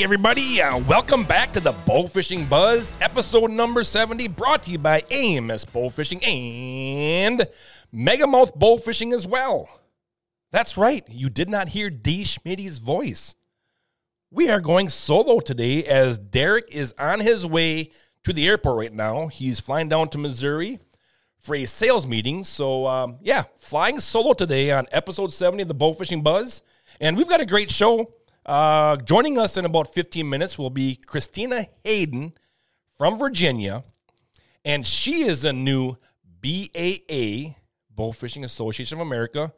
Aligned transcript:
Everybody, 0.00 0.62
uh, 0.62 0.78
welcome 0.78 1.24
back 1.24 1.52
to 1.54 1.60
the 1.60 1.72
Bowfishing 1.72 2.48
Buzz, 2.48 2.94
episode 3.00 3.50
number 3.50 3.82
70, 3.82 4.28
brought 4.28 4.62
to 4.62 4.70
you 4.70 4.78
by 4.78 5.02
AMS 5.10 5.64
Bowfishing 5.64 6.24
and 6.24 7.48
Megamouth 7.92 8.56
Bowfishing 8.56 9.12
as 9.12 9.26
well. 9.26 9.68
That's 10.52 10.78
right, 10.78 11.04
you 11.10 11.28
did 11.28 11.48
not 11.48 11.70
hear 11.70 11.90
D. 11.90 12.22
Schmitty's 12.22 12.78
voice. 12.78 13.34
We 14.30 14.48
are 14.50 14.60
going 14.60 14.88
solo 14.88 15.40
today 15.40 15.84
as 15.84 16.16
Derek 16.16 16.72
is 16.72 16.94
on 16.96 17.18
his 17.18 17.44
way 17.44 17.90
to 18.22 18.32
the 18.32 18.46
airport 18.46 18.76
right 18.76 18.94
now. 18.94 19.26
He's 19.26 19.58
flying 19.58 19.88
down 19.88 20.10
to 20.10 20.18
Missouri 20.18 20.78
for 21.40 21.56
a 21.56 21.64
sales 21.64 22.06
meeting. 22.06 22.44
So, 22.44 22.86
um, 22.86 23.18
yeah, 23.20 23.44
flying 23.58 23.98
solo 23.98 24.32
today 24.32 24.70
on 24.70 24.86
episode 24.92 25.32
70 25.32 25.62
of 25.62 25.68
the 25.68 25.74
Bowfishing 25.74 26.22
Buzz. 26.22 26.62
And 27.00 27.16
we've 27.16 27.28
got 27.28 27.40
a 27.40 27.46
great 27.46 27.70
show. 27.70 28.14
Uh, 28.48 28.96
joining 28.96 29.38
us 29.38 29.58
in 29.58 29.66
about 29.66 29.92
15 29.92 30.26
minutes 30.26 30.56
will 30.56 30.70
be 30.70 30.96
Christina 30.96 31.66
Hayden 31.84 32.32
from 32.96 33.18
Virginia, 33.18 33.84
and 34.64 34.86
she 34.86 35.24
is 35.24 35.44
a 35.44 35.52
new 35.52 35.98
BAA, 36.40 37.56
Bowfishing 37.94 38.44
Association 38.44 38.98
of 38.98 39.06
America, 39.06 39.52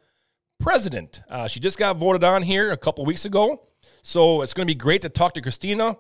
president. 0.59 1.23
Uh, 1.31 1.47
she 1.47 1.61
just 1.61 1.79
got 1.79 1.99
voted 1.99 2.25
on 2.25 2.43
here 2.43 2.73
a 2.73 2.77
couple 2.77 3.05
weeks 3.05 3.25
ago, 3.25 3.63
so 4.03 4.43
it's 4.43 4.53
going 4.53 4.67
to 4.67 4.75
be 4.75 4.77
great 4.77 5.03
to 5.03 5.09
talk 5.09 5.35
to 5.35 5.41
Christina. 5.41 5.97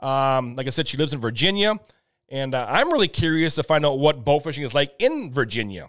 Um, 0.00 0.54
like 0.54 0.66
I 0.66 0.70
said, 0.70 0.86
she 0.86 0.98
lives 0.98 1.14
in 1.14 1.20
Virginia, 1.20 1.80
and 2.28 2.54
uh, 2.54 2.66
I'm 2.68 2.92
really 2.92 3.08
curious 3.08 3.54
to 3.54 3.62
find 3.62 3.86
out 3.86 3.98
what 3.98 4.22
bowfishing 4.22 4.64
is 4.64 4.74
like 4.74 4.92
in 4.98 5.32
Virginia. 5.32 5.88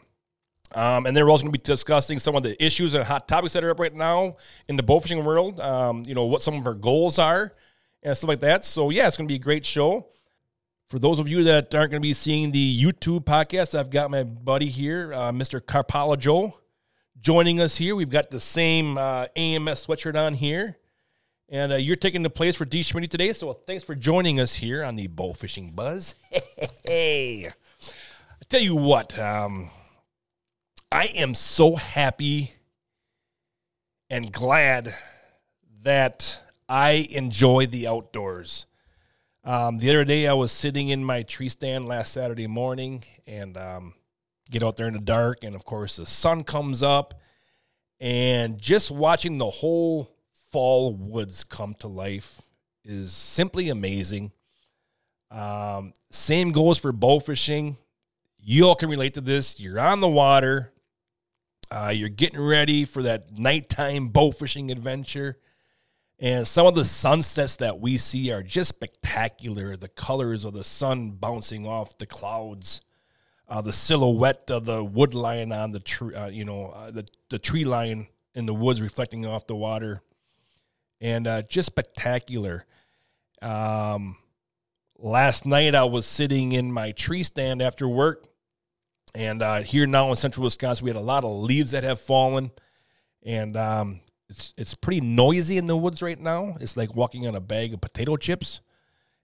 Um, 0.74 1.06
and 1.06 1.16
they're 1.16 1.30
also 1.30 1.44
going 1.44 1.54
to 1.54 1.60
be 1.60 1.64
discussing 1.64 2.20
some 2.20 2.36
of 2.36 2.44
the 2.44 2.62
issues 2.64 2.96
and 2.96 3.04
hot 3.04 3.28
topics 3.28 3.54
that 3.54 3.64
are 3.64 3.70
up 3.70 3.80
right 3.80 3.94
now 3.94 4.38
in 4.68 4.76
the 4.78 4.84
bowfishing 4.84 5.24
world. 5.24 5.60
Um, 5.60 6.04
you 6.06 6.16
know, 6.16 6.26
what 6.26 6.42
some 6.42 6.56
of 6.56 6.66
our 6.66 6.74
goals 6.74 7.20
are 7.20 7.54
and 8.04 8.16
stuff 8.16 8.28
like 8.28 8.42
that. 8.42 8.66
So, 8.66 8.90
yeah, 8.90 9.08
it's 9.08 9.18
going 9.18 9.28
to 9.28 9.32
be 9.32 9.38
a 9.38 9.44
great 9.44 9.66
show. 9.66 10.08
For 10.90 11.00
those 11.00 11.18
of 11.18 11.28
you 11.28 11.44
that 11.46 11.74
aren't 11.74 11.92
going 11.92 12.02
to 12.02 12.08
be 12.08 12.14
seeing 12.14 12.52
the 12.52 12.84
YouTube 12.84 13.26
podcast, 13.26 13.78
I've 13.78 13.90
got 13.90 14.12
my 14.12 14.24
buddy 14.24 14.68
here, 14.68 15.14
uh, 15.14 15.32
Mr. 15.32 15.60
Carpala 15.60 16.18
Joe, 16.18 16.60
joining 17.20 17.60
us 17.60 17.78
here. 17.78 17.96
We've 17.96 18.10
got 18.10 18.30
the 18.30 18.40
same 18.40 18.98
uh, 18.98 19.26
AMS 19.36 19.88
sweatshirt 19.88 20.16
on 20.16 20.36
here. 20.36 20.78
And 21.50 21.74
uh, 21.74 21.76
you're 21.76 21.96
taking 21.96 22.24
the 22.24 22.30
place 22.30 22.56
for 22.56 22.66
D. 22.66 22.82
Schmitty 22.82 23.10
today. 23.10 23.34
So, 23.34 23.54
thanks 23.54 23.84
for 23.84 23.96
joining 23.96 24.40
us 24.40 24.56
here 24.56 24.84
on 24.84 24.96
the 24.96 25.08
Bowfishing 25.08 25.76
Buzz. 25.76 26.16
hey, 26.86 27.48
I 27.48 28.46
tell 28.48 28.62
you 28.62 28.76
what, 28.76 29.18
um, 29.18 29.70
I 30.96 31.10
am 31.18 31.36
so 31.36 31.76
happy 31.76 32.54
and 34.10 34.32
glad 34.32 34.96
that 35.82 36.40
I 36.70 37.10
enjoy 37.12 37.66
the 37.66 37.86
outdoors. 37.86 38.66
Um, 39.44 39.80
the 39.80 39.90
other 39.90 40.06
day, 40.06 40.26
I 40.26 40.32
was 40.36 40.54
sitting 40.54 40.88
in 40.88 41.04
my 41.04 41.24
tree 41.24 41.50
stand 41.50 41.86
last 41.86 42.14
Saturday 42.14 42.48
morning 42.48 43.04
and 43.28 43.58
um, 43.58 43.94
get 44.50 44.64
out 44.64 44.78
there 44.78 44.88
in 44.88 44.94
the 44.94 45.02
dark. 45.02 45.44
And 45.44 45.54
of 45.54 45.66
course, 45.66 45.98
the 45.98 46.06
sun 46.06 46.46
comes 46.46 46.82
up, 46.82 47.20
and 48.00 48.58
just 48.58 48.90
watching 48.90 49.38
the 49.38 49.50
whole 49.50 50.10
fall 50.54 50.94
woods 50.94 51.44
come 51.44 51.76
to 51.80 51.90
life 51.90 52.42
is 52.86 53.12
simply 53.12 53.68
amazing. 53.68 54.32
Um, 55.30 55.92
same 56.10 56.54
goes 56.54 56.78
for 56.78 56.94
bow 56.94 57.20
fishing. 57.20 57.76
You 58.40 58.68
all 58.68 58.76
can 58.76 58.88
relate 58.88 59.16
to 59.16 59.22
this. 59.22 59.60
You're 59.60 59.82
on 59.82 60.00
the 60.00 60.08
water, 60.08 60.72
uh, 61.72 61.92
you're 61.94 62.10
getting 62.10 62.40
ready 62.40 62.86
for 62.86 63.04
that 63.04 63.38
nighttime 63.38 64.10
bow 64.10 64.32
fishing 64.32 64.72
adventure. 64.72 65.38
And 66.20 66.48
some 66.48 66.66
of 66.66 66.76
the 66.76 66.86
sunsets 66.86 67.58
that 67.58 67.80
we 67.80 67.98
see 67.98 68.32
are 68.32 68.44
just 68.44 68.70
spectacular. 68.70 69.76
The 69.76 69.90
colors 69.90 70.46
of 70.46 70.54
the 70.54 70.64
sun 70.64 71.12
bouncing 71.12 71.68
off 71.68 71.98
the 71.98 72.06
clouds, 72.06 72.82
uh, 73.50 73.62
the 73.62 73.74
silhouette 73.74 74.50
of 74.50 74.66
the 74.66 74.84
wood 74.84 75.14
line 75.14 75.52
on 75.52 75.72
the 75.72 75.80
tree, 75.80 76.16
uh, 76.16 76.28
you 76.28 76.46
know, 76.46 76.68
uh, 76.68 76.92
the, 76.92 77.06
the 77.30 77.40
tree 77.40 77.66
line 77.66 78.08
in 78.34 78.46
the 78.46 78.54
woods 78.54 78.82
reflecting 78.82 79.26
off 79.26 79.48
the 79.48 79.56
water. 79.56 80.02
And 81.02 81.28
uh, 81.28 81.42
just 81.42 81.68
spectacular. 81.68 82.66
Um, 83.42 84.16
last 84.98 85.46
night 85.46 85.76
I 85.76 85.84
was 85.84 86.06
sitting 86.06 86.54
in 86.54 86.72
my 86.72 86.92
tree 86.92 87.24
stand 87.24 87.62
after 87.62 87.88
work 87.90 88.26
and 89.16 89.42
uh, 89.42 89.62
here 89.62 89.88
now 89.88 90.10
in 90.10 90.16
central 90.16 90.44
Wisconsin, 90.44 90.84
we 90.84 90.90
had 90.90 90.98
a 90.98 91.02
lot 91.02 91.24
of 91.24 91.32
leaves 91.32 91.72
that 91.72 91.84
have 91.84 92.00
fallen, 92.00 92.52
and 93.24 93.56
um, 93.56 94.02
it's 94.30 94.54
it's 94.58 94.76
pretty 94.76 95.02
noisy 95.02 95.58
in 95.58 95.68
the 95.68 95.78
woods 95.78 96.02
right 96.02 96.20
now. 96.20 96.58
It's 96.60 96.76
like 96.76 96.96
walking 96.96 97.28
on 97.28 97.36
a 97.36 97.42
bag 97.42 97.74
of 97.74 97.82
potato 97.82 98.18
chips. 98.18 98.62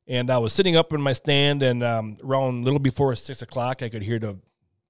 And 0.07 0.31
I 0.31 0.39
was 0.39 0.51
sitting 0.51 0.75
up 0.75 0.91
in 0.93 1.01
my 1.01 1.13
stand, 1.13 1.61
and 1.61 1.83
um, 1.83 2.17
around 2.23 2.61
a 2.61 2.63
little 2.63 2.79
before 2.79 3.15
six 3.15 3.41
o'clock, 3.41 3.83
I 3.83 3.89
could 3.89 4.01
hear 4.01 4.19
the 4.19 4.37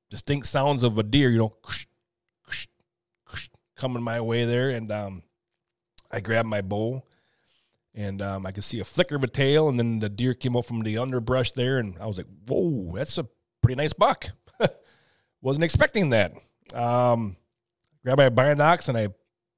distinct 0.10 0.48
sounds 0.48 0.84
of 0.84 0.98
a 0.98 1.04
deer, 1.04 1.30
you 1.30 1.38
know, 1.38 1.54
coming 3.76 4.02
my 4.02 4.22
way 4.22 4.46
there. 4.46 4.70
And 4.70 4.92
um, 4.92 5.24
I 6.10 6.22
grabbed 6.22 6.48
my 6.48 6.62
bow, 6.62 7.04
and 7.94 8.22
um, 8.22 8.46
I 8.46 8.52
could 8.52 8.64
see 8.64 8.80
a 8.80 8.86
flicker 8.86 9.16
of 9.16 9.24
a 9.24 9.28
tail, 9.28 9.68
and 9.68 9.78
then 9.78 10.00
the 10.00 10.10
deer 10.10 10.34
came 10.34 10.56
up 10.56 10.66
from 10.66 10.82
the 10.82 10.98
underbrush 10.98 11.52
there, 11.52 11.78
and 11.78 11.98
I 12.00 12.08
was 12.08 12.18
like, 12.18 12.28
"Whoa, 12.48 12.94
that's 12.96 13.18
a 13.18 13.28
pretty 13.62 13.76
nice 13.76 13.94
buck." 13.94 14.32
Wasn't 15.42 15.64
expecting 15.64 16.12
that. 16.12 16.34
Um, 16.74 17.36
grabbed 18.04 18.20
my 18.20 18.30
binocs 18.30 18.90
and 18.90 18.98
I 18.98 19.10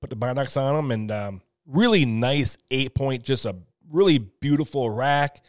put 0.01 0.09
the 0.09 0.15
binocs 0.15 0.59
on 0.59 0.75
them, 0.75 0.91
and 0.91 1.11
um, 1.11 1.41
really 1.65 2.05
nice 2.05 2.57
eight 2.71 2.93
point, 2.93 3.23
just 3.23 3.45
a 3.45 3.55
really 3.89 4.17
beautiful 4.17 4.89
rack. 4.89 5.41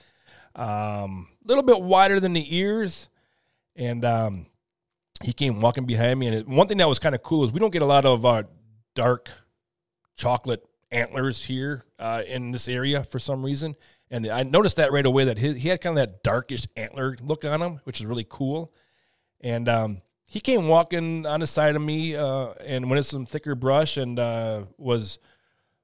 A 0.54 0.68
um, 1.04 1.28
little 1.44 1.64
bit 1.64 1.80
wider 1.80 2.20
than 2.20 2.32
the 2.32 2.56
ears, 2.56 3.08
and 3.74 4.04
um, 4.04 4.46
he 5.22 5.32
came 5.32 5.60
walking 5.60 5.86
behind 5.86 6.20
me. 6.20 6.28
And 6.28 6.46
one 6.46 6.68
thing 6.68 6.78
that 6.78 6.88
was 6.88 6.98
kind 6.98 7.14
of 7.14 7.22
cool 7.22 7.44
is 7.44 7.52
we 7.52 7.58
don't 7.58 7.72
get 7.72 7.82
a 7.82 7.86
lot 7.86 8.04
of 8.04 8.24
uh, 8.24 8.44
dark 8.94 9.28
chocolate 10.16 10.64
antlers 10.90 11.44
here 11.44 11.84
uh, 11.98 12.22
in 12.26 12.52
this 12.52 12.68
area 12.68 13.02
for 13.02 13.18
some 13.18 13.44
reason. 13.44 13.74
And 14.10 14.26
I 14.28 14.44
noticed 14.44 14.76
that 14.76 14.92
right 14.92 15.04
away 15.04 15.24
that 15.24 15.38
his, 15.38 15.56
he 15.56 15.68
had 15.68 15.80
kind 15.80 15.98
of 15.98 16.02
that 16.06 16.22
darkish 16.22 16.66
antler 16.76 17.16
look 17.20 17.44
on 17.44 17.60
him, 17.60 17.80
which 17.84 18.00
is 18.00 18.06
really 18.06 18.26
cool. 18.28 18.72
And 19.40 19.68
um, 19.68 20.02
he 20.26 20.40
came 20.40 20.68
walking 20.68 21.26
on 21.26 21.40
the 21.40 21.46
side 21.46 21.76
of 21.76 21.82
me 21.82 22.16
uh, 22.16 22.48
and 22.64 22.88
went 22.88 22.98
in 22.98 23.04
some 23.04 23.26
thicker 23.26 23.54
brush 23.54 23.96
and 23.96 24.18
uh, 24.18 24.62
was 24.78 25.18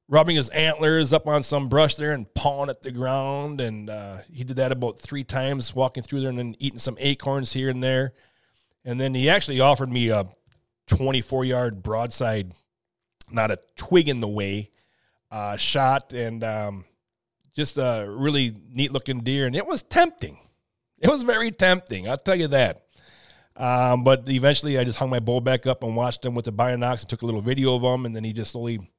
rubbing 0.08 0.34
his 0.34 0.48
antlers 0.48 1.12
up 1.12 1.26
on 1.28 1.42
some 1.42 1.68
brush 1.68 1.94
there 1.94 2.12
and 2.12 2.32
pawing 2.34 2.68
at 2.68 2.82
the 2.82 2.90
ground. 2.90 3.60
And 3.60 3.88
uh, 3.88 4.18
he 4.30 4.42
did 4.42 4.56
that 4.56 4.72
about 4.72 4.98
three 4.98 5.24
times, 5.24 5.74
walking 5.74 6.02
through 6.02 6.20
there 6.20 6.30
and 6.30 6.38
then 6.38 6.56
eating 6.58 6.80
some 6.80 6.96
acorns 6.98 7.52
here 7.52 7.70
and 7.70 7.82
there. 7.82 8.12
And 8.84 9.00
then 9.00 9.14
he 9.14 9.28
actually 9.30 9.60
offered 9.60 9.90
me 9.90 10.08
a 10.08 10.24
24 10.88 11.44
yard 11.44 11.82
broadside, 11.82 12.52
not 13.30 13.52
a 13.52 13.60
twig 13.76 14.08
in 14.08 14.20
the 14.20 14.28
way, 14.28 14.70
uh, 15.30 15.56
shot 15.56 16.12
and 16.12 16.42
um, 16.42 16.84
just 17.54 17.78
a 17.78 18.06
really 18.08 18.56
neat 18.72 18.92
looking 18.92 19.20
deer. 19.20 19.46
And 19.46 19.54
it 19.54 19.66
was 19.66 19.82
tempting. 19.82 20.38
It 20.98 21.08
was 21.08 21.22
very 21.22 21.50
tempting, 21.50 22.08
I'll 22.08 22.18
tell 22.18 22.34
you 22.34 22.48
that. 22.48 22.84
Um, 23.60 24.04
but 24.04 24.26
eventually, 24.26 24.78
I 24.78 24.84
just 24.84 24.98
hung 24.98 25.10
my 25.10 25.20
bow 25.20 25.40
back 25.40 25.66
up 25.66 25.84
and 25.84 25.94
watched 25.94 26.24
him 26.24 26.34
with 26.34 26.46
the 26.46 26.52
binocs 26.52 27.00
and 27.00 27.08
took 27.10 27.20
a 27.20 27.26
little 27.26 27.42
video 27.42 27.74
of 27.76 27.82
him, 27.82 28.06
and 28.06 28.16
then 28.16 28.24
he 28.24 28.32
just 28.32 28.52
slowly 28.52 28.90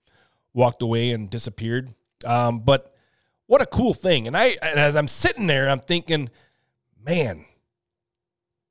walked 0.53 0.83
away 0.83 1.09
and 1.09 1.31
disappeared. 1.31 1.95
Um, 2.23 2.59
but 2.59 2.95
what 3.47 3.63
a 3.63 3.65
cool 3.65 3.95
thing! 3.95 4.27
And 4.27 4.37
I, 4.37 4.55
and 4.61 4.79
as 4.79 4.95
I'm 4.95 5.07
sitting 5.07 5.47
there, 5.47 5.67
I'm 5.67 5.79
thinking, 5.79 6.29
man, 7.03 7.45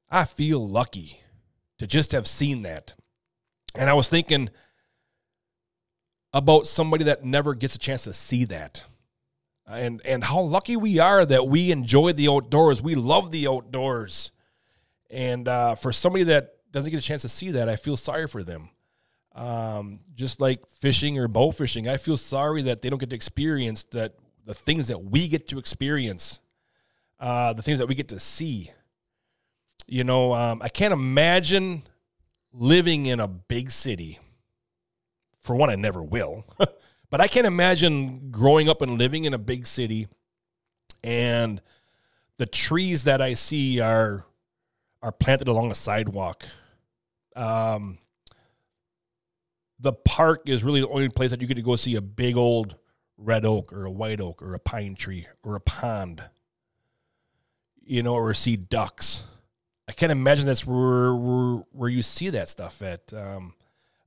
I 0.09 0.27
feel 0.27 0.65
lucky 0.67 1.21
to 1.79 1.89
just 1.89 2.13
have 2.13 2.29
seen 2.29 2.63
that. 2.63 2.95
And 3.75 3.91
I 3.91 3.95
was 3.95 4.09
thinking 4.09 4.51
about 6.33 6.69
somebody 6.69 7.03
that 7.03 7.25
never 7.25 7.53
gets 7.53 7.75
a 7.75 7.81
chance 7.81 8.05
to 8.05 8.13
see 8.13 8.45
that. 8.45 8.85
And 9.67 10.01
and 10.05 10.23
how 10.23 10.41
lucky 10.41 10.77
we 10.77 11.01
are 11.01 11.27
that 11.27 11.49
we 11.49 11.73
enjoy 11.73 12.13
the 12.13 12.29
outdoors. 12.29 12.81
We 12.81 12.95
love 12.95 13.33
the 13.33 13.49
outdoors. 13.49 14.31
And 15.11 15.49
uh, 15.49 15.75
for 15.75 15.93
somebody 15.93 16.25
that 16.25 16.55
doesn't 16.71 16.91
get 16.91 16.99
a 16.99 17.07
chance 17.07 17.23
to 17.23 17.29
see 17.29 17.51
that, 17.53 17.69
I 17.69 17.77
feel 17.77 17.97
sorry 17.97 18.29
for 18.29 18.43
them. 18.43 18.71
Um, 19.35 20.01
just 20.15 20.41
like 20.41 20.61
fishing 20.81 21.19
or 21.19 21.29
bow 21.29 21.51
fishing, 21.51 21.89
I 21.89 21.97
feel 21.97 22.17
sorry 22.17 22.63
that 22.63 22.83
they 22.83 22.91
don't 22.91 22.99
get 22.99 23.11
to 23.11 23.17
experience 23.17 23.85
that 23.93 24.15
the 24.45 24.55
things 24.55 24.89
that 24.89 25.05
we 25.05 25.29
get 25.29 25.49
to 25.49 25.59
experience, 25.59 26.41
uh, 27.19 27.53
the 27.53 27.63
things 27.63 27.79
that 27.79 27.87
we 27.87 27.95
get 27.95 28.09
to 28.09 28.21
see. 28.21 28.71
You 29.87 30.05
know, 30.05 30.33
um, 30.33 30.61
I 30.63 30.69
can't 30.69 30.93
imagine 30.93 31.83
living 32.53 33.07
in 33.07 33.21
a 33.21 33.29
big 33.29 33.71
city. 33.71 34.19
For 35.41 35.57
one, 35.57 35.71
I 35.71 35.77
never 35.77 36.03
will. 36.03 36.45
but 37.11 37.21
I 37.21 37.27
can't 37.27 37.47
imagine 37.47 38.31
growing 38.31 38.69
up 38.69 38.83
and 38.83 38.99
living 38.99 39.25
in 39.25 39.35
a 39.35 39.39
big 39.39 39.67
city 39.67 40.09
and 41.03 41.61
the 42.39 42.47
trees 42.47 43.05
that 43.05 43.21
I 43.21 43.35
see 43.35 43.81
are 43.81 44.27
are 45.03 45.13
planted 45.13 45.49
along 45.49 45.71
a 45.71 45.75
sidewalk. 45.75 46.45
Um, 47.37 47.99
the 49.79 49.93
park 49.93 50.43
is 50.47 50.63
really 50.63 50.81
the 50.81 50.89
only 50.89 51.09
place 51.09 51.31
that 51.31 51.41
you 51.41 51.47
get 51.47 51.55
to 51.55 51.63
go 51.63 51.77
see 51.77 51.97
a 51.97 52.03
big 52.03 52.37
old 52.37 52.77
red 53.17 53.45
oak 53.45 53.73
or 53.73 53.85
a 53.85 53.91
white 53.91 54.21
oak 54.21 54.43
or 54.43 54.55
a 54.55 54.59
pine 54.59 54.95
tree 54.95 55.27
or 55.43 55.55
a 55.55 55.61
pond, 55.61 56.23
you 57.83 58.03
know, 58.03 58.15
or 58.15 58.35
see 58.35 58.57
ducks. 58.57 59.25
I 59.89 59.93
can't 59.93 60.13
imagine 60.13 60.47
that's 60.47 60.67
where 60.67 61.15
where, 61.15 61.63
where 61.73 61.89
you 61.89 62.03
see 62.03 62.31
that 62.31 62.49
stuff 62.49 62.83
at. 62.83 63.13
Um, 63.13 63.55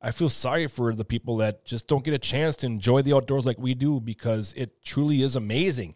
I 0.01 0.11
feel 0.11 0.29
sorry 0.29 0.67
for 0.67 0.93
the 0.93 1.05
people 1.05 1.37
that 1.37 1.65
just 1.65 1.87
don't 1.87 2.03
get 2.03 2.13
a 2.13 2.19
chance 2.19 2.57
to 2.57 2.65
enjoy 2.65 3.01
the 3.01 3.15
outdoors 3.15 3.45
like 3.45 3.57
we 3.57 3.73
do 3.73 3.99
because 3.99 4.53
it 4.53 4.83
truly 4.83 5.23
is 5.23 5.35
amazing. 5.35 5.95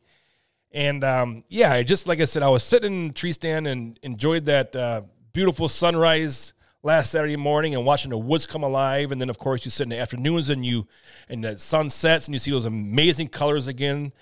And 0.72 1.04
um, 1.04 1.44
yeah, 1.50 1.74
I 1.74 1.84
just 1.84 2.08
like 2.08 2.20
I 2.20 2.26
said, 2.26 2.44
I 2.44 2.50
was 2.50 2.64
sitting 2.64 2.94
in 2.94 3.08
the 3.10 3.14
tree 3.14 3.32
stand 3.32 3.68
and 3.68 4.00
enjoyed 4.04 4.46
that 4.46 4.76
uh, 4.76 5.02
beautiful 5.34 5.70
sunrise 5.70 6.54
last 6.84 7.12
Saturday 7.12 7.36
morning 7.36 7.76
and 7.76 7.86
watching 7.86 8.12
the 8.12 8.18
woods 8.18 8.46
come 8.46 8.64
alive. 8.64 9.12
And 9.12 9.20
then 9.20 9.30
of 9.30 9.38
course 9.38 9.66
you 9.66 9.72
sit 9.72 9.84
in 9.84 9.90
the 9.90 10.00
afternoons 10.00 10.50
and 10.50 10.66
you 10.66 10.88
and 11.30 11.44
the 11.44 11.60
sun 11.60 11.90
sets 11.90 12.28
and 12.28 12.36
you 12.36 12.40
see 12.40 12.52
those 12.52 12.66
amazing 12.66 13.30
colors 13.30 13.68
again. 13.68 14.14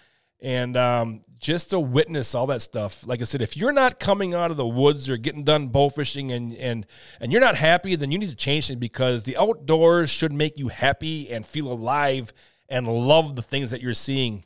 And 0.42 0.78
um, 0.78 1.22
just 1.40 1.72
to 1.72 1.80
witness 1.80 2.36
all 2.36 2.48
that 2.48 2.62
stuff, 2.62 3.06
like 3.08 3.22
I 3.22 3.24
said, 3.24 3.42
if 3.42 3.58
you're 3.58 3.72
not 3.72 4.00
coming 4.00 4.34
out 4.34 4.52
of 4.52 4.58
the 4.58 4.68
woods 4.68 5.10
or 5.10 5.18
getting 5.18 5.44
done 5.44 5.70
bow 5.70 5.90
fishing 5.90 6.32
and 6.32 6.54
and 6.56 6.86
and 7.20 7.32
you're 7.32 7.42
not 7.42 7.56
happy, 7.56 7.96
then 7.96 8.12
you 8.12 8.20
need 8.20 8.30
to 8.30 8.36
change 8.36 8.70
it 8.70 8.80
because 8.80 9.24
the 9.24 9.38
outdoors 9.38 10.10
should 10.10 10.34
make 10.34 10.58
you 10.58 10.68
happy 10.68 11.30
and 11.30 11.46
feel 11.46 11.72
alive 11.72 12.34
and 12.70 12.88
love 12.88 13.36
the 13.36 13.42
things 13.42 13.72
that 13.72 13.82
you're 13.82 13.94
seeing. 13.94 14.44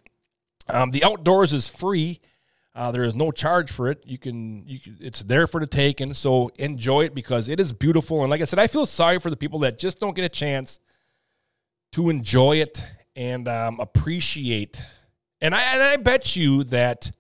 Um, 0.70 0.92
the 0.92 1.04
outdoors 1.04 1.54
is 1.54 1.68
free. 1.68 2.22
Uh, 2.76 2.92
there 2.92 3.04
is 3.04 3.16
no 3.16 3.32
charge 3.32 3.72
for 3.72 3.90
it. 3.90 4.04
You 4.06 4.18
can, 4.18 4.68
you 4.68 4.80
can, 4.80 4.98
it's 5.02 5.22
there 5.22 5.48
for 5.48 5.60
the 5.60 5.68
taking. 5.68 6.14
So 6.14 6.50
enjoy 6.58 7.06
it 7.06 7.16
because 7.16 7.50
it 7.50 7.60
is 7.60 7.74
beautiful. 7.74 8.22
And 8.22 8.30
like 8.30 8.42
I 8.42 8.46
said, 8.46 8.60
I 8.60 8.68
feel 8.68 8.86
sorry 8.86 9.20
for 9.20 9.30
the 9.30 9.38
people 9.38 9.60
that 9.60 9.80
just 9.80 10.00
don't 10.00 10.16
get 10.16 10.24
a 10.24 10.30
chance 10.30 10.80
to 11.94 12.10
enjoy 12.10 12.58
it 12.58 12.86
and 13.16 13.48
um, 13.48 13.80
appreciate. 13.80 14.82
And 15.42 15.56
I, 15.56 15.62
and 15.74 15.84
I 15.84 15.98
bet 15.98 16.36
you 16.36 16.64
that 16.66 17.12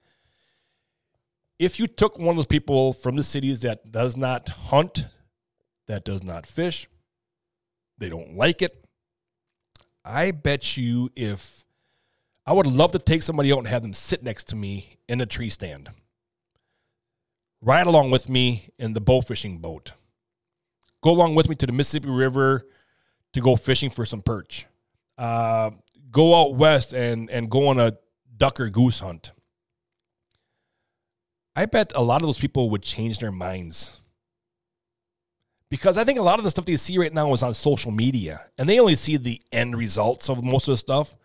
if 1.57 1.79
you 1.79 1.87
took 1.87 2.17
one 2.17 2.29
of 2.29 2.35
those 2.37 2.47
people 2.47 2.93
from 2.93 3.15
the 3.15 3.23
cities 3.23 3.61
that 3.61 3.91
does 3.91 4.15
not 4.15 4.49
hunt, 4.49 5.07
that 5.87 6.05
does 6.05 6.23
not 6.23 6.45
fish, 6.45 6.87
they 7.97 8.09
don't 8.09 8.35
like 8.35 8.61
it. 8.61 8.85
I 10.05 10.31
bet 10.31 10.77
you 10.77 11.09
if 11.15 11.65
I 12.49 12.51
would 12.51 12.65
love 12.65 12.93
to 12.93 12.97
take 12.99 13.21
somebody 13.21 13.53
out 13.53 13.59
and 13.59 13.67
have 13.67 13.83
them 13.83 13.93
sit 13.93 14.23
next 14.23 14.45
to 14.45 14.55
me 14.55 14.97
in 15.07 15.21
a 15.21 15.27
tree 15.27 15.49
stand. 15.49 15.91
Ride 17.61 17.85
along 17.85 18.09
with 18.09 18.27
me 18.27 18.69
in 18.79 18.93
the 18.93 18.99
bow 18.99 19.21
fishing 19.21 19.59
boat. 19.59 19.91
Go 21.03 21.11
along 21.11 21.35
with 21.35 21.47
me 21.47 21.53
to 21.57 21.67
the 21.67 21.71
Mississippi 21.71 22.09
River 22.09 22.65
to 23.33 23.39
go 23.39 23.55
fishing 23.55 23.91
for 23.91 24.03
some 24.03 24.23
perch. 24.23 24.65
Uh, 25.15 25.69
go 26.09 26.41
out 26.41 26.55
west 26.55 26.91
and, 26.91 27.29
and 27.29 27.51
go 27.51 27.67
on 27.67 27.79
a 27.79 27.95
duck 28.35 28.59
or 28.59 28.71
goose 28.71 28.97
hunt. 28.97 29.31
I 31.55 31.67
bet 31.67 31.91
a 31.93 32.01
lot 32.01 32.23
of 32.23 32.27
those 32.27 32.39
people 32.39 32.71
would 32.71 32.81
change 32.81 33.19
their 33.19 33.31
minds. 33.31 34.01
Because 35.69 35.99
I 35.99 36.03
think 36.03 36.17
a 36.17 36.23
lot 36.23 36.39
of 36.39 36.45
the 36.45 36.49
stuff 36.49 36.65
they 36.65 36.77
see 36.77 36.97
right 36.97 37.13
now 37.13 37.31
is 37.31 37.43
on 37.43 37.53
social 37.53 37.91
media, 37.91 38.47
and 38.57 38.67
they 38.67 38.79
only 38.79 38.95
see 38.95 39.17
the 39.17 39.39
end 39.51 39.77
results 39.77 40.31
of 40.31 40.43
most 40.43 40.67
of 40.67 40.71
the 40.71 40.77
stuff. 40.77 41.15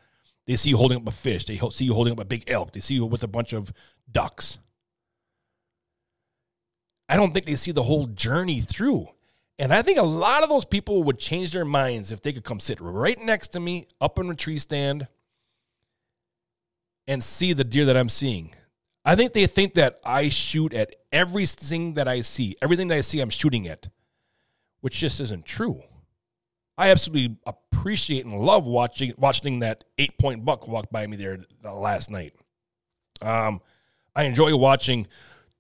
They 0.46 0.56
see 0.56 0.70
you 0.70 0.76
holding 0.76 0.98
up 0.98 1.08
a 1.08 1.12
fish. 1.12 1.44
They 1.44 1.58
see 1.70 1.86
you 1.86 1.94
holding 1.94 2.12
up 2.12 2.20
a 2.20 2.24
big 2.24 2.44
elk. 2.48 2.72
They 2.72 2.80
see 2.80 2.94
you 2.94 3.06
with 3.06 3.22
a 3.22 3.28
bunch 3.28 3.52
of 3.52 3.72
ducks. 4.10 4.58
I 7.08 7.16
don't 7.16 7.32
think 7.32 7.46
they 7.46 7.56
see 7.56 7.72
the 7.72 7.82
whole 7.82 8.06
journey 8.06 8.60
through. 8.60 9.08
And 9.58 9.72
I 9.72 9.82
think 9.82 9.98
a 9.98 10.02
lot 10.02 10.42
of 10.42 10.48
those 10.48 10.64
people 10.64 11.04
would 11.04 11.18
change 11.18 11.52
their 11.52 11.64
minds 11.64 12.10
if 12.10 12.20
they 12.20 12.32
could 12.32 12.44
come 12.44 12.60
sit 12.60 12.80
right 12.80 13.22
next 13.22 13.48
to 13.48 13.60
me 13.60 13.86
up 14.00 14.18
in 14.18 14.28
a 14.28 14.34
tree 14.34 14.58
stand 14.58 15.06
and 17.06 17.22
see 17.22 17.52
the 17.52 17.64
deer 17.64 17.84
that 17.84 17.96
I'm 17.96 18.08
seeing. 18.08 18.54
I 19.04 19.14
think 19.14 19.32
they 19.32 19.46
think 19.46 19.74
that 19.74 20.00
I 20.04 20.28
shoot 20.30 20.72
at 20.72 20.96
everything 21.12 21.94
that 21.94 22.08
I 22.08 22.22
see. 22.22 22.56
Everything 22.62 22.88
that 22.88 22.96
I 22.96 23.02
see, 23.02 23.20
I'm 23.20 23.30
shooting 23.30 23.68
at, 23.68 23.88
which 24.80 24.98
just 24.98 25.20
isn't 25.20 25.44
true. 25.44 25.82
I 26.76 26.90
absolutely 26.90 27.36
appreciate 27.46 28.24
and 28.24 28.38
love 28.40 28.66
watching 28.66 29.14
watching 29.16 29.60
that 29.60 29.84
eight 29.98 30.18
point 30.18 30.44
buck 30.44 30.66
walk 30.66 30.90
by 30.90 31.06
me 31.06 31.16
there 31.16 31.38
last 31.62 32.10
night. 32.10 32.34
Um, 33.22 33.60
I 34.16 34.24
enjoy 34.24 34.56
watching 34.56 35.06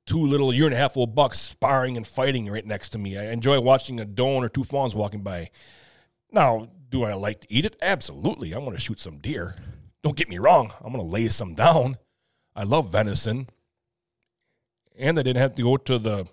two 0.06 0.26
little 0.26 0.52
year 0.52 0.66
and 0.66 0.74
a 0.74 0.78
half 0.78 0.96
old 0.96 1.14
bucks 1.14 1.38
sparring 1.40 1.96
and 1.96 2.06
fighting 2.06 2.50
right 2.50 2.66
next 2.66 2.90
to 2.90 2.98
me. 2.98 3.16
I 3.16 3.30
enjoy 3.30 3.60
watching 3.60 4.00
a 4.00 4.04
doe 4.04 4.36
or 4.36 4.48
two 4.48 4.64
fawns 4.64 4.94
walking 4.94 5.22
by. 5.22 5.50
Now, 6.30 6.68
do 6.90 7.04
I 7.04 7.14
like 7.14 7.40
to 7.42 7.52
eat 7.52 7.64
it? 7.64 7.76
Absolutely. 7.80 8.52
I'm 8.52 8.64
going 8.64 8.76
to 8.76 8.80
shoot 8.82 9.00
some 9.00 9.18
deer. 9.18 9.56
Don't 10.02 10.16
get 10.16 10.28
me 10.28 10.38
wrong. 10.38 10.72
I'm 10.80 10.92
going 10.92 11.04
to 11.04 11.10
lay 11.10 11.28
some 11.28 11.54
down. 11.54 11.96
I 12.54 12.64
love 12.64 12.92
venison. 12.92 13.48
And 14.96 15.18
I 15.18 15.22
didn't 15.22 15.40
have 15.40 15.54
to 15.56 15.62
go 15.62 15.76
to 15.76 15.98
the 15.98 16.26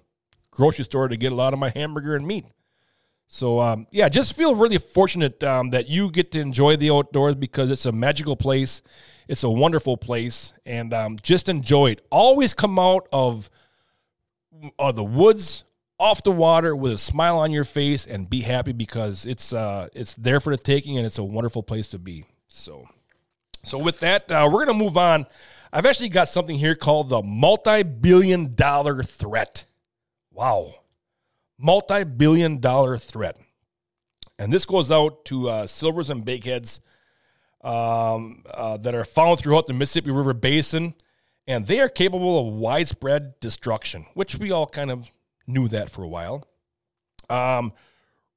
grocery 0.52 0.86
store 0.86 1.08
to 1.08 1.18
get 1.18 1.32
a 1.32 1.36
lot 1.36 1.54
of 1.54 1.60
my 1.60 1.72
hamburger 1.76 2.16
and 2.16 2.28
meat. 2.28 2.46
So 3.34 3.62
um, 3.62 3.88
yeah, 3.92 4.10
just 4.10 4.36
feel 4.36 4.56
really 4.56 4.78
fortunate 4.78 5.42
um, 5.42 5.70
that 5.70 5.88
you 5.88 6.12
get 6.12 6.34
to 6.34 6.40
enjoy 6.42 6.76
the 6.76 6.92
outdoors 6.92 7.34
because 7.34 7.72
it's 7.72 7.86
a 7.86 7.92
magical 7.94 8.36
place. 8.36 8.82
It's 9.26 9.44
a 9.44 9.50
wonderful 9.50 9.96
place, 9.96 10.52
and 10.66 10.94
um, 10.94 11.16
just 11.24 11.48
enjoy 11.48 11.92
it. 11.92 12.06
Always 12.12 12.54
come 12.54 12.78
out 12.78 13.08
of 13.14 13.50
uh, 14.78 14.92
the 14.92 15.06
woods, 15.06 15.64
off 15.98 16.22
the 16.24 16.32
water, 16.32 16.76
with 16.76 16.92
a 16.92 16.98
smile 16.98 17.38
on 17.38 17.52
your 17.52 17.64
face, 17.64 18.06
and 18.06 18.30
be 18.30 18.42
happy 18.42 18.74
because 18.74 19.26
it's 19.26 19.54
uh, 19.54 19.88
it's 19.94 20.14
there 20.16 20.42
for 20.42 20.54
the 20.54 20.62
taking, 20.62 20.98
and 20.98 21.06
it's 21.06 21.18
a 21.18 21.24
wonderful 21.24 21.64
place 21.64 21.88
to 21.92 22.00
be. 22.00 22.26
So, 22.50 22.90
so 23.64 23.78
with 23.78 24.02
that, 24.02 24.30
uh, 24.30 24.50
we're 24.52 24.66
gonna 24.66 24.78
move 24.78 24.98
on. 24.98 25.26
I've 25.72 25.86
actually 25.86 26.10
got 26.10 26.28
something 26.28 26.58
here 26.58 26.76
called 26.76 27.08
the 27.08 27.22
multi-billion-dollar 27.22 29.04
threat. 29.04 29.64
Wow 30.34 30.81
multi 31.62 32.04
billion 32.04 32.60
dollar 32.60 32.98
threat. 32.98 33.38
And 34.40 34.52
this 34.52 34.66
goes 34.66 34.92
out 34.92 35.26
to 35.26 35.50
uh, 35.50 35.68
silvers 35.68 36.10
and 36.10 36.26
bigheads 36.26 36.80
um, 37.64 38.44
uh, 38.52 38.78
that 38.78 38.96
are 38.96 39.06
found 39.06 39.40
throughout 39.40 39.68
the 39.68 39.74
Mississippi 39.74 40.10
River 40.10 40.34
Basin, 40.34 40.96
and 41.48 41.68
they 41.68 41.80
are 41.80 41.90
capable 41.90 42.40
of 42.40 42.54
widespread 42.56 43.40
destruction, 43.40 44.08
which 44.16 44.36
we 44.36 44.52
all 44.52 44.66
kind 44.66 44.90
of 44.90 45.12
knew 45.46 45.68
that 45.68 45.90
for 45.90 46.04
a 46.04 46.08
while. 46.08 46.48
Um, 47.30 47.74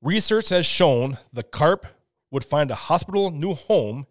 research 0.03 0.51
has 0.51 0.67
shown 0.67 1.19
the 1.33 1.43
carp 1.43 1.87
would 2.31 2.45
find 2.45 2.71
a 2.71 2.75
hospital 2.75 3.31
new 3.31 3.55
home 3.55 4.07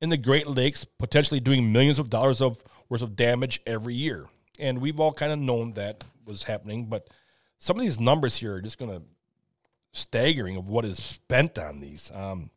in 0.00 0.08
the 0.08 0.16
Great 0.16 0.46
Lakes, 0.46 0.84
potentially 0.84 1.40
doing 1.40 1.72
millions 1.72 1.98
of 1.98 2.10
dollars 2.10 2.40
of 2.40 2.58
worth 2.88 3.02
of 3.02 3.16
damage 3.16 3.60
every 3.66 3.94
year. 3.94 4.26
And 4.58 4.80
we've 4.80 4.98
all 4.98 5.12
kind 5.12 5.32
of 5.32 5.38
known 5.38 5.74
that 5.74 6.04
was 6.24 6.44
happening, 6.44 6.86
but 6.86 7.08
some 7.58 7.76
of 7.76 7.82
these 7.82 8.00
numbers 8.00 8.36
here 8.36 8.54
are 8.54 8.60
just 8.60 8.78
going 8.78 8.90
to 8.90 9.02
staggering 9.92 10.56
of 10.56 10.68
what 10.68 10.84
is 10.84 11.02
spent 11.02 11.58
on 11.58 11.80
these. 11.80 12.10
Um, 12.14 12.50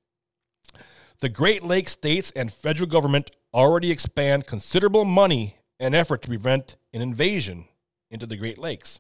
the 1.20 1.30
Great 1.30 1.64
Lakes 1.64 1.94
states 1.94 2.32
and 2.36 2.52
federal 2.52 2.88
government 2.88 3.32
already 3.54 3.92
expand 3.92 4.46
considerable 4.46 5.06
money 5.06 5.58
and 5.80 5.96
effort 5.96 6.22
to 6.22 6.28
prevent 6.28 6.78
an 6.94 7.02
invasion 7.02 7.66
into 8.12 8.26
the 8.26 8.38
Great 8.38 8.58
Lakes. 8.58 9.00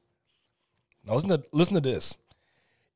Now 1.05 1.15
listen 1.15 1.29
to 1.29 1.43
listen 1.51 1.75
to 1.75 1.81
this. 1.81 2.17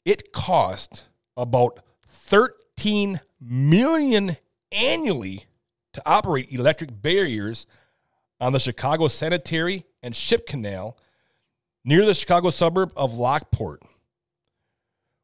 It 0.06 0.34
cost 0.34 1.04
about 1.38 1.80
13 2.08 3.22
million 3.40 4.38
annually 4.72 5.46
to 5.94 6.02
operate 6.06 6.52
electric 6.52 7.02
barriers 7.02 7.66
on 8.40 8.54
the 8.54 8.60
Chicago 8.60 9.08
Sanitary 9.08 9.86
and 10.02 10.16
Ship 10.16 10.46
Canal 10.46 10.98
near 11.86 12.06
the 12.06 12.14
Chicago 12.14 12.50
suburb 12.50 12.92
of 12.96 13.16
Lockport, 13.16 13.82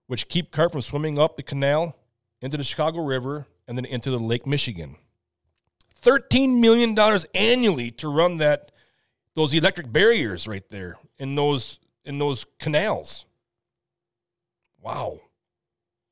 which 0.07 0.27
keep 0.27 0.51
carp 0.51 0.71
from 0.71 0.81
swimming 0.81 1.17
up 1.19 1.37
the 1.37 1.43
canal 1.43 1.95
into 2.41 2.57
the 2.57 2.63
Chicago 2.63 3.03
River 3.03 3.47
and 3.67 3.77
then 3.77 3.85
into 3.85 4.09
the 4.11 4.19
Lake 4.19 4.47
Michigan. 4.47 4.95
$13 6.03 6.59
million 6.59 6.97
annually 7.33 7.91
to 7.91 8.09
run 8.09 8.37
that 8.37 8.71
those 9.35 9.53
electric 9.53 9.91
barriers 9.91 10.47
right 10.47 10.69
there 10.69 10.97
in 11.17 11.35
those 11.35 11.79
in 12.05 12.17
those 12.17 12.45
canals. 12.57 13.25
Wow. 14.81 15.19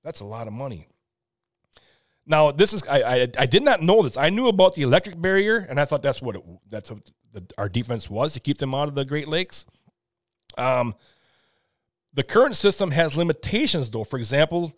That's 0.03 0.19
a 0.19 0.25
lot 0.25 0.47
of 0.47 0.53
money. 0.53 0.87
Now, 2.25 2.51
this 2.51 2.73
is 2.73 2.83
I, 2.87 3.01
I, 3.01 3.27
I 3.39 3.45
did 3.45 3.63
not 3.63 3.81
know 3.81 4.03
this. 4.03 4.17
I 4.17 4.29
knew 4.29 4.47
about 4.47 4.75
the 4.75 4.81
electric 4.81 5.19
barrier, 5.21 5.65
and 5.69 5.79
I 5.79 5.85
thought 5.85 6.03
that's 6.03 6.21
what 6.21 6.35
it, 6.35 6.43
that's 6.69 6.91
what 6.91 7.09
the, 7.31 7.43
our 7.57 7.69
defense 7.69 8.09
was 8.09 8.33
to 8.33 8.39
keep 8.39 8.57
them 8.57 8.75
out 8.75 8.89
of 8.89 8.95
the 8.95 9.05
Great 9.05 9.27
Lakes. 9.27 9.65
Um, 10.57 10.95
the 12.13 12.23
current 12.23 12.55
system 12.55 12.91
has 12.91 13.17
limitations, 13.17 13.89
though. 13.89 14.03
For 14.03 14.17
example, 14.17 14.73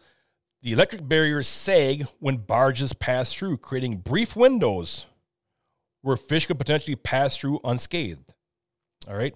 the 0.61 0.73
electric 0.73 1.07
barriers 1.07 1.47
sag 1.47 2.05
when 2.19 2.37
barges 2.37 2.93
pass 2.93 3.33
through, 3.33 3.57
creating 3.57 3.97
brief 3.97 4.35
windows 4.35 5.05
where 6.01 6.17
fish 6.17 6.45
could 6.45 6.57
potentially 6.57 6.95
pass 6.95 7.37
through 7.37 7.59
unscathed. 7.63 8.33
All 9.07 9.15
right. 9.15 9.35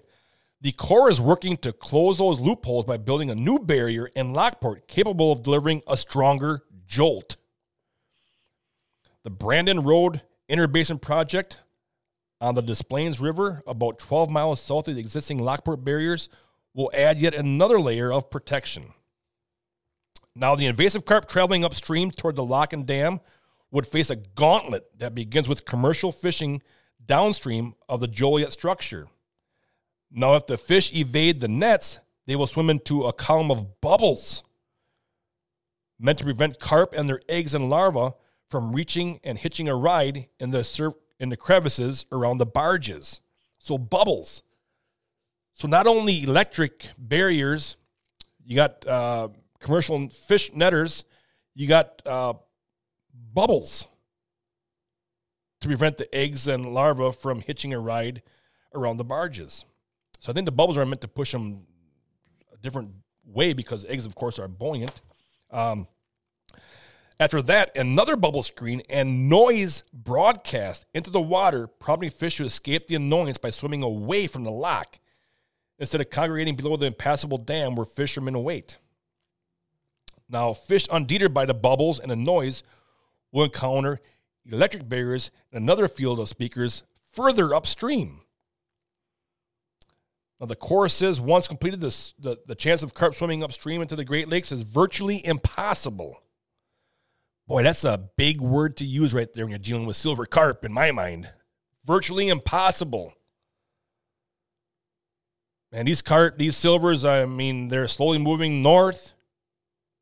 The 0.60 0.72
Corps 0.72 1.10
is 1.10 1.20
working 1.20 1.56
to 1.58 1.72
close 1.72 2.18
those 2.18 2.40
loopholes 2.40 2.86
by 2.86 2.96
building 2.96 3.30
a 3.30 3.34
new 3.34 3.58
barrier 3.58 4.06
in 4.06 4.32
Lockport 4.32 4.88
capable 4.88 5.30
of 5.30 5.42
delivering 5.42 5.82
a 5.86 5.96
stronger 5.96 6.62
jolt. 6.86 7.36
The 9.24 9.30
Brandon 9.30 9.82
Road 9.82 10.22
interbasin 10.48 11.00
project 11.00 11.58
on 12.40 12.54
the 12.54 12.62
Des 12.62 12.82
Plaines 12.82 13.20
River, 13.20 13.62
about 13.66 13.98
12 13.98 14.30
miles 14.30 14.60
south 14.60 14.88
of 14.88 14.94
the 14.94 15.00
existing 15.00 15.38
Lockport 15.38 15.84
barriers, 15.84 16.28
will 16.74 16.90
add 16.94 17.20
yet 17.20 17.34
another 17.34 17.80
layer 17.80 18.12
of 18.12 18.30
protection. 18.30 18.92
Now, 20.34 20.56
the 20.56 20.66
invasive 20.66 21.04
carp 21.04 21.28
traveling 21.28 21.64
upstream 21.64 22.10
toward 22.10 22.36
the 22.36 22.44
lock 22.44 22.72
and 22.72 22.84
dam 22.84 23.20
would 23.70 23.86
face 23.86 24.10
a 24.10 24.16
gauntlet 24.16 24.98
that 24.98 25.14
begins 25.14 25.48
with 25.48 25.64
commercial 25.64 26.10
fishing 26.10 26.62
downstream 27.04 27.74
of 27.88 28.00
the 28.00 28.08
Joliet 28.08 28.52
structure. 28.52 29.08
Now, 30.10 30.34
if 30.34 30.46
the 30.46 30.58
fish 30.58 30.92
evade 30.92 31.40
the 31.40 31.48
nets, 31.48 32.00
they 32.26 32.36
will 32.36 32.46
swim 32.46 32.70
into 32.70 33.04
a 33.04 33.12
column 33.12 33.50
of 33.50 33.80
bubbles 33.80 34.42
meant 35.98 36.18
to 36.18 36.24
prevent 36.24 36.60
carp 36.60 36.92
and 36.96 37.08
their 37.08 37.20
eggs 37.28 37.54
and 37.54 37.68
larvae 37.68 38.14
from 38.48 38.72
reaching 38.72 39.20
and 39.24 39.38
hitching 39.38 39.68
a 39.68 39.74
ride 39.74 40.28
in 40.38 40.50
the 40.50 40.64
sur- 40.64 40.94
in 41.18 41.28
the 41.28 41.36
crevices 41.36 42.06
around 42.12 42.38
the 42.38 42.46
barges. 42.46 43.20
So 43.58 43.78
bubbles. 43.78 44.42
So 45.52 45.68
not 45.68 45.86
only 45.86 46.22
electric 46.22 46.88
barriers, 46.98 47.76
you 48.44 48.56
got 48.56 48.86
uh, 48.86 49.28
commercial 49.60 50.08
fish 50.08 50.52
netters, 50.54 51.04
you 51.54 51.68
got 51.68 52.02
uh, 52.04 52.34
bubbles 53.32 53.86
to 55.60 55.68
prevent 55.68 55.96
the 55.96 56.14
eggs 56.14 56.46
and 56.46 56.74
larvae 56.74 57.12
from 57.12 57.40
hitching 57.40 57.72
a 57.72 57.78
ride 57.78 58.22
around 58.74 58.98
the 58.98 59.04
barges. 59.04 59.64
So 60.20 60.30
I 60.30 60.34
think 60.34 60.46
the 60.46 60.52
bubbles 60.52 60.76
are 60.76 60.84
meant 60.84 61.00
to 61.02 61.08
push 61.08 61.32
them 61.32 61.66
a 62.52 62.56
different 62.58 62.90
way 63.24 63.52
because 63.52 63.84
eggs, 63.86 64.04
of 64.04 64.14
course, 64.14 64.38
are 64.38 64.48
buoyant. 64.48 65.00
Um, 65.50 65.86
after 67.20 67.40
that, 67.42 67.76
another 67.76 68.16
bubble 68.16 68.42
screen 68.42 68.82
and 68.90 69.28
noise 69.28 69.84
broadcast 69.92 70.84
into 70.92 71.10
the 71.10 71.20
water, 71.20 71.66
prompting 71.66 72.10
fish 72.10 72.36
to 72.36 72.44
escape 72.44 72.88
the 72.88 72.96
annoyance 72.96 73.38
by 73.38 73.50
swimming 73.50 73.82
away 73.82 74.26
from 74.26 74.42
the 74.42 74.50
lock 74.50 74.98
instead 75.78 76.00
of 76.00 76.10
congregating 76.10 76.56
below 76.56 76.76
the 76.76 76.86
impassable 76.86 77.38
dam 77.38 77.76
where 77.76 77.84
fishermen 77.84 78.34
await. 78.34 78.78
Now, 80.28 80.52
fish 80.54 80.88
undeterred 80.88 81.34
by 81.34 81.44
the 81.44 81.54
bubbles 81.54 82.00
and 82.00 82.10
the 82.10 82.16
noise 82.16 82.62
will 83.30 83.44
encounter 83.44 84.00
electric 84.50 84.88
barriers 84.88 85.30
and 85.52 85.62
another 85.62 85.86
field 85.86 86.18
of 86.18 86.28
speakers 86.28 86.82
further 87.12 87.54
upstream. 87.54 88.22
Now, 90.40 90.46
the 90.46 90.56
chorus 90.56 90.94
says 90.94 91.20
once 91.20 91.46
completed, 91.46 91.80
this, 91.80 92.12
the, 92.18 92.38
the 92.46 92.56
chance 92.56 92.82
of 92.82 92.92
carp 92.92 93.14
swimming 93.14 93.44
upstream 93.44 93.82
into 93.82 93.94
the 93.94 94.04
Great 94.04 94.28
Lakes 94.28 94.50
is 94.50 94.62
virtually 94.62 95.24
impossible. 95.24 96.20
Boy, 97.46 97.62
that's 97.62 97.84
a 97.84 98.08
big 98.16 98.40
word 98.40 98.76
to 98.78 98.86
use 98.86 99.12
right 99.12 99.30
there 99.32 99.44
when 99.44 99.50
you're 99.50 99.58
dealing 99.58 99.86
with 99.86 99.96
silver 99.96 100.24
carp, 100.24 100.64
in 100.64 100.72
my 100.72 100.92
mind. 100.92 101.30
Virtually 101.84 102.28
impossible. 102.28 103.12
And 105.70 105.86
these 105.86 106.00
carp, 106.00 106.38
these 106.38 106.56
silvers, 106.56 107.04
I 107.04 107.26
mean, 107.26 107.68
they're 107.68 107.88
slowly 107.88 108.18
moving 108.18 108.62
north. 108.62 109.12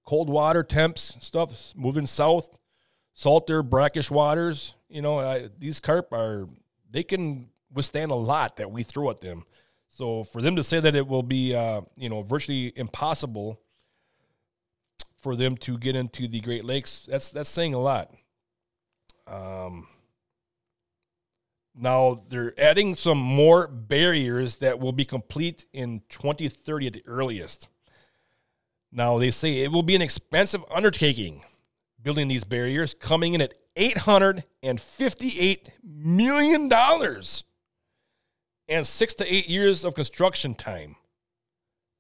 Cold 0.07 0.29
water 0.29 0.63
temps, 0.63 1.17
stuff 1.21 1.73
moving 1.77 2.07
south, 2.07 2.59
salter, 3.15 3.63
brackish 3.63 4.11
waters. 4.11 4.75
You 4.89 5.01
know, 5.01 5.21
I, 5.21 5.49
these 5.59 5.81
carp 5.81 6.13
are 6.13 6.49
they 6.91 7.03
can 7.03 7.49
withstand 7.73 8.11
a 8.11 8.17
lot 8.17 8.57
that 8.57 8.71
we 8.71 8.83
throw 8.83 9.11
at 9.11 9.21
them. 9.21 9.45
So 9.89 10.25
for 10.25 10.43
them 10.43 10.57
to 10.57 10.63
say 10.63 10.81
that 10.81 10.95
it 10.95 11.07
will 11.07 11.23
be, 11.23 11.55
uh, 11.55 11.83
you 11.97 12.09
know, 12.09 12.23
virtually 12.23 12.73
impossible 12.77 13.61
for 15.23 15.37
them 15.37 15.57
to 15.59 15.79
get 15.79 15.97
into 15.97 16.29
the 16.29 16.41
Great 16.41 16.65
Lakes, 16.65 17.07
that's 17.09 17.31
that's 17.31 17.49
saying 17.51 17.75
a 17.75 17.79
lot. 17.79 18.11
Um, 19.27 19.87
now 21.75 22.25
they're 22.29 22.59
adding 22.61 22.95
some 22.95 23.19
more 23.19 23.67
barriers 23.67 24.57
that 24.57 24.79
will 24.79 24.93
be 24.93 25.05
complete 25.05 25.65
in 25.73 26.03
2030 26.11 26.87
at 26.89 26.93
the 26.93 27.03
earliest. 27.07 27.69
Now 28.91 29.19
they 29.19 29.31
say 29.31 29.61
it 29.61 29.73
will 29.73 29.83
be 29.83 29.95
an 29.95 30.03
expensive 30.03 30.65
undertaking 30.71 31.45
building 32.03 32.29
these 32.29 32.45
barriers, 32.45 32.95
coming 32.95 33.35
in 33.35 33.41
at 33.41 33.55
858 33.77 35.71
million 35.83 36.69
dollars 36.69 37.45
and 38.69 38.87
six 38.87 39.15
to 39.15 39.33
eight 39.33 39.49
years 39.49 39.85
of 39.85 39.95
construction 39.95 40.55
time. 40.55 40.97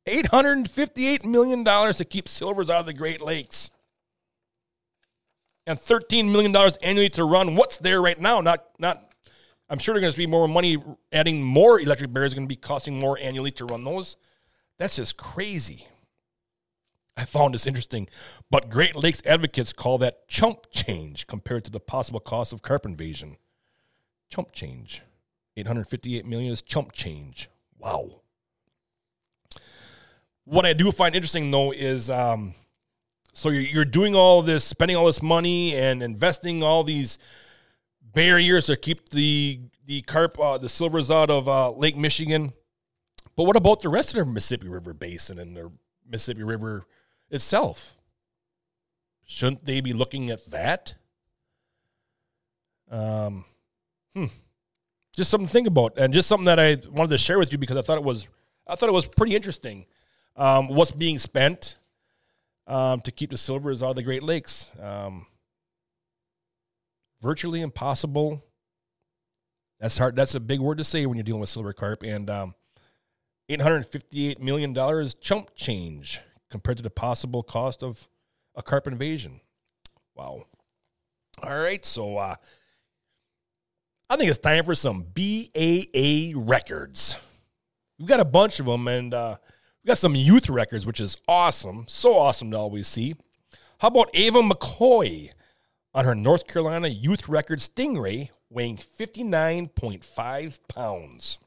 $858 0.06 1.24
million 1.24 1.64
to 1.64 2.04
keep 2.04 2.28
silvers 2.28 2.70
out 2.70 2.80
of 2.80 2.86
the 2.86 2.92
Great 2.92 3.20
Lakes. 3.20 3.70
And 5.66 5.78
$13 5.78 6.30
million 6.30 6.54
annually 6.82 7.08
to 7.10 7.24
run 7.24 7.54
what's 7.54 7.78
there 7.78 8.02
right 8.02 8.20
now. 8.20 8.40
Not, 8.40 8.64
not, 8.78 9.00
I'm 9.70 9.78
sure 9.78 9.94
there's 9.94 10.02
going 10.02 10.12
to 10.12 10.18
be 10.18 10.26
more 10.26 10.48
money 10.48 10.76
adding 11.12 11.42
more 11.42 11.80
electric 11.80 12.12
barriers 12.12 12.34
going 12.34 12.46
to 12.46 12.52
be 12.52 12.56
costing 12.56 12.98
more 12.98 13.16
annually 13.18 13.52
to 13.52 13.64
run 13.64 13.84
those. 13.84 14.16
That's 14.78 14.96
just 14.96 15.16
crazy. 15.16 15.86
I 17.16 17.24
found 17.26 17.54
this 17.54 17.66
interesting, 17.66 18.08
but 18.50 18.70
Great 18.70 18.96
Lakes 18.96 19.22
advocates 19.26 19.72
call 19.72 19.98
that 19.98 20.26
chump 20.28 20.66
change 20.70 21.26
compared 21.26 21.62
to 21.64 21.70
the 21.70 21.78
possible 21.78 22.20
cost 22.20 22.52
of 22.52 22.62
carp 22.62 22.86
invasion. 22.86 23.36
Chump 24.30 24.52
change. 24.52 25.02
858 25.56 26.24
million 26.24 26.52
is 26.52 26.62
chump 26.62 26.92
change. 26.92 27.50
Wow. 27.78 28.21
What 30.44 30.66
I 30.66 30.72
do 30.72 30.90
find 30.90 31.14
interesting 31.14 31.50
though 31.50 31.72
is 31.72 32.10
um, 32.10 32.54
so 33.32 33.48
you're, 33.48 33.62
you're 33.62 33.84
doing 33.84 34.14
all 34.14 34.42
this, 34.42 34.64
spending 34.64 34.96
all 34.96 35.06
this 35.06 35.22
money 35.22 35.74
and 35.74 36.02
investing 36.02 36.62
all 36.62 36.84
these 36.84 37.18
barriers 38.02 38.66
to 38.66 38.76
keep 38.76 39.08
the 39.10 39.60
the 39.84 40.02
carp, 40.02 40.38
uh, 40.38 40.58
the 40.58 40.68
silvers 40.68 41.10
out 41.10 41.30
of 41.30 41.48
uh, 41.48 41.70
Lake 41.72 41.96
Michigan. 41.96 42.52
But 43.36 43.44
what 43.44 43.56
about 43.56 43.80
the 43.80 43.88
rest 43.88 44.10
of 44.14 44.24
the 44.24 44.30
Mississippi 44.30 44.68
River 44.68 44.94
Basin 44.94 45.38
and 45.38 45.56
the 45.56 45.72
Mississippi 46.08 46.42
River 46.42 46.86
itself? 47.30 47.94
Shouldn't 49.24 49.64
they 49.64 49.80
be 49.80 49.92
looking 49.92 50.30
at 50.30 50.44
that? 50.50 50.94
Um, 52.90 53.44
hmm. 54.14 54.26
Just 55.16 55.30
something 55.30 55.46
to 55.46 55.52
think 55.52 55.66
about, 55.66 55.96
and 55.96 56.12
just 56.12 56.28
something 56.28 56.44
that 56.44 56.60
I 56.60 56.76
wanted 56.90 57.10
to 57.10 57.18
share 57.18 57.38
with 57.38 57.50
you 57.52 57.58
because 57.58 57.76
I 57.76 57.82
thought 57.82 57.98
it 57.98 58.04
was, 58.04 58.28
I 58.66 58.76
thought 58.76 58.88
it 58.88 58.92
was 58.92 59.08
pretty 59.08 59.34
interesting 59.34 59.86
um, 60.36 60.68
what's 60.68 60.92
being 60.92 61.18
spent 61.18 61.78
um, 62.66 63.00
to 63.00 63.10
keep 63.10 63.30
the 63.30 63.36
silvers 63.36 63.82
out 63.82 63.90
of 63.90 63.96
the 63.96 64.02
Great 64.02 64.22
Lakes. 64.22 64.70
Um, 64.80 65.26
virtually 67.20 67.60
impossible. 67.60 68.42
That's 69.80 69.98
hard. 69.98 70.16
That's 70.16 70.34
a 70.34 70.40
big 70.40 70.60
word 70.60 70.78
to 70.78 70.84
say 70.84 71.06
when 71.06 71.16
you're 71.16 71.24
dealing 71.24 71.40
with 71.40 71.50
silver 71.50 71.72
carp. 71.72 72.02
And 72.02 72.30
um, 72.30 72.54
$858 73.50 74.38
million 74.38 74.74
chump 75.20 75.54
change 75.54 76.20
compared 76.50 76.76
to 76.76 76.82
the 76.82 76.90
possible 76.90 77.42
cost 77.42 77.82
of 77.82 78.08
a 78.54 78.62
carp 78.62 78.86
invasion. 78.86 79.40
Wow. 80.14 80.44
All 81.42 81.58
right. 81.58 81.84
So 81.84 82.18
uh, 82.18 82.36
I 84.08 84.16
think 84.16 84.28
it's 84.28 84.38
time 84.38 84.64
for 84.64 84.74
some 84.74 85.06
BAA 85.14 86.32
records. 86.34 87.16
We've 87.98 88.08
got 88.08 88.20
a 88.20 88.24
bunch 88.24 88.60
of 88.60 88.66
them, 88.66 88.88
and 88.88 89.14
uh, 89.14 89.36
we 89.82 89.88
got 89.88 89.98
some 89.98 90.14
youth 90.14 90.48
records, 90.48 90.86
which 90.86 91.00
is 91.00 91.16
awesome. 91.26 91.84
So 91.88 92.16
awesome 92.16 92.50
to 92.52 92.56
always 92.56 92.86
see. 92.86 93.14
How 93.80 93.88
about 93.88 94.10
Ava 94.14 94.40
McCoy 94.40 95.30
on 95.92 96.04
her 96.04 96.14
North 96.14 96.46
Carolina 96.46 96.88
youth 96.88 97.28
record 97.28 97.58
Stingray 97.58 98.30
weighing 98.48 98.76
59.5 98.78 100.58
pounds? 100.68 101.38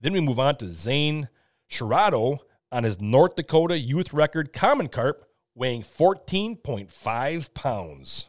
Then 0.00 0.12
we 0.12 0.20
move 0.20 0.38
on 0.38 0.56
to 0.56 0.66
Zane 0.66 1.28
Sherrado 1.70 2.40
on 2.70 2.84
his 2.84 3.00
North 3.00 3.36
Dakota 3.36 3.78
youth 3.78 4.12
record 4.12 4.52
Common 4.52 4.88
Carp 4.88 5.24
weighing 5.54 5.82
14.5 5.82 7.54
pounds. 7.54 8.28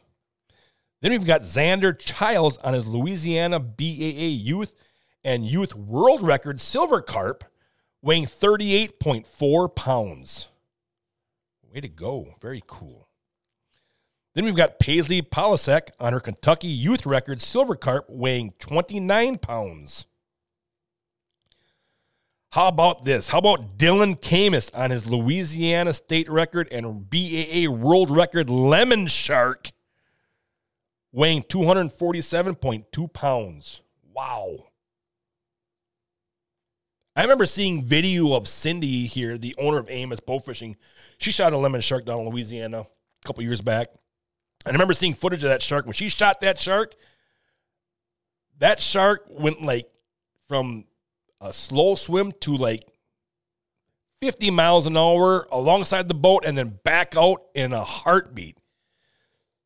Then 1.02 1.12
we've 1.12 1.26
got 1.26 1.42
Xander 1.42 1.98
Childs 1.98 2.58
on 2.58 2.74
his 2.74 2.88
Louisiana 2.88 3.60
BAA 3.60 4.32
youth 4.32 4.76
and 5.24 5.46
youth 5.46 5.76
world 5.76 6.24
record 6.24 6.62
Silver 6.62 7.02
Carp 7.02 7.44
weighing 8.02 8.26
38.4 8.26 9.76
pounds. 9.76 10.48
Way 11.74 11.82
to 11.82 11.88
go. 11.90 12.36
Very 12.42 12.64
cool. 12.66 13.08
Then 14.34 14.46
we've 14.46 14.56
got 14.56 14.80
Paisley 14.80 15.22
Polasek 15.22 15.90
on 16.00 16.14
her 16.14 16.20
Kentucky 16.20 16.68
youth 16.68 17.06
record 17.06 17.42
silver 17.42 17.76
carp 17.76 18.06
weighing 18.10 18.54
29 18.60 19.38
pounds. 19.38 20.06
How 22.52 22.68
about 22.68 23.06
this? 23.06 23.28
How 23.28 23.38
about 23.38 23.78
Dylan 23.78 24.20
Camus 24.20 24.72
on 24.74 24.90
his 24.90 25.06
Louisiana 25.06 25.94
state 25.94 26.30
record 26.30 26.68
and 26.72 27.10
BAA 27.10 27.70
world 27.70 28.10
record 28.10 28.50
lemon 28.50 29.06
shark 29.06 29.72
weighing 31.12 31.44
247.2 31.44 33.14
pounds? 33.14 33.82
Wow. 34.14 34.69
I 37.20 37.24
remember 37.24 37.46
seeing 37.46 37.84
video 37.84 38.34
of 38.34 38.48
Cindy 38.48 39.06
here, 39.06 39.38
the 39.38 39.54
owner 39.58 39.78
of 39.78 39.90
AMS 39.90 40.22
Bow 40.22 40.40
Fishing. 40.40 40.78
She 41.18 41.32
shot 41.32 41.52
a 41.52 41.58
lemon 41.58 41.82
shark 41.82 42.06
down 42.06 42.22
in 42.22 42.30
Louisiana 42.30 42.80
a 42.80 42.88
couple 43.26 43.44
years 43.44 43.60
back. 43.60 43.90
And 44.66 44.72
I 44.72 44.72
remember 44.72 44.94
seeing 44.94 45.14
footage 45.14 45.44
of 45.44 45.50
that 45.50 45.62
shark. 45.62 45.86
When 45.86 45.92
she 45.92 46.08
shot 46.08 46.40
that 46.40 46.58
shark, 46.62 46.96
that 48.60 48.82
shark 48.82 49.26
went 49.30 49.62
like 49.62 49.92
from 50.48 50.86
a 51.42 51.52
slow 51.52 51.96
swim 51.96 52.32
to 52.40 52.56
like 52.56 52.86
50 54.22 54.50
miles 54.52 54.88
an 54.88 54.96
hour 54.96 55.46
alongside 55.52 56.08
the 56.08 56.14
boat 56.14 56.46
and 56.46 56.58
then 56.58 56.80
back 56.86 57.18
out 57.18 57.42
in 57.54 57.74
a 57.74 57.84
heartbeat. 57.84 58.58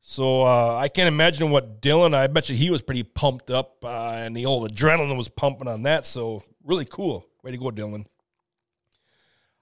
So 0.00 0.42
uh, 0.42 0.76
I 0.76 0.88
can't 0.88 1.06
imagine 1.06 1.52
what 1.52 1.80
Dylan. 1.80 2.14
I 2.14 2.26
bet 2.26 2.48
you 2.48 2.56
he 2.56 2.70
was 2.70 2.82
pretty 2.82 3.04
pumped 3.04 3.48
up, 3.48 3.84
uh, 3.84 4.10
and 4.16 4.36
the 4.36 4.44
old 4.44 4.68
adrenaline 4.68 5.16
was 5.16 5.28
pumping 5.28 5.68
on 5.68 5.84
that. 5.84 6.04
So 6.04 6.42
really 6.64 6.84
cool. 6.84 7.24
Way 7.44 7.50
to 7.50 7.58
go, 7.58 7.70
Dylan. 7.70 8.06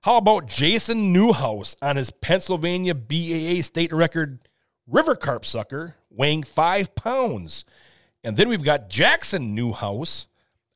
How 0.03 0.17
about 0.17 0.47
Jason 0.47 1.13
Newhouse 1.13 1.75
on 1.83 1.97
his 1.97 2.13
Pennsylvania 2.13 2.95
BAA 2.95 3.63
state 3.63 3.93
record 3.93 4.49
river 4.87 5.17
carp 5.17 5.45
sucker, 5.45 5.97
weighing 6.09 6.45
five 6.45 6.95
pounds? 6.95 7.65
And 8.23 8.37
then 8.37 8.49
we've 8.49 8.63
got 8.63 8.89
Jackson 8.89 9.57
Newhouse 9.57 10.29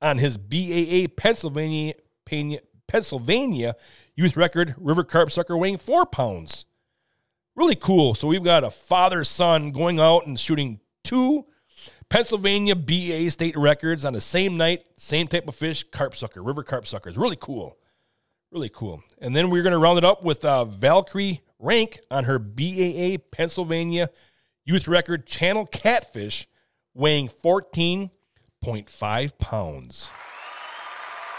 on 0.03 0.19
his 0.19 0.37
BAA 0.37 1.07
Pennsylvania 1.17 1.95
Pennsylvania 2.89 3.77
youth 4.17 4.37
record 4.37 4.75
river 4.77 5.05
carp 5.05 5.31
sucker 5.31 5.57
weighing 5.57 5.79
four 5.79 6.07
pounds 6.07 6.67
really 7.55 7.77
cool. 7.77 8.15
So 8.17 8.29
we've 8.29 8.43
got 8.43 8.65
a 8.65 8.71
father 8.71 9.23
son 9.23 9.71
going 9.71 9.99
out 9.99 10.27
and 10.27 10.39
shooting 10.39 10.81
two 11.05 11.47
Pennsylvania 12.09 12.77
BA 12.77 13.31
state 13.31 13.57
records 13.57 14.05
on 14.05 14.13
the 14.13 14.21
same 14.21 14.57
night, 14.57 14.85
same 14.97 15.27
type 15.27 15.49
of 15.49 15.55
fish, 15.55 15.85
carp 15.91 16.17
sucker, 16.17 16.43
river 16.43 16.63
carp 16.63 16.87
suckers. 16.87 17.17
Really 17.17 17.39
cool. 17.39 17.77
Really 18.53 18.69
cool. 18.69 19.03
And 19.19 19.35
then 19.35 19.51
we're 19.51 19.63
going 19.63 19.73
to 19.73 19.79
round 19.79 19.99
it 19.99 20.05
up 20.05 20.23
with 20.23 20.45
uh, 20.45 20.65
Valkyrie 20.65 21.43
Rank 21.59 22.01
on 22.11 22.25
her 22.25 22.39
BAA 22.39 23.17
Pennsylvania 23.33 24.11
youth 24.65 24.89
record 24.89 25.27
channel 25.27 25.67
catfish 25.67 26.47
weighing 26.95 27.29
14.5 27.29 29.39
pounds. 29.39 30.11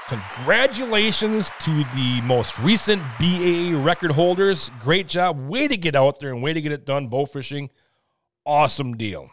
Congratulations 0.08 1.52
to 1.60 1.84
the 1.94 2.22
most 2.24 2.58
recent 2.60 3.02
BAA 3.20 3.78
record 3.78 4.12
holders. 4.12 4.72
Great 4.80 5.08
job. 5.08 5.48
Way 5.48 5.68
to 5.68 5.76
get 5.76 5.96
out 5.96 6.22
there 6.22 6.32
and 6.32 6.42
way 6.42 6.54
to 6.54 6.62
get 6.62 6.72
it 6.72 6.86
done. 6.86 7.10
Bow 7.10 7.26
fishing. 7.26 7.70
Awesome 8.46 8.96
deal. 8.96 9.30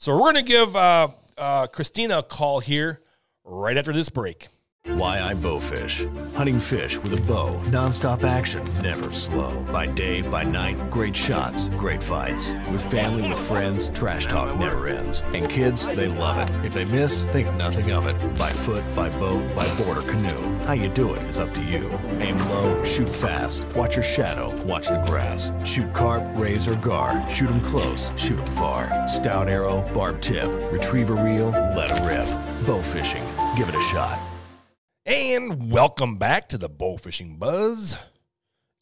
So 0.00 0.12
we're 0.12 0.32
going 0.32 0.36
to 0.36 0.42
give 0.42 0.76
uh, 0.76 1.08
uh, 1.36 1.66
Christina 1.66 2.18
a 2.18 2.22
call 2.22 2.60
here 2.60 3.00
right 3.42 3.76
after 3.76 3.92
this 3.92 4.08
break. 4.08 4.46
Why 4.94 5.20
I 5.20 5.34
Bowfish. 5.34 6.06
Hunting 6.34 6.58
fish 6.58 6.98
with 6.98 7.12
a 7.12 7.20
bow, 7.22 7.60
nonstop 7.66 8.24
action, 8.24 8.64
never 8.82 9.10
slow. 9.12 9.64
By 9.70 9.86
day, 9.86 10.22
by 10.22 10.44
night, 10.44 10.90
great 10.90 11.14
shots, 11.14 11.68
great 11.70 12.02
fights. 12.02 12.54
With 12.72 12.90
family, 12.90 13.28
with 13.28 13.38
friends, 13.38 13.90
trash 13.90 14.26
talk 14.26 14.58
never 14.58 14.88
ends. 14.88 15.22
And 15.34 15.50
kids, 15.50 15.86
they 15.86 16.08
love 16.08 16.38
it. 16.38 16.64
If 16.64 16.72
they 16.72 16.84
miss, 16.86 17.26
think 17.26 17.52
nothing 17.54 17.92
of 17.92 18.06
it. 18.06 18.16
By 18.38 18.50
foot, 18.50 18.82
by 18.96 19.10
boat, 19.10 19.54
by 19.54 19.66
board 19.76 19.98
or 19.98 20.02
canoe. 20.02 20.56
How 20.64 20.72
you 20.72 20.88
do 20.88 21.14
it 21.14 21.22
is 21.24 21.38
up 21.38 21.52
to 21.54 21.62
you. 21.62 21.90
Aim 22.20 22.38
low, 22.48 22.82
shoot 22.82 23.14
fast. 23.14 23.66
Watch 23.76 23.96
your 23.96 24.04
shadow, 24.04 24.56
watch 24.64 24.88
the 24.88 25.02
grass. 25.06 25.52
Shoot 25.64 25.92
carp, 25.92 26.22
rays 26.34 26.66
or 26.66 26.76
gar. 26.76 27.28
Shoot 27.28 27.50
'em 27.50 27.60
close, 27.60 28.10
shoot 28.16 28.38
'em 28.38 28.46
far. 28.46 29.06
Stout 29.06 29.48
arrow, 29.48 29.82
barb 29.92 30.20
tip. 30.20 30.50
Retrieve 30.72 31.10
a 31.10 31.14
reel, 31.14 31.50
let 31.76 31.90
it 31.90 32.00
rip. 32.06 32.26
Bow 32.66 32.80
fishing, 32.80 33.24
give 33.56 33.68
it 33.68 33.74
a 33.74 33.80
shot. 33.80 34.18
And 35.10 35.72
welcome 35.72 36.18
back 36.18 36.50
to 36.50 36.58
the 36.58 36.68
Bowfishing 36.68 37.38
Buzz, 37.38 37.96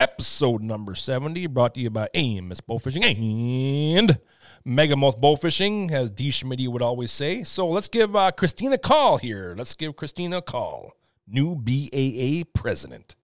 episode 0.00 0.60
number 0.60 0.96
70, 0.96 1.46
brought 1.46 1.74
to 1.74 1.80
you 1.80 1.88
by 1.88 2.08
AMS 2.14 2.60
Bowfishing 2.62 3.04
and 3.04 4.18
Megamouth 4.66 5.20
Bowfishing, 5.20 5.92
as 5.92 6.10
D. 6.10 6.32
Schmidt 6.32 6.68
would 6.68 6.82
always 6.82 7.12
say. 7.12 7.44
So 7.44 7.68
let's 7.68 7.86
give 7.86 8.16
uh, 8.16 8.32
Christina 8.32 8.74
a 8.74 8.78
call 8.78 9.18
here. 9.18 9.54
Let's 9.56 9.74
give 9.74 9.94
Christina 9.94 10.38
a 10.38 10.42
call. 10.42 10.94
New 11.28 11.54
BAA 11.54 12.42
president. 12.60 13.14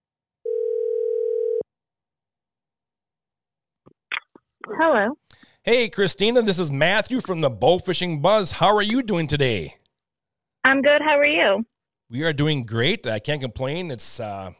Hello. 4.65 5.17
Hey, 5.63 5.89
Christina, 5.89 6.41
this 6.41 6.57
is 6.57 6.71
Matthew 6.71 7.19
from 7.19 7.41
the 7.41 7.51
Bowfishing 7.51 8.21
Buzz. 8.21 8.53
How 8.53 8.73
are 8.73 8.81
you 8.81 9.03
doing 9.03 9.27
today? 9.27 9.75
I'm 10.63 10.81
good. 10.81 11.01
How 11.01 11.19
are 11.19 11.25
you? 11.25 11.65
We 12.09 12.23
are 12.23 12.33
doing 12.33 12.65
great. 12.65 13.07
I 13.07 13.19
can't 13.19 13.41
complain. 13.41 13.89
It's 13.89 14.19
uh, 14.19 14.51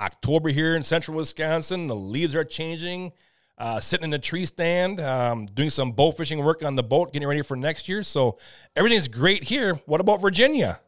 October 0.00 0.50
here 0.50 0.76
in 0.76 0.82
central 0.82 1.16
Wisconsin. 1.16 1.86
The 1.86 1.96
leaves 1.96 2.34
are 2.34 2.44
changing. 2.44 3.12
Uh, 3.56 3.78
sitting 3.78 4.04
in 4.04 4.12
a 4.12 4.18
tree 4.18 4.44
stand, 4.44 4.98
um, 4.98 5.46
doing 5.46 5.70
some 5.70 5.92
bow 5.92 6.10
fishing 6.10 6.42
work 6.42 6.62
on 6.64 6.74
the 6.74 6.82
boat, 6.82 7.12
getting 7.12 7.28
ready 7.28 7.42
for 7.42 7.56
next 7.56 7.88
year. 7.88 8.02
So 8.02 8.38
everything's 8.74 9.06
great 9.06 9.44
here. 9.44 9.74
What 9.86 10.00
about 10.00 10.20
Virginia? 10.20 10.80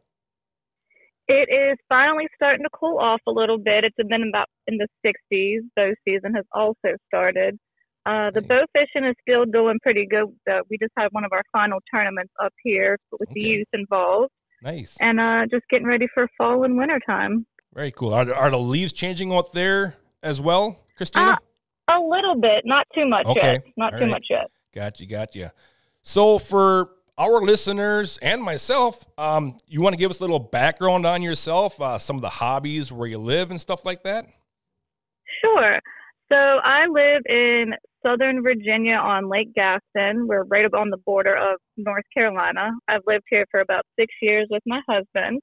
It 1.29 1.49
is 1.53 1.77
finally 1.89 2.27
starting 2.35 2.65
to 2.65 2.71
cool 2.73 2.99
off 2.99 3.21
a 3.27 3.31
little 3.31 3.59
bit. 3.59 3.85
It's 3.85 3.97
been 3.97 4.29
about 4.29 4.49
in 4.67 4.79
the 4.79 4.89
60s. 5.05 5.61
Bow 5.77 5.93
season 6.05 6.35
has 6.35 6.45
also 6.53 6.97
started. 7.07 7.59
Uh, 8.05 8.31
the 8.31 8.41
nice. 8.41 8.49
bow 8.49 8.65
fishing 8.73 9.05
is 9.05 9.15
still 9.21 9.45
going 9.45 9.79
pretty 9.83 10.07
good. 10.07 10.27
Uh, 10.51 10.61
we 10.71 10.79
just 10.79 10.93
had 10.97 11.09
one 11.11 11.25
of 11.25 11.33
our 11.33 11.43
final 11.53 11.81
tournaments 11.93 12.33
up 12.43 12.53
here 12.63 12.97
with 13.13 13.29
okay. 13.29 13.41
the 13.41 13.47
youth 13.47 13.69
involved. 13.73 14.31
Nice. 14.67 14.97
And 15.01 15.21
uh, 15.21 15.47
just 15.49 15.65
getting 15.71 15.87
ready 15.87 16.09
for 16.13 16.29
fall 16.37 16.65
and 16.65 16.77
winter 16.77 17.01
time. 17.07 17.47
Very 17.73 17.93
cool. 17.93 18.13
Are, 18.13 18.35
are 18.35 18.51
the 18.51 18.59
leaves 18.59 18.93
changing 18.93 19.33
out 19.33 19.53
there 19.53 19.97
as 20.25 20.41
well, 20.41 20.81
Christina? 20.97 21.39
Uh, 21.89 21.93
a 21.97 22.01
little 22.01 22.35
bit, 22.35 22.63
not 22.65 22.85
too 22.93 23.07
much 23.07 23.27
okay. 23.27 23.53
yet. 23.53 23.65
Not 23.77 23.93
All 23.93 24.01
too 24.01 24.07
right. 24.07 24.11
much 24.11 24.27
yet. 24.29 24.51
Got 24.75 24.99
you, 24.99 25.07
got 25.07 25.37
you. 25.37 25.51
So 26.03 26.41
for 26.41 26.91
our 27.17 27.43
listeners 27.43 28.19
and 28.21 28.43
myself, 28.43 29.07
um, 29.17 29.57
you 29.69 29.83
want 29.83 29.93
to 29.93 29.99
give 29.99 30.11
us 30.11 30.19
a 30.19 30.25
little 30.25 30.41
background 30.41 31.07
on 31.07 31.23
yourself, 31.23 31.81
uh, 31.81 31.99
some 31.99 32.17
of 32.17 32.23
the 32.23 32.29
hobbies, 32.29 32.91
where 32.91 33.07
you 33.07 33.19
live, 33.19 33.53
and 33.53 33.61
stuff 33.61 33.85
like 33.85 34.03
that? 34.03 34.27
Sure. 35.41 35.79
So 36.31 36.37
I 36.37 36.87
live 36.87 37.23
in 37.29 37.75
Southern 38.05 38.43
Virginia 38.43 38.95
on 38.95 39.29
Lake 39.29 39.55
Gaston. 39.55 40.27
We're 40.27 40.45
right 40.45 40.65
up 40.65 40.75
on 40.75 40.91
the 40.91 40.97
border 40.99 41.37
of 41.37 41.59
North 41.77 42.05
Carolina. 42.13 42.71
I've 42.89 43.03
lived 43.07 43.25
here 43.29 43.47
for 43.51 43.61
about 43.61 43.85
six 43.99 44.13
years 44.21 44.49
with 44.51 44.63
my 44.67 44.81
husband. 44.89 45.41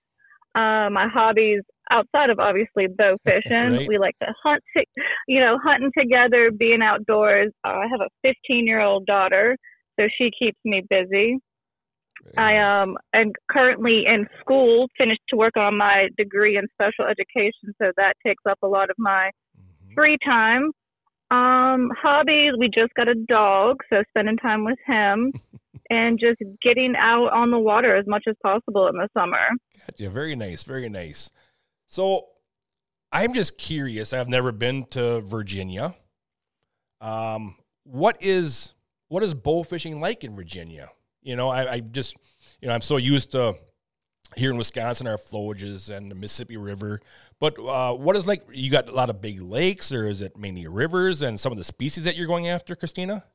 Uh, 0.55 0.89
my 0.91 1.07
hobbies 1.11 1.61
outside 1.91 2.29
of 2.29 2.39
obviously 2.39 2.87
bow 2.87 3.17
fishing, 3.25 3.77
right. 3.77 3.87
we 3.87 3.97
like 3.97 4.15
to 4.21 4.33
hunt, 4.43 4.61
to, 4.77 4.85
you 5.27 5.39
know, 5.39 5.57
hunting 5.63 5.91
together, 5.97 6.51
being 6.51 6.81
outdoors. 6.81 7.51
Uh, 7.65 7.69
I 7.69 7.87
have 7.89 8.01
a 8.01 8.09
15 8.21 8.67
year 8.67 8.81
old 8.81 9.05
daughter, 9.05 9.57
so 9.99 10.07
she 10.17 10.29
keeps 10.37 10.59
me 10.63 10.83
busy. 10.89 11.39
Very 12.35 12.37
I 12.37 12.81
um 12.81 12.97
am 13.13 13.31
currently 13.49 14.03
in 14.05 14.27
school, 14.39 14.87
finished 14.97 15.21
to 15.29 15.35
work 15.35 15.57
on 15.57 15.77
my 15.77 16.07
degree 16.17 16.57
in 16.57 16.65
special 16.73 17.05
education, 17.05 17.73
so 17.81 17.91
that 17.97 18.13
takes 18.25 18.43
up 18.49 18.59
a 18.63 18.67
lot 18.67 18.89
of 18.89 18.95
my. 18.97 19.29
Free 19.95 20.17
time. 20.23 20.71
Um, 21.31 21.91
hobbies, 21.99 22.53
we 22.57 22.69
just 22.69 22.93
got 22.93 23.07
a 23.07 23.15
dog, 23.15 23.81
so 23.89 24.03
spending 24.09 24.37
time 24.37 24.65
with 24.65 24.77
him 24.85 25.33
and 25.89 26.19
just 26.19 26.39
getting 26.61 26.93
out 26.97 27.33
on 27.33 27.49
the 27.51 27.57
water 27.57 27.95
as 27.95 28.05
much 28.05 28.25
as 28.27 28.35
possible 28.43 28.87
in 28.87 28.95
the 28.95 29.07
summer. 29.17 29.47
Gotcha. 29.79 30.09
Very 30.09 30.35
nice. 30.35 30.63
Very 30.63 30.89
nice. 30.89 31.31
So 31.87 32.27
I'm 33.11 33.33
just 33.33 33.57
curious. 33.57 34.13
I've 34.13 34.29
never 34.29 34.51
been 34.51 34.85
to 34.91 35.21
Virginia. 35.21 35.95
Um, 37.01 37.55
what 37.83 38.17
is 38.21 38.73
what 39.07 39.23
is 39.23 39.33
bow 39.33 39.63
fishing 39.63 39.99
like 39.99 40.23
in 40.23 40.35
Virginia? 40.35 40.89
You 41.21 41.35
know, 41.35 41.49
I, 41.49 41.73
I 41.73 41.79
just 41.79 42.15
you 42.61 42.67
know 42.67 42.73
I'm 42.73 42.81
so 42.81 42.97
used 42.97 43.31
to 43.33 43.55
here 44.35 44.51
in 44.51 44.57
Wisconsin, 44.57 45.07
our 45.07 45.17
flowages 45.17 45.95
and 45.95 46.09
the 46.09 46.15
Mississippi 46.15 46.57
River. 46.57 47.01
But 47.43 47.59
uh, 47.59 47.93
what 47.93 48.15
is 48.15 48.25
like? 48.25 48.45
You 48.53 48.71
got 48.71 48.87
a 48.87 48.93
lot 48.93 49.09
of 49.09 49.19
big 49.19 49.41
lakes, 49.41 49.91
or 49.91 50.07
is 50.07 50.21
it 50.21 50.37
mainly 50.37 50.65
rivers 50.65 51.21
and 51.21 51.37
some 51.37 51.51
of 51.51 51.57
the 51.57 51.65
species 51.65 52.05
that 52.05 52.15
you're 52.15 52.25
going 52.25 52.47
after, 52.47 52.73
Christina? 52.73 53.25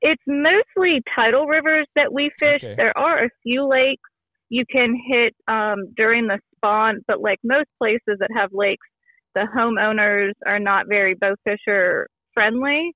It's 0.00 0.22
mostly 0.26 1.02
tidal 1.14 1.44
rivers 1.44 1.86
that 1.96 2.14
we 2.14 2.30
fish. 2.38 2.64
Okay. 2.64 2.74
There 2.74 2.96
are 2.96 3.26
a 3.26 3.28
few 3.42 3.68
lakes 3.68 4.08
you 4.48 4.64
can 4.72 4.98
hit 5.06 5.34
um, 5.48 5.92
during 5.94 6.28
the 6.28 6.38
spawn, 6.56 7.00
but 7.06 7.20
like 7.20 7.38
most 7.44 7.68
places 7.78 8.16
that 8.20 8.30
have 8.34 8.48
lakes, 8.54 8.86
the 9.34 9.46
homeowners 9.54 10.32
are 10.46 10.58
not 10.58 10.86
very 10.88 11.14
bow 11.14 11.34
fisher 11.44 12.08
friendly. 12.32 12.92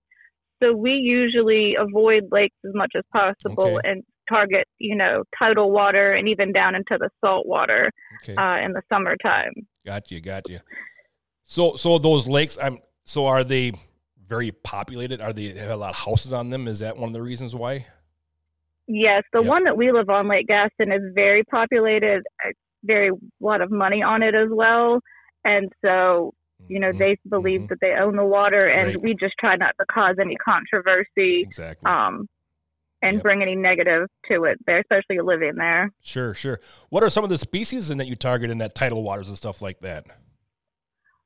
So 0.63 0.73
we 0.73 0.93
usually 0.93 1.75
avoid 1.79 2.29
lakes 2.33 2.57
as 2.65 2.73
much 2.75 2.93
as 2.97 3.05
possible 3.13 3.77
okay. 3.77 3.91
and 3.91 4.03
target, 4.27 4.67
you 4.79 4.97
know, 4.97 5.25
tidal 5.39 5.71
water 5.71 6.15
and 6.15 6.29
even 6.29 6.53
down 6.53 6.75
into 6.75 6.97
the 6.99 7.11
salt 7.23 7.47
water 7.47 7.91
okay. 8.23 8.37
uh, 8.37 8.65
in 8.65 8.73
the 8.73 8.83
summertime. 8.91 9.53
Got 9.89 10.11
you, 10.11 10.21
got 10.21 10.51
you. 10.51 10.61
So, 11.45 11.77
so 11.77 11.99
those 11.99 12.27
lakes, 12.27 12.59
I'm. 12.63 12.77
So, 13.07 13.27
are 13.27 13.43
they 13.43 13.73
very 14.23 14.53
populated? 14.53 15.23
Are 15.23 15.33
they 15.33 15.55
have 15.55 15.71
a 15.71 15.77
lot 15.77 15.91
of 15.91 15.97
houses 15.97 16.35
on 16.35 16.51
them? 16.51 16.69
Is 16.69 16.81
that 16.81 16.99
one 16.99 17.09
of 17.09 17.15
the 17.15 17.23
reasons 17.23 17.55
why? 17.55 17.87
Yes, 18.87 19.23
the 19.33 19.41
yep. 19.41 19.49
one 19.49 19.65
that 19.65 19.79
we 19.79 19.91
live 19.91 20.11
on, 20.11 20.29
Lake 20.29 20.47
Gaston, 20.47 20.93
is 20.93 21.01
very 21.15 21.43
populated. 21.45 22.23
Very 22.85 23.13
lot 23.41 23.63
of 23.63 23.71
money 23.71 24.03
on 24.03 24.23
it 24.23 24.35
as 24.35 24.49
well, 24.51 25.01
and 25.45 25.73
so 25.83 26.35
You 26.69 26.81
know, 26.81 26.93
Mhm, 26.93 26.99
they 26.99 27.17
believe 27.31 27.63
mhm. 27.63 27.69
that 27.69 27.79
they 27.81 27.95
own 27.95 28.17
the 28.17 28.27
water, 28.27 28.59
and 28.59 28.89
Right. 28.89 29.01
we 29.01 29.15
just 29.15 29.35
try 29.39 29.57
not 29.57 29.75
to 29.81 29.87
cause 29.87 30.17
any 30.21 30.37
controversy 30.37 31.41
Exactly. 31.41 31.91
um, 31.91 32.29
and 33.03 33.15
Yep. 33.15 33.23
bring 33.23 33.43
any 33.43 33.55
negative 33.57 34.09
to 34.31 34.45
it 34.45 34.59
there, 34.67 34.79
especially 34.81 35.21
living 35.21 35.55
there. 35.57 35.91
Sure, 36.03 36.35
sure. 36.35 36.61
What 36.91 37.03
are 37.03 37.09
some 37.09 37.25
of 37.25 37.31
the 37.31 37.39
species 37.39 37.91
in 37.91 37.99
that 37.99 38.07
you 38.07 38.17
target 38.17 38.51
in 38.51 38.59
that 38.59 38.75
tidal 38.75 39.03
waters 39.03 39.29
and 39.29 39.37
stuff 39.37 39.63
like 39.63 39.81
that? 39.81 40.05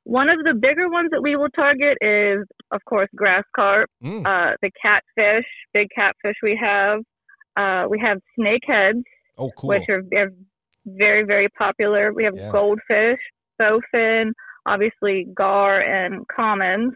One 0.05 0.29
of 0.29 0.39
the 0.43 0.53
bigger 0.53 0.89
ones 0.89 1.09
that 1.11 1.21
we 1.21 1.35
will 1.37 1.49
target 1.49 1.97
is, 2.01 2.45
of 2.71 2.81
course, 2.85 3.07
grass 3.15 3.43
carp, 3.55 3.89
Mm, 4.03 4.25
uh, 4.25 4.55
the 4.61 4.69
catfish, 4.81 5.45
big 5.73 5.87
catfish 5.95 6.35
we 6.43 6.57
have. 6.61 6.99
Uh, 7.55 7.87
we 7.89 7.99
have 7.99 8.17
snakeheads, 8.37 9.03
oh, 9.37 9.49
cool. 9.51 9.69
which 9.69 9.87
are 9.89 10.01
very, 10.85 11.23
very 11.23 11.47
popular. 11.49 12.11
We 12.13 12.25
have 12.25 12.35
Yeah. 12.35 12.51
goldfish, 12.51 13.19
bowfin, 13.61 14.33
obviously 14.65 15.25
gar 15.33 15.79
and 15.79 16.27
commons. 16.27 16.93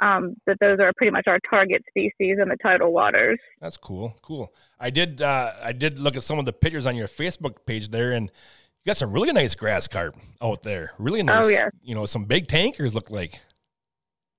Um, 0.00 0.34
but 0.44 0.56
those 0.60 0.78
are 0.80 0.92
pretty 0.96 1.10
much 1.10 1.24
our 1.26 1.38
target 1.48 1.82
species 1.88 2.36
in 2.40 2.48
the 2.48 2.56
tidal 2.62 2.92
waters. 2.92 3.38
That's 3.60 3.76
cool. 3.78 4.14
Cool. 4.22 4.52
I 4.78 4.90
did. 4.90 5.22
Uh, 5.22 5.52
I 5.62 5.72
did 5.72 5.98
look 5.98 6.16
at 6.16 6.22
some 6.22 6.38
of 6.38 6.44
the 6.44 6.52
pictures 6.52 6.84
on 6.86 6.96
your 6.96 7.08
Facebook 7.08 7.64
page 7.66 7.88
there, 7.88 8.12
and 8.12 8.26
you 8.26 8.90
got 8.90 8.96
some 8.98 9.12
really 9.12 9.32
nice 9.32 9.54
grass 9.54 9.88
carp 9.88 10.14
out 10.42 10.62
there. 10.62 10.92
Really 10.98 11.22
nice. 11.22 11.44
Oh, 11.46 11.48
yes. 11.48 11.70
You 11.82 11.94
know, 11.94 12.04
some 12.06 12.24
big 12.26 12.46
tankers 12.46 12.94
look 12.94 13.10
like. 13.10 13.40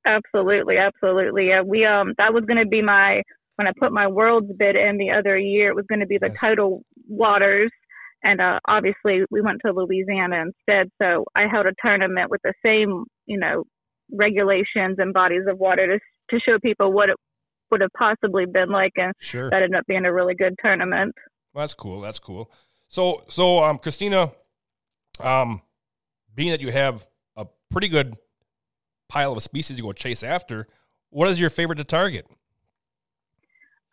Absolutely, 0.05 0.77
absolutely. 0.77 1.47
Yeah, 1.49 1.61
we 1.63 1.85
um 1.85 2.13
that 2.17 2.33
was 2.33 2.45
going 2.45 2.63
to 2.63 2.67
be 2.69 2.81
my 2.81 3.21
when 3.55 3.67
I 3.67 3.71
put 3.77 3.91
my 3.91 4.07
world's 4.07 4.51
bid 4.57 4.75
in 4.75 4.97
the 4.97 5.11
other 5.11 5.37
year. 5.37 5.69
It 5.69 5.75
was 5.75 5.85
going 5.89 5.99
to 5.99 6.05
be 6.05 6.17
the 6.17 6.27
Yes. 6.29 6.39
tidal 6.39 6.83
waters, 7.09 7.71
and 8.23 8.39
uh, 8.39 8.59
obviously 8.67 9.23
we 9.31 9.41
went 9.41 9.59
to 9.65 9.73
Louisiana 9.73 10.43
instead. 10.45 10.89
So 11.01 11.25
I 11.35 11.47
held 11.51 11.65
a 11.65 11.73
tournament 11.83 12.29
with 12.29 12.41
the 12.43 12.53
same 12.63 13.03
you 13.25 13.37
know 13.39 13.63
regulations 14.11 14.97
and 14.97 15.13
bodies 15.13 15.43
of 15.47 15.57
water 15.57 15.87
to 15.97 15.99
to 16.29 16.39
show 16.41 16.59
people 16.59 16.91
what 16.91 17.09
it 17.09 17.15
would 17.71 17.81
have 17.81 17.91
possibly 17.97 18.45
been 18.45 18.69
like, 18.69 18.91
and 18.97 19.13
Sure. 19.19 19.49
that 19.49 19.61
ended 19.63 19.75
up 19.75 19.85
being 19.87 20.05
a 20.05 20.13
really 20.13 20.35
good 20.35 20.55
tournament. 20.61 21.13
Well, 21.53 21.63
that's 21.63 21.73
cool. 21.73 22.01
That's 22.01 22.19
cool. 22.19 22.51
So, 22.87 23.23
so 23.27 23.63
um, 23.63 23.77
Christina, 23.77 24.31
um, 25.19 25.61
being 26.35 26.51
that 26.51 26.61
you 26.61 26.71
have 26.71 27.05
a 27.35 27.45
pretty 27.69 27.87
good 27.87 28.15
pile 29.09 29.33
of 29.33 29.41
species 29.43 29.77
you 29.77 29.83
go 29.83 29.93
chase 29.93 30.23
after, 30.23 30.67
what 31.09 31.29
is 31.29 31.39
your 31.39 31.49
favorite 31.49 31.77
to 31.77 31.83
target? 31.83 32.25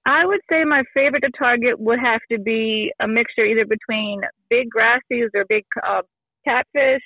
I 0.07 0.27
would 0.27 0.41
say 0.51 0.65
my 0.65 0.83
favorite 0.93 1.21
to 1.21 1.31
target 1.39 1.81
would 1.81 1.99
have 1.99 2.21
to 2.31 2.39
be 2.39 2.93
a 3.01 3.09
mixture 3.09 3.45
either 3.45 3.65
between 3.65 4.21
big 4.51 4.69
grassies 4.69 5.31
or 5.35 5.45
big 5.49 5.65
uh, 5.87 6.03
catfish, 6.45 7.03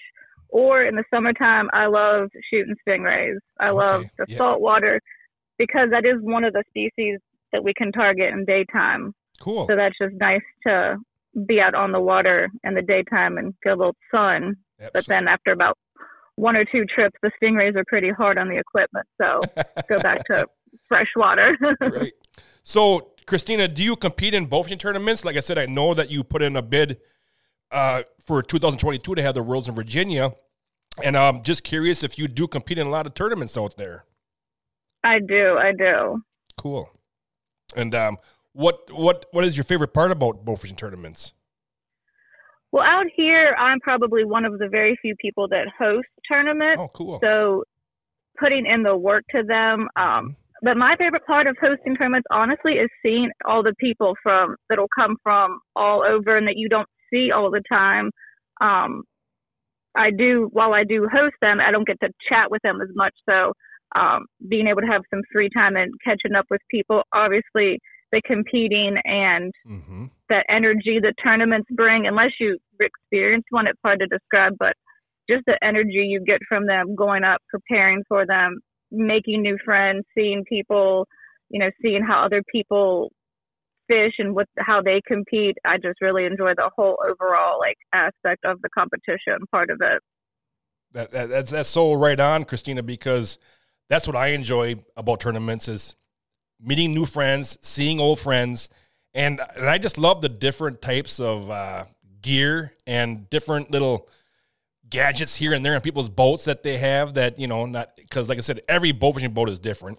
or 0.48 0.84
in 0.84 0.96
the 0.96 1.04
summertime, 1.12 1.68
I 1.72 1.87
love 1.87 2.30
shooting 2.50 2.74
stingrays. 2.87 3.38
I 3.61 3.70
love 3.70 4.04
the 4.16 4.26
yeah. 4.28 4.38
saltwater 4.38 5.00
because 5.58 5.90
that 5.90 6.04
is 6.04 6.20
one 6.20 6.44
of 6.44 6.52
the 6.52 6.64
species 6.68 7.18
that 7.52 7.62
we 7.62 7.74
can 7.74 7.92
target 7.92 8.32
in 8.32 8.44
daytime. 8.44 9.14
Cool. 9.40 9.66
So 9.66 9.76
that's 9.76 9.96
just 10.00 10.14
nice 10.14 10.42
to 10.66 10.96
be 11.46 11.61
out 11.61 11.74
on 11.74 11.92
the 11.92 12.00
water 12.00 12.48
in 12.64 12.74
the 12.74 12.82
daytime 12.82 13.38
and 13.38 13.54
get 13.62 13.74
a 13.74 13.76
little 13.76 13.96
sun. 14.11 14.56
Yep, 14.80 14.90
But 14.94 15.06
then 15.06 15.28
after 15.28 15.52
about 15.52 15.76
one 16.37 16.56
or 16.56 16.64
two 16.64 16.84
trips, 16.84 17.16
the 17.22 17.30
stingrays 17.40 17.76
are 17.76 17.84
pretty 17.87 18.11
hard 18.11 18.38
on 18.38 18.48
the 18.48 18.58
equipment. 18.58 19.06
So 19.20 19.40
go 19.88 19.98
back 20.00 20.24
to 20.26 20.46
fresh 20.88 21.08
water. 21.16 21.56
Great. 21.90 22.14
So, 22.62 23.12
Christina, 23.26 23.68
do 23.68 23.82
you 23.82 23.96
compete 23.96 24.34
in 24.34 24.46
both 24.46 24.76
tournaments? 24.78 25.24
Like 25.24 25.37
I 25.37 25.40
said, 25.40 25.58
I 25.58 25.66
know 25.66 25.94
that 25.94 26.11
you 26.11 26.24
put 26.24 26.42
in 26.42 26.56
a 26.56 26.62
bid 26.62 26.98
uh, 27.70 28.02
for 28.24 28.42
2022 28.42 29.14
to 29.14 29.22
have 29.22 29.35
the 29.35 29.42
Worlds 29.42 29.68
in 29.68 29.74
Virginia, 29.74 30.33
and 31.02 31.16
I'm 31.16 31.42
just 31.42 31.64
curious 31.64 32.02
if 32.02 32.18
you 32.18 32.28
do 32.28 32.46
compete 32.48 32.78
in 32.78 32.87
a 32.87 32.90
lot 32.90 33.07
of 33.07 33.14
tournaments 33.14 33.57
out 33.57 33.76
there. 33.76 34.04
I 35.04 35.18
do. 35.20 35.57
I 35.59 35.72
do. 35.76 36.22
Cool. 36.57 36.90
And 37.76 37.94
um, 37.94 38.16
what 38.52 38.90
what 38.92 39.26
what 39.31 39.44
is 39.44 39.57
your 39.57 39.64
favorite 39.64 39.92
part 39.94 40.11
about 40.11 40.44
fishing 40.59 40.76
tournaments? 40.76 41.33
Well, 42.72 42.85
out 42.85 43.07
here, 43.14 43.54
I'm 43.59 43.81
probably 43.81 44.24
one 44.24 44.44
of 44.44 44.59
the 44.59 44.68
very 44.68 44.98
few 45.00 45.14
people 45.20 45.48
that 45.48 45.68
host 45.78 46.09
tournaments. 46.28 46.81
Oh, 46.81 46.88
cool. 46.88 47.18
So 47.22 47.64
putting 48.38 48.66
in 48.66 48.83
the 48.83 48.96
work 48.96 49.24
to 49.35 49.42
them. 49.42 49.88
Um, 49.96 50.37
but 50.62 50.76
my 50.76 50.96
favorite 50.96 51.24
part 51.24 51.46
of 51.46 51.57
hosting 51.61 51.96
tournaments, 51.96 52.26
honestly, 52.31 52.74
is 52.74 52.90
seeing 53.02 53.31
all 53.46 53.62
the 53.62 53.74
people 53.78 54.14
from 54.22 54.57
that'll 54.68 54.88
come 54.94 55.16
from 55.22 55.61
all 55.76 56.02
over 56.02 56.37
and 56.37 56.46
that 56.46 56.57
you 56.57 56.68
don't 56.68 56.88
see 57.12 57.30
all 57.32 57.50
the 57.50 57.62
time. 57.70 58.10
Um, 58.60 59.02
I 59.96 60.10
do 60.10 60.48
while 60.52 60.74
I 60.74 60.84
do 60.84 61.08
host 61.12 61.34
them, 61.40 61.58
I 61.60 61.70
don't 61.70 61.86
get 61.86 62.00
to 62.00 62.10
chat 62.28 62.50
with 62.50 62.62
them 62.62 62.80
as 62.80 62.88
much. 62.94 63.14
So 63.28 63.52
um, 63.96 64.26
being 64.48 64.66
able 64.66 64.82
to 64.82 64.86
have 64.86 65.02
some 65.10 65.22
free 65.32 65.48
time 65.54 65.76
and 65.76 65.92
catching 66.04 66.34
up 66.36 66.46
with 66.50 66.60
people, 66.70 67.02
obviously 67.12 67.78
the 68.12 68.22
competing 68.26 68.96
and 69.04 69.52
Mm-hmm. 69.68 70.06
that 70.28 70.46
energy 70.48 70.98
that 71.02 71.14
tournaments 71.22 71.68
bring. 71.72 72.06
Unless 72.06 72.32
you 72.40 72.58
experience 72.80 73.44
one, 73.50 73.66
it's 73.66 73.78
hard 73.84 74.00
to 74.00 74.06
describe, 74.06 74.54
but 74.58 74.74
just 75.28 75.44
the 75.46 75.58
energy 75.62 76.06
you 76.08 76.20
get 76.24 76.40
from 76.48 76.66
them 76.66 76.94
going 76.94 77.24
up, 77.24 77.40
preparing 77.50 78.02
for 78.08 78.26
them, 78.26 78.60
making 78.90 79.42
new 79.42 79.58
friends, 79.64 80.04
seeing 80.16 80.44
people, 80.48 81.06
you 81.50 81.60
know, 81.60 81.70
seeing 81.82 82.02
how 82.02 82.24
other 82.24 82.42
people 82.50 83.10
fish 83.88 84.14
and 84.18 84.35
what 84.35 84.46
how 84.59 84.81
they 84.81 85.01
compete. 85.07 85.57
I 85.64 85.77
just 85.79 86.01
really 86.01 86.24
enjoy 86.24 86.55
the 86.55 86.70
whole 86.77 86.98
overall 87.05 87.59
like 87.59 87.79
aspect 87.92 88.44
of 88.44 88.61
the 88.62 88.68
competition 88.68 89.38
part 89.51 89.70
of 89.70 89.81
it. 89.81 90.03
That, 90.92 91.11
that 91.11 91.29
that's 91.29 91.51
that's 91.51 91.68
so 91.68 91.94
right 91.94 92.18
on, 92.20 92.44
Christina, 92.44 92.83
because 92.83 93.38
that's 93.88 94.07
what 94.07 94.16
I 94.16 94.29
enjoy 94.29 94.77
about 94.96 95.20
tournaments 95.20 95.68
is 95.68 95.96
meeting 96.61 96.94
new 96.94 97.07
friends, 97.07 97.59
seeing 97.61 98.01
old 98.01 98.20
friends, 98.20 98.68
and, 99.14 99.40
and 99.57 99.68
I 99.68 99.79
just 99.79 99.98
love 99.98 100.20
the 100.20 100.29
different 100.29 100.83
types 100.83 101.20
of 101.20 101.51
uh, 101.51 101.85
gear 102.20 102.74
and 102.87 103.29
different 103.31 103.70
little 103.70 104.09
gadgets 104.88 105.35
here 105.37 105.53
and 105.53 105.64
there 105.64 105.74
in 105.74 105.81
people's 105.81 106.09
boats 106.09 106.44
that 106.44 106.62
they 106.62 106.79
have. 106.79 107.14
That 107.14 107.38
you 107.38 107.46
know, 107.46 107.66
not 107.66 107.96
because 107.96 108.29
like 108.29 108.38
I 108.38 108.42
said, 108.42 108.61
every 108.68 108.92
boat 108.92 109.14
fishing 109.14 109.33
boat 109.33 109.48
is 109.48 109.59
different. 109.59 109.98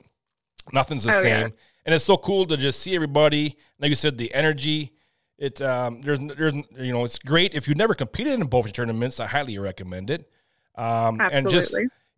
Nothing's 0.71 1.03
the 1.03 1.13
Oh, 1.13 1.21
same, 1.21 1.47
yeah. 1.47 1.49
And 1.85 1.95
it's 1.95 2.05
so 2.05 2.17
cool 2.17 2.45
to 2.45 2.57
just 2.57 2.79
see 2.79 2.95
everybody. 2.95 3.57
Like 3.79 3.89
you 3.89 3.95
said, 3.95 4.17
the 4.17 4.33
energy. 4.33 4.93
It 5.37 5.61
um, 5.61 6.01
there's 6.01 6.19
there's 6.19 6.53
you 6.53 6.91
know 6.91 7.05
it's 7.05 7.17
great 7.17 7.55
if 7.55 7.67
you've 7.67 7.77
never 7.77 7.93
competed 7.93 8.33
in 8.33 8.49
fishing 8.49 8.73
tournaments. 8.73 9.19
I 9.19 9.27
highly 9.27 9.57
recommend 9.57 10.09
it. 10.09 10.31
Um, 10.75 11.21
and 11.31 11.49
just 11.49 11.75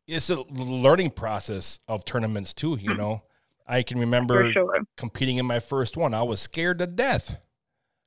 it's 0.07 0.29
a 0.29 0.41
learning 0.41 1.11
process 1.11 1.79
of 1.87 2.03
tournaments 2.03 2.53
too. 2.53 2.77
You 2.81 2.95
know, 2.95 3.23
I 3.67 3.83
can 3.83 3.99
remember 3.99 4.51
sure. 4.51 4.79
competing 4.97 5.37
in 5.37 5.45
my 5.45 5.59
first 5.59 5.97
one. 5.97 6.13
I 6.13 6.23
was 6.23 6.39
scared 6.39 6.79
to 6.79 6.87
death. 6.87 7.37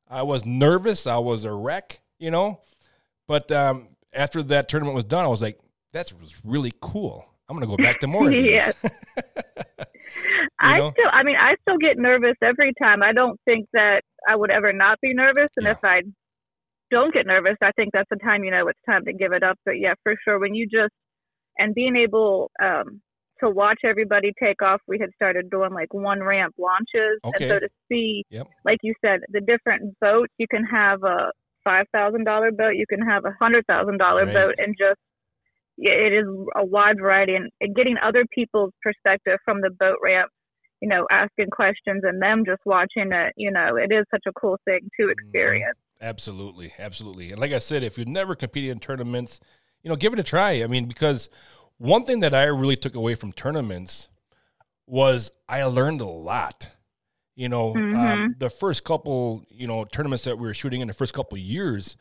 I 0.09 0.23
was 0.23 0.45
nervous. 0.45 1.07
I 1.07 1.19
was 1.19 1.45
a 1.45 1.53
wreck. 1.53 2.01
You 2.19 2.31
know, 2.31 2.61
but 3.27 3.51
um, 3.53 3.89
after 4.13 4.43
that 4.45 4.69
tournament 4.69 4.95
was 4.95 5.05
done, 5.05 5.25
I 5.25 5.29
was 5.29 5.43
like, 5.43 5.59
that 5.93 6.13
was 6.21 6.41
really 6.45 6.73
cool. 6.81 7.25
I'm 7.49 7.57
gonna 7.57 7.67
go 7.67 7.77
back 7.77 8.01
to 8.01 8.07
more 8.07 8.29
of. 8.29 8.35
Yes. 8.45 8.75
I 10.61 10.79
know? 10.79 10.91
still, 10.93 11.11
I 11.13 11.23
mean, 11.23 11.37
I 11.37 11.57
still 11.63 11.79
get 11.79 11.99
nervous 11.99 12.37
every 12.43 12.73
time. 12.81 13.03
I 13.03 13.13
don't 13.13 13.39
think 13.45 13.67
that 13.73 14.03
I 14.29 14.37
would 14.37 14.51
ever 14.51 14.73
not 14.73 14.99
be 15.01 15.13
nervous. 15.15 15.49
And 15.57 15.67
Yeah. 15.67 15.73
if 15.73 15.79
I 15.85 16.03
don't 16.91 17.13
get 17.13 17.27
nervous, 17.27 17.57
I 17.63 17.73
think 17.73 17.91
that's 17.93 18.09
the 18.11 18.17
time, 18.17 18.45
you 18.45 18.51
know, 18.51 18.69
it's 18.69 18.79
time 18.89 19.05
to 19.07 19.13
give 19.13 19.33
it 19.33 19.43
up. 19.43 19.59
But 19.65 19.79
yeah, 19.81 19.95
for 20.03 20.15
sure, 20.25 20.39
when 20.39 20.55
you 20.55 20.67
just, 20.67 20.93
and 21.59 21.75
being 21.75 21.97
able 21.97 22.51
um, 22.63 23.01
to 23.41 23.51
watch 23.51 23.81
everybody 23.85 24.33
take 24.41 24.63
off, 24.63 24.81
we 24.87 24.99
had 24.99 25.11
started 25.15 25.51
doing 25.51 25.73
like 25.73 25.93
one 25.93 26.23
ramp 26.23 26.55
launches. 26.59 27.19
Okay. 27.25 27.45
And 27.45 27.49
so 27.51 27.59
to 27.61 27.69
see, 27.91 28.25
Yep. 28.31 28.49
like 28.65 28.79
you 28.83 28.95
said, 29.05 29.21
the 29.29 29.41
different 29.41 29.99
boats, 30.01 30.33
you 30.39 30.47
can 30.49 30.65
have 30.65 31.03
a 31.03 31.31
$5,000 31.67 32.57
boat, 32.57 32.75
you 32.77 32.87
can 32.89 33.01
have 33.01 33.25
a 33.25 33.33
$100,000 33.43 34.27
Right. 34.27 34.33
boat, 34.35 34.55
and 34.59 34.75
just, 34.79 35.01
it 35.79 36.13
is 36.13 36.27
a 36.55 36.65
wide 36.65 36.99
variety 37.01 37.35
and, 37.35 37.51
and 37.61 37.75
getting 37.75 37.97
other 38.03 38.25
people's 38.33 38.73
perspective 38.83 39.39
from 39.45 39.61
the 39.61 39.71
boat 39.71 39.97
ramp 40.03 40.31
you 40.81 40.89
know 40.89 41.07
asking 41.11 41.49
questions 41.51 42.03
and 42.05 42.21
them 42.21 42.45
just 42.45 42.61
watching 42.65 43.13
it 43.13 43.33
you 43.37 43.51
know 43.51 43.77
it 43.77 43.93
is 43.93 44.05
such 44.11 44.25
a 44.27 44.33
cool 44.33 44.59
thing 44.65 44.81
to 44.99 45.09
experience 45.09 45.77
Absolutely, 46.01 46.75
absolutely. 46.79 47.31
And 47.31 47.41
like 47.41 47.53
I 47.53 47.59
said, 47.59 47.83
if 47.83 47.97
you've 47.97 48.09
never 48.09 48.35
competed 48.35 48.71
in 48.71 48.79
tournaments, 48.79 49.41
you 49.83 49.89
know, 49.89 49.97
give 49.97 50.13
it 50.13 50.19
a 50.19 50.23
try. 50.25 50.63
I 50.63 50.67
mean, 50.67 50.85
because 50.87 51.31
one 51.79 52.05
thing 52.05 52.21
that 52.21 52.35
I 52.35 52.45
really 52.45 52.77
took 52.77 52.95
away 52.95 53.15
from 53.15 53.33
tournaments 53.33 54.09
was 54.87 55.31
I 55.49 55.63
learned 55.65 56.03
a 56.03 56.07
lot. 56.07 56.77
You 57.37 57.49
know, 57.49 57.73
um, 57.75 57.81
Mhm. 57.95 58.39
the 58.39 58.51
first 58.51 58.85
couple, 58.85 59.47
you 59.49 59.67
know, 59.67 59.85
tournaments 59.85 60.25
that 60.25 60.37
we 60.37 60.47
were 60.47 60.53
shooting 60.53 60.83
in 60.83 60.89
the 60.89 60.95
first 60.95 61.15
couple 61.15 61.37
of 61.37 61.43
years, 61.43 61.97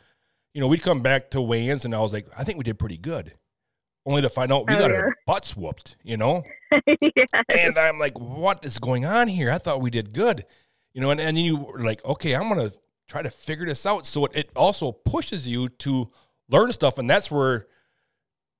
you 0.54 0.60
know, 0.60 0.68
we'd 0.68 0.82
come 0.82 1.02
back 1.02 1.32
to 1.32 1.40
weigh-ins 1.42 1.86
and 1.86 1.96
I 1.96 2.00
was 2.00 2.12
like, 2.12 2.28
I 2.38 2.44
think 2.44 2.58
we 2.58 2.64
did 2.66 2.78
pretty 2.78 2.98
good. 2.98 3.34
Only 4.06 4.22
to 4.22 4.30
find 4.30 4.52
out 4.52 4.68
we 4.68 4.76
Oh, 4.76 4.80
got 4.80 4.92
yeah. 4.92 4.98
our 4.98 5.16
butts 5.26 5.56
whooped, 5.56 5.96
you 6.04 6.18
know? 6.18 6.44
yeah 6.88 7.42
and 7.50 7.78
I'm 7.78 8.00
like, 8.00 8.20
what 8.20 8.66
is 8.66 8.78
going 8.80 9.06
on 9.06 9.28
here? 9.28 9.50
I 9.52 9.58
thought 9.58 9.80
we 9.82 9.90
did 9.90 10.12
good, 10.14 10.44
you 10.94 11.02
know. 11.02 11.10
And 11.12 11.22
and 11.22 11.38
you 11.40 11.58
were 11.58 11.84
like, 11.84 12.04
okay, 12.04 12.34
I'm 12.36 12.50
gonna 12.50 12.72
try 13.08 13.22
to 13.22 13.30
figure 13.30 13.66
this 13.66 13.86
out. 13.86 14.06
So 14.06 14.26
it, 14.26 14.36
it 14.36 14.50
also 14.56 14.92
pushes 14.92 15.48
you 15.48 15.70
to 15.70 16.12
learn 16.50 16.72
stuff, 16.74 16.98
and 16.98 17.10
that's 17.10 17.32
where 17.32 17.68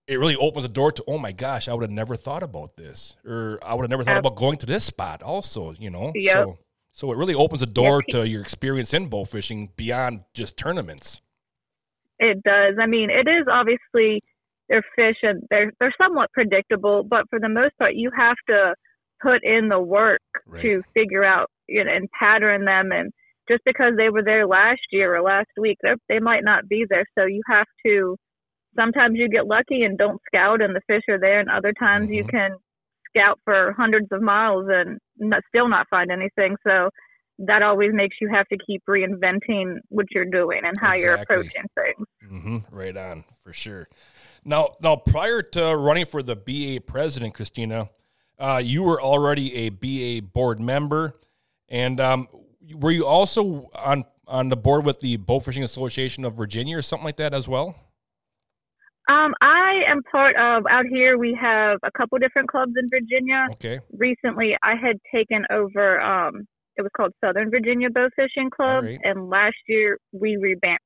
it 0.08 0.20
really 0.20 0.36
opens 0.36 0.64
the 0.64 0.70
door 0.70 0.92
to 0.94 1.04
oh 1.08 1.18
my 1.18 1.32
gosh, 1.34 1.68
I 1.68 1.74
would 1.74 1.82
have 1.84 1.92
never 1.92 2.16
thought 2.16 2.44
about 2.44 2.78
this, 2.78 3.16
or 3.26 3.60
I 3.66 3.74
would 3.74 3.84
have 3.84 3.90
never 3.90 4.04
thought 4.04 4.18
about 4.18 4.36
going 4.36 4.58
to 4.60 4.66
this 4.66 4.86
spot. 4.86 5.22
Also, 5.24 5.74
you 5.74 5.90
know, 5.90 6.12
Yep. 6.16 6.34
so 6.34 6.58
so 6.92 7.12
it 7.12 7.18
really 7.18 7.34
opens 7.34 7.60
the 7.62 7.66
door 7.66 8.02
Yep. 8.08 8.22
to 8.22 8.30
your 8.30 8.42
experience 8.42 8.94
in 8.94 9.08
bow 9.08 9.26
fishing 9.26 9.72
beyond 9.76 10.24
just 10.34 10.56
tournaments. 10.56 11.22
It 12.20 12.44
does. 12.44 12.76
I 12.80 12.86
mean, 12.86 13.10
it 13.10 13.28
is 13.28 13.46
obviously 13.52 14.22
they're 14.70 14.84
fish 14.96 15.18
and 15.24 15.44
they're 15.50 15.72
they're 15.80 15.94
somewhat 16.02 16.32
predictable, 16.34 17.04
but 17.04 17.26
for 17.30 17.40
the 17.40 17.50
most 17.50 17.78
part, 17.78 17.96
you 17.96 18.12
have 18.18 18.38
to 18.48 18.76
put 19.22 19.44
in 19.44 19.70
the 19.70 19.80
work 19.80 20.22
Right. 20.46 20.62
to 20.62 20.82
figure 20.94 21.24
out 21.24 21.50
you 21.68 21.84
know, 21.84 21.92
and 21.92 22.10
pattern 22.18 22.66
them. 22.66 22.92
And 22.92 23.12
just 23.48 23.62
because 23.66 23.94
they 23.98 24.10
were 24.10 24.24
there 24.24 24.48
last 24.48 24.82
year 24.92 25.16
or 25.16 25.22
last 25.22 25.50
week, 25.58 25.78
they 25.82 25.94
they 26.10 26.20
might 26.20 26.44
not 26.44 26.68
be 26.68 26.86
there. 26.90 27.06
So 27.18 27.26
you 27.26 27.42
have 27.50 27.68
to. 27.86 28.18
Sometimes 28.76 29.20
you 29.20 29.30
get 29.30 29.46
lucky 29.46 29.84
and 29.84 29.98
don't 29.98 30.20
scout, 30.28 30.62
and 30.62 30.76
the 30.76 30.82
fish 30.88 31.04
are 31.08 31.20
there, 31.20 31.40
and 31.40 31.50
other 31.50 31.74
times 31.80 32.10
you 32.10 32.24
Mhm. 32.24 32.30
can 32.30 32.52
scout 33.10 33.40
for 33.44 33.74
hundreds 33.78 34.08
of 34.12 34.22
miles 34.22 34.66
and 34.70 34.98
not, 35.18 35.44
still 35.50 35.68
not 35.70 35.88
find 35.90 36.12
anything. 36.12 36.56
So 36.66 36.90
that 37.40 37.62
always 37.62 37.92
makes 37.94 38.18
you 38.22 38.30
have 38.30 38.48
to 38.48 38.58
keep 38.66 38.82
reinventing 38.90 39.78
what 39.90 40.06
you're 40.12 40.26
doing 40.26 40.62
and 40.64 40.78
how 40.80 40.96
you're 40.96 41.16
approaching 41.16 41.64
things. 41.76 42.08
hmm 42.28 42.58
Right 42.72 42.96
on, 42.98 43.24
for 43.44 43.54
sure. 43.54 43.88
Now, 44.46 44.76
now, 44.82 44.96
prior 44.96 45.42
to 45.42 45.76
running 45.76 46.06
for 46.06 46.22
the 46.22 46.36
BA 46.36 46.82
president, 46.86 47.34
Christina, 47.34 47.90
uh, 48.38 48.62
you 48.64 48.84
were 48.84 49.02
already 49.02 49.56
a 49.56 49.70
BA 49.70 50.28
board 50.28 50.60
member, 50.60 51.16
and 51.70 52.00
um, 52.00 52.28
were 52.76 52.92
you 52.92 53.06
also 53.06 53.70
on 53.76 54.06
on 54.28 54.50
the 54.50 54.58
board 54.58 54.86
with 54.86 55.00
the 55.00 55.18
Bow 55.18 55.40
Fishing 55.40 55.64
Association 55.64 56.26
of 56.26 56.34
Virginia 56.36 56.78
or 56.78 56.82
something 56.82 57.06
like 57.06 57.18
that 57.18 57.34
as 57.34 57.48
well? 57.48 57.76
Um, 59.10 59.34
I 59.42 59.82
am 59.88 60.02
part 60.04 60.36
of 60.38 60.66
out 60.70 60.86
here. 60.90 61.18
We 61.18 61.38
have 61.40 61.80
a 61.84 61.92
couple 61.92 62.18
different 62.20 62.50
clubs 62.50 62.74
in 62.78 62.90
Virginia. 62.90 63.48
Okay, 63.52 63.80
Recently, 63.98 64.58
I 64.64 64.76
had 64.76 64.98
taken 65.14 65.46
over. 65.52 66.02
Um, 66.02 66.48
it 66.76 66.82
was 66.82 66.92
called 66.96 67.12
Southern 67.24 67.52
Virginia 67.52 67.90
Bow 67.90 68.10
Fishing 68.16 68.50
Club, 68.50 68.84
Alright. 68.84 69.00
and 69.04 69.30
last 69.30 69.56
year 69.68 69.98
we 70.12 70.38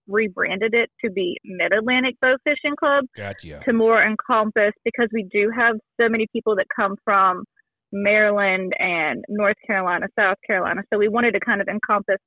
rebranded 0.08 0.74
it 0.74 0.90
to 1.04 1.12
be 1.12 1.38
Mid 1.46 1.72
Atlantic 1.74 2.16
Bow 2.22 2.36
Fishing 2.44 2.76
Club 2.78 3.06
gotcha. 3.16 3.62
to 3.66 3.74
more 3.74 4.04
encompass 4.04 4.74
because 4.84 5.10
we 5.14 5.24
do 5.32 5.52
have 5.56 5.76
so 6.00 6.10
many 6.10 6.28
people 6.34 6.56
that 6.58 6.66
come 6.76 6.96
from 7.04 7.44
Maryland 7.92 8.74
and 8.80 9.24
North 9.30 9.56
Carolina, 9.66 10.08
South 10.18 10.38
Carolina. 10.46 10.82
So 10.92 11.00
we 11.00 11.08
wanted 11.08 11.32
to 11.34 11.40
kind 11.40 11.62
of 11.62 11.68
encompass 11.68 12.18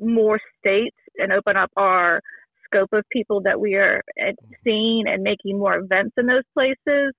more 0.00 0.38
states 0.58 0.96
and 1.16 1.32
open 1.32 1.56
up 1.56 1.70
our 1.76 2.20
scope 2.64 2.90
of 2.92 3.04
people 3.10 3.42
that 3.42 3.58
we 3.58 3.74
are 3.74 4.02
uh, 4.20 4.32
seeing 4.62 5.04
and 5.08 5.22
making 5.22 5.58
more 5.58 5.76
events 5.76 6.12
in 6.16 6.26
those 6.26 6.44
places. 6.54 7.12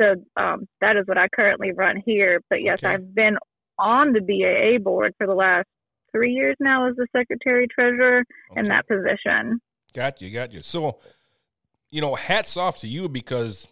So 0.00 0.14
um, 0.36 0.66
that 0.80 0.96
is 0.96 1.04
what 1.06 1.18
I 1.18 1.28
currently 1.34 1.72
run 1.72 2.02
here. 2.04 2.40
But 2.50 2.62
yes, 2.62 2.80
Okay. 2.82 2.94
I've 2.94 3.14
been 3.14 3.36
on 3.78 4.12
the 4.12 4.20
BAA 4.20 4.82
board 4.82 5.14
for 5.18 5.26
the 5.26 5.34
last 5.34 5.66
three 6.12 6.32
years 6.32 6.56
now 6.60 6.88
as 6.88 6.96
the 6.96 7.06
secretary 7.14 7.66
treasurer 7.68 8.24
in 8.56 8.66
that 8.66 8.86
position. 8.88 9.60
Got 9.92 10.20
you, 10.20 10.30
got 10.30 10.52
you. 10.52 10.62
So, 10.62 10.98
you 11.90 12.00
know, 12.00 12.14
hats 12.14 12.56
off 12.56 12.78
to 12.78 12.88
you 12.88 13.08
because 13.08 13.66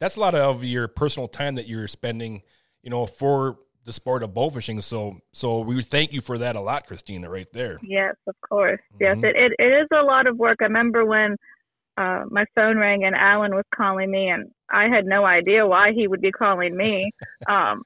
that's 0.00 0.16
a 0.16 0.20
lot 0.20 0.34
of 0.34 0.64
your 0.64 0.88
personal 0.88 1.28
time 1.28 1.56
that 1.56 1.66
you're 1.66 1.88
spending, 1.88 2.42
you 2.82 2.90
know, 2.90 3.06
for 3.06 3.58
the 3.84 3.92
sport 3.92 4.22
of 4.22 4.34
bow 4.34 4.50
fishing. 4.50 4.80
So, 4.80 5.18
so 5.32 5.60
we 5.60 5.82
thank 5.82 6.12
you 6.12 6.20
for 6.20 6.38
that 6.38 6.56
a 6.56 6.60
lot, 6.60 6.86
Christina, 6.86 7.30
right 7.30 7.50
there. 7.52 7.78
Yes, 7.82 8.14
of 8.26 8.34
course. 8.48 8.80
Yes, 9.00 9.16
Mhm. 9.16 9.24
it, 9.24 9.36
it, 9.36 9.52
it 9.58 9.82
is 9.82 9.88
a 9.92 10.02
lot 10.02 10.26
of 10.26 10.36
work. 10.36 10.58
I 10.60 10.64
remember 10.64 11.04
when 11.04 11.36
uh, 11.96 12.24
my 12.30 12.44
phone 12.54 12.78
rang 12.78 13.04
and 13.04 13.16
Alan 13.16 13.54
was 13.54 13.64
calling 13.74 14.10
me, 14.10 14.28
and 14.28 14.50
I 14.70 14.88
had 14.88 15.06
no 15.06 15.24
idea 15.24 15.66
why 15.66 15.92
he 15.92 16.06
would 16.06 16.20
be 16.20 16.30
calling 16.30 16.76
me 16.76 17.10
um, 17.48 17.82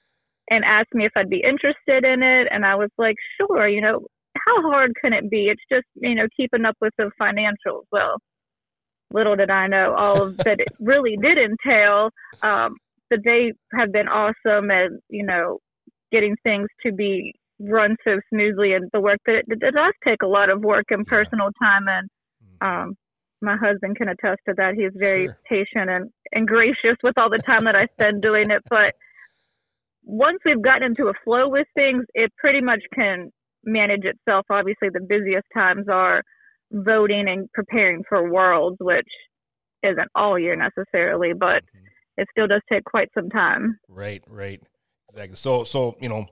and 0.51 0.65
asked 0.65 0.95
me 0.95 1.07
if 1.07 1.13
I'd 1.17 1.31
be 1.31 1.43
interested 1.43 2.05
in 2.05 2.23
it. 2.23 2.49
And 2.51 2.65
I 2.65 2.75
was 2.75 2.91
like, 2.99 3.17
sure, 3.39 3.69
you 3.69 3.81
know, 3.81 4.01
how 4.37 4.63
hard 4.63 4.93
can 5.03 5.13
it 5.13 5.31
be? 5.31 5.49
It's 5.49 5.63
just, 5.71 5.87
you 5.95 6.15
know, 6.15 6.27
keeping 6.37 6.65
up 6.65 6.77
with 6.81 6.93
the 6.99 7.11
financials. 7.21 7.85
Well, 7.91 8.17
little 9.13 9.37
did 9.37 9.51
I 9.51 9.67
know 9.67 9.95
all 9.97 10.23
of 10.23 10.37
that 10.39 10.61
it 10.61 10.69
really 10.81 11.17
did 11.21 11.39
entail. 11.39 12.11
Um, 12.43 12.77
but 13.11 13.21
they 13.25 13.53
have 13.79 13.93
been 13.93 14.09
awesome 14.09 14.71
at, 14.71 14.91
you 15.11 15.25
know, 15.25 15.59
getting 16.11 16.35
things 16.43 16.69
to 16.85 16.93
be 16.93 17.35
run 17.61 17.97
so 18.05 18.19
smoothly 18.31 18.73
and 18.73 18.89
the 18.93 19.01
work 19.01 19.19
that 19.27 19.37
it, 19.37 19.45
it 19.49 19.75
does 19.75 19.93
take 20.05 20.23
a 20.23 20.27
lot 20.27 20.51
of 20.51 20.63
work 20.63 20.87
and 20.91 21.07
personal 21.07 21.49
time 21.63 21.87
and 21.87 22.09
um 22.61 22.95
my 23.41 23.57
husband 23.57 23.97
can 23.97 24.09
attest 24.09 24.41
to 24.49 24.55
that 24.57 24.75
he's 24.75 24.91
very 24.97 25.27
Sure. 25.27 25.39
patient 25.49 25.89
and 25.91 26.11
and 26.33 26.49
gracious 26.49 26.97
with 27.05 27.17
all 27.17 27.31
the 27.31 27.39
time 27.39 27.65
that 27.65 27.77
i 27.77 27.87
spend 27.93 28.21
doing 28.21 28.51
it 28.51 28.63
but 28.69 28.95
once 30.05 30.39
we've 30.45 30.63
gotten 30.63 30.83
into 30.85 31.09
a 31.09 31.15
flow 31.25 31.49
with 31.49 31.67
things 31.75 32.05
it 32.15 32.33
pretty 32.39 32.61
much 32.61 32.81
can 32.95 33.31
manage 33.65 34.05
itself 34.05 34.45
obviously 34.51 34.89
the 34.93 35.01
busiest 35.09 35.47
times 35.55 35.87
are 35.89 36.23
voting 36.73 37.29
and 37.29 37.49
preparing 37.53 38.03
for 38.09 38.31
worlds 38.31 38.77
which 38.81 39.07
isn't 39.83 40.09
all 40.15 40.39
year 40.39 40.57
necessarily 40.57 41.33
but 41.33 41.63
Mhm. 41.65 41.87
it 42.17 42.29
still 42.31 42.47
does 42.47 42.63
take 42.71 42.85
quite 42.85 43.09
some 43.15 43.29
time 43.31 43.79
Right, 43.89 44.23
right. 44.27 44.61
Exactly. 45.11 45.37
So, 45.37 45.65
so 45.65 45.95
you 46.01 46.09
know, 46.09 46.27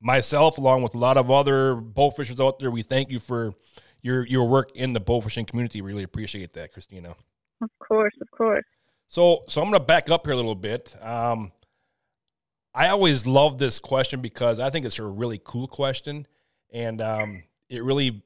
myself, 0.00 0.58
along 0.58 0.82
with 0.82 0.94
a 0.94 0.98
lot 0.98 1.16
of 1.16 1.30
other 1.30 1.74
bow 1.76 2.10
fishers 2.10 2.40
out 2.40 2.58
there, 2.58 2.70
we 2.70 2.82
thank 2.82 3.10
you 3.10 3.18
for 3.20 3.54
your 4.02 4.26
your 4.26 4.48
work 4.48 4.70
in 4.74 4.92
the 4.94 5.00
bow 5.00 5.20
fishing 5.20 5.44
community. 5.44 5.80
Really 5.80 6.02
appreciate 6.02 6.52
that, 6.54 6.72
Christina. 6.72 7.16
of 7.62 7.70
course 7.78 8.14
of 8.20 8.30
course 8.30 8.64
So, 9.08 9.44
so 9.48 9.60
I'm 9.62 9.68
going 9.70 9.80
to 9.80 9.84
back 9.86 10.10
up 10.10 10.26
here 10.26 10.32
a 10.32 10.36
little 10.36 10.54
bit. 10.54 10.94
Um, 11.02 11.52
I 12.76 12.88
always 12.90 13.26
love 13.26 13.56
this 13.56 13.78
question 13.78 14.20
because 14.20 14.60
I 14.60 14.68
think 14.68 14.84
it's 14.84 14.98
a 14.98 15.04
really 15.04 15.40
cool 15.42 15.66
question, 15.66 16.26
and 16.70 17.00
um, 17.00 17.44
it 17.70 17.82
really 17.82 18.22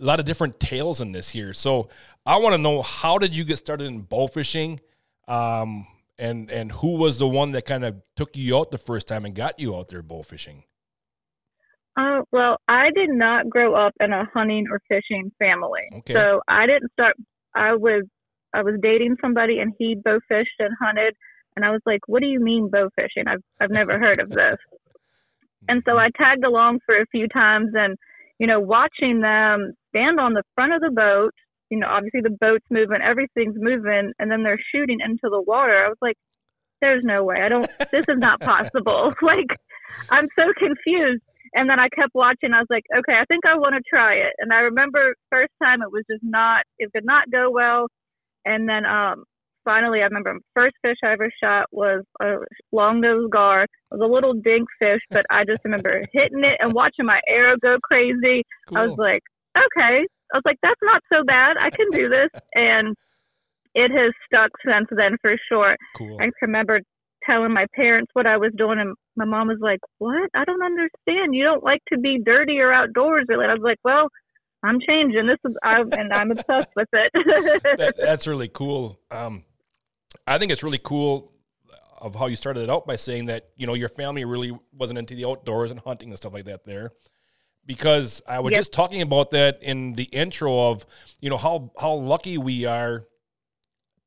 a 0.00 0.04
lot 0.04 0.20
of 0.20 0.26
different 0.26 0.60
tales 0.60 1.00
in 1.00 1.10
this 1.10 1.28
here. 1.28 1.52
So, 1.52 1.88
I 2.24 2.36
want 2.36 2.54
to 2.54 2.58
know 2.58 2.82
how 2.82 3.18
did 3.18 3.36
you 3.36 3.44
get 3.44 3.58
started 3.58 3.86
in 3.86 4.02
bow 4.02 4.28
fishing, 4.28 4.78
um, 5.26 5.88
and 6.18 6.48
and 6.52 6.70
who 6.70 6.96
was 6.98 7.18
the 7.18 7.26
one 7.26 7.50
that 7.52 7.66
kind 7.66 7.84
of 7.84 8.00
took 8.14 8.36
you 8.36 8.56
out 8.56 8.70
the 8.70 8.78
first 8.78 9.08
time 9.08 9.24
and 9.24 9.34
got 9.34 9.58
you 9.58 9.74
out 9.74 9.88
there 9.88 10.02
bow 10.02 10.22
fishing? 10.22 10.62
Uh, 11.96 12.20
well, 12.30 12.58
I 12.68 12.90
did 12.94 13.10
not 13.10 13.50
grow 13.50 13.74
up 13.74 13.92
in 13.98 14.12
a 14.12 14.24
hunting 14.32 14.66
or 14.70 14.80
fishing 14.88 15.32
family. 15.40 15.80
Okay. 15.96 16.12
So 16.12 16.42
I 16.46 16.66
didn't 16.66 16.92
start. 16.92 17.16
I 17.56 17.74
was 17.74 18.04
I 18.54 18.62
was 18.62 18.76
dating 18.80 19.16
somebody, 19.20 19.58
and 19.58 19.72
he 19.78 19.96
bow 19.96 20.20
fished 20.28 20.60
and 20.60 20.74
hunted, 20.80 21.16
and 21.56 21.64
I 21.64 21.70
was 21.70 21.80
like, 21.86 22.00
"What 22.06 22.20
do 22.20 22.28
you 22.28 22.40
mean 22.40 22.70
bow 22.70 22.90
fishing? 22.96 23.24
I've 23.26 23.42
I've 23.60 23.70
never 23.70 23.98
heard 23.98 24.20
of 24.20 24.30
this." 24.30 24.56
And 25.68 25.82
so 25.86 25.98
I 25.98 26.08
tagged 26.16 26.44
along 26.44 26.80
for 26.86 26.96
a 26.96 27.06
few 27.06 27.28
times, 27.28 27.70
and 27.74 27.96
you 28.38 28.46
know, 28.46 28.60
watching 28.60 29.20
them 29.20 29.72
stand 29.90 30.18
on 30.20 30.32
the 30.34 30.42
front 30.54 30.72
of 30.72 30.80
the 30.80 30.90
boat. 30.90 31.32
You 31.70 31.78
know, 31.78 31.86
obviously 31.88 32.20
the 32.22 32.36
boat's 32.40 32.66
moving, 32.70 32.98
everything's 33.02 33.56
moving, 33.56 34.12
and 34.18 34.30
then 34.30 34.42
they're 34.42 34.60
shooting 34.74 34.98
into 35.00 35.28
the 35.30 35.42
water. 35.42 35.84
I 35.84 35.88
was 35.88 35.98
like, 36.02 36.16
"There's 36.80 37.04
no 37.04 37.24
way. 37.24 37.42
I 37.42 37.48
don't. 37.48 37.68
This 37.92 38.06
is 38.08 38.18
not 38.18 38.40
possible." 38.40 39.12
like, 39.22 39.46
I'm 40.10 40.28
so 40.36 40.52
confused. 40.58 41.22
And 41.52 41.68
then 41.68 41.80
I 41.80 41.88
kept 41.88 42.14
watching. 42.14 42.52
I 42.52 42.60
was 42.60 42.70
like, 42.70 42.84
okay, 42.96 43.14
I 43.14 43.24
think 43.26 43.44
I 43.44 43.56
want 43.56 43.74
to 43.74 43.82
try 43.88 44.14
it. 44.14 44.34
And 44.38 44.52
I 44.52 44.60
remember 44.60 45.14
first 45.30 45.52
time 45.62 45.82
it 45.82 45.90
was 45.90 46.04
just 46.10 46.22
not, 46.22 46.62
it 46.78 46.90
did 46.94 47.04
not 47.04 47.30
go 47.30 47.50
well. 47.50 47.88
And 48.44 48.68
then 48.68 48.86
um, 48.86 49.24
finally, 49.64 50.00
I 50.00 50.04
remember 50.04 50.38
first 50.54 50.76
fish 50.82 50.96
I 51.04 51.12
ever 51.12 51.30
shot 51.42 51.66
was 51.72 52.02
a 52.20 52.36
long 52.72 53.00
nose 53.00 53.28
gar. 53.30 53.64
It 53.64 53.68
was 53.90 54.00
a 54.02 54.12
little 54.12 54.34
dink 54.34 54.68
fish, 54.78 55.00
but 55.10 55.24
I 55.30 55.44
just 55.44 55.60
remember 55.64 56.04
hitting 56.12 56.44
it 56.44 56.56
and 56.60 56.72
watching 56.72 57.06
my 57.06 57.20
arrow 57.28 57.56
go 57.60 57.78
crazy. 57.82 58.44
I 58.74 58.86
was 58.86 58.96
like, 58.96 59.22
okay. 59.56 60.06
I 60.32 60.36
was 60.36 60.42
like, 60.44 60.58
that's 60.62 60.80
not 60.82 61.02
so 61.12 61.24
bad. 61.24 61.56
I 61.60 61.70
can 61.70 61.90
do 61.92 62.08
this. 62.08 62.28
And 62.54 62.94
it 63.74 63.90
has 63.92 64.12
stuck 64.26 64.50
since 64.64 64.88
then 64.90 65.16
for 65.22 65.36
sure. 65.48 65.76
cool. 65.96 66.18
I 66.20 66.30
remember 66.42 66.80
telling 67.24 67.52
my 67.52 67.66
parents 67.74 68.10
what 68.14 68.26
I 68.26 68.36
was 68.36 68.52
doing, 68.56 68.78
and 68.78 68.94
my 69.16 69.24
mom 69.24 69.48
was 69.48 69.58
like, 69.60 69.80
"What? 69.98 70.30
I 70.34 70.44
don't 70.44 70.62
understand. 70.62 71.34
You 71.34 71.44
don't 71.44 71.62
like 71.62 71.80
to 71.92 71.98
be 71.98 72.20
dirty 72.24 72.58
or 72.60 72.72
outdoors." 72.72 73.26
Really, 73.28 73.46
I 73.46 73.52
was 73.52 73.62
like, 73.62 73.78
"Well, 73.84 74.08
I'm 74.62 74.80
changing. 74.80 75.26
This 75.26 75.38
is, 75.48 75.56
I, 75.62 75.80
and 75.80 76.12
I'm 76.12 76.30
obsessed 76.30 76.70
with 76.74 76.88
it." 76.92 77.12
that, 77.78 77.94
that's 77.96 78.26
really 78.26 78.48
cool. 78.48 78.98
Um, 79.10 79.44
I 80.30 80.38
think 80.38 80.52
it's 80.52 80.62
really 80.62 80.78
cool 80.82 81.32
of 82.00 82.14
how 82.14 82.26
you 82.28 82.36
started 82.36 82.62
it 82.62 82.70
out 82.70 82.86
by 82.86 82.96
saying 82.96 83.26
that 83.26 83.48
you 83.56 83.66
know 83.66 83.74
your 83.74 83.88
family 83.88 84.24
really 84.24 84.56
wasn't 84.72 84.98
into 84.98 85.14
the 85.14 85.26
outdoors 85.26 85.70
and 85.70 85.80
hunting 85.80 86.08
and 86.10 86.16
stuff 86.18 86.32
like 86.32 86.44
that 86.46 86.64
there, 86.64 86.92
because 87.66 88.22
I 88.26 88.40
was 88.40 88.52
Yep. 88.52 88.60
just 88.60 88.72
talking 88.72 89.02
about 89.02 89.30
that 89.32 89.62
in 89.62 89.92
the 89.94 90.04
intro 90.04 90.70
of 90.70 90.86
you 91.20 91.28
know 91.30 91.36
how 91.36 91.72
how 91.78 91.92
lucky 91.94 92.38
we 92.38 92.64
are 92.64 93.06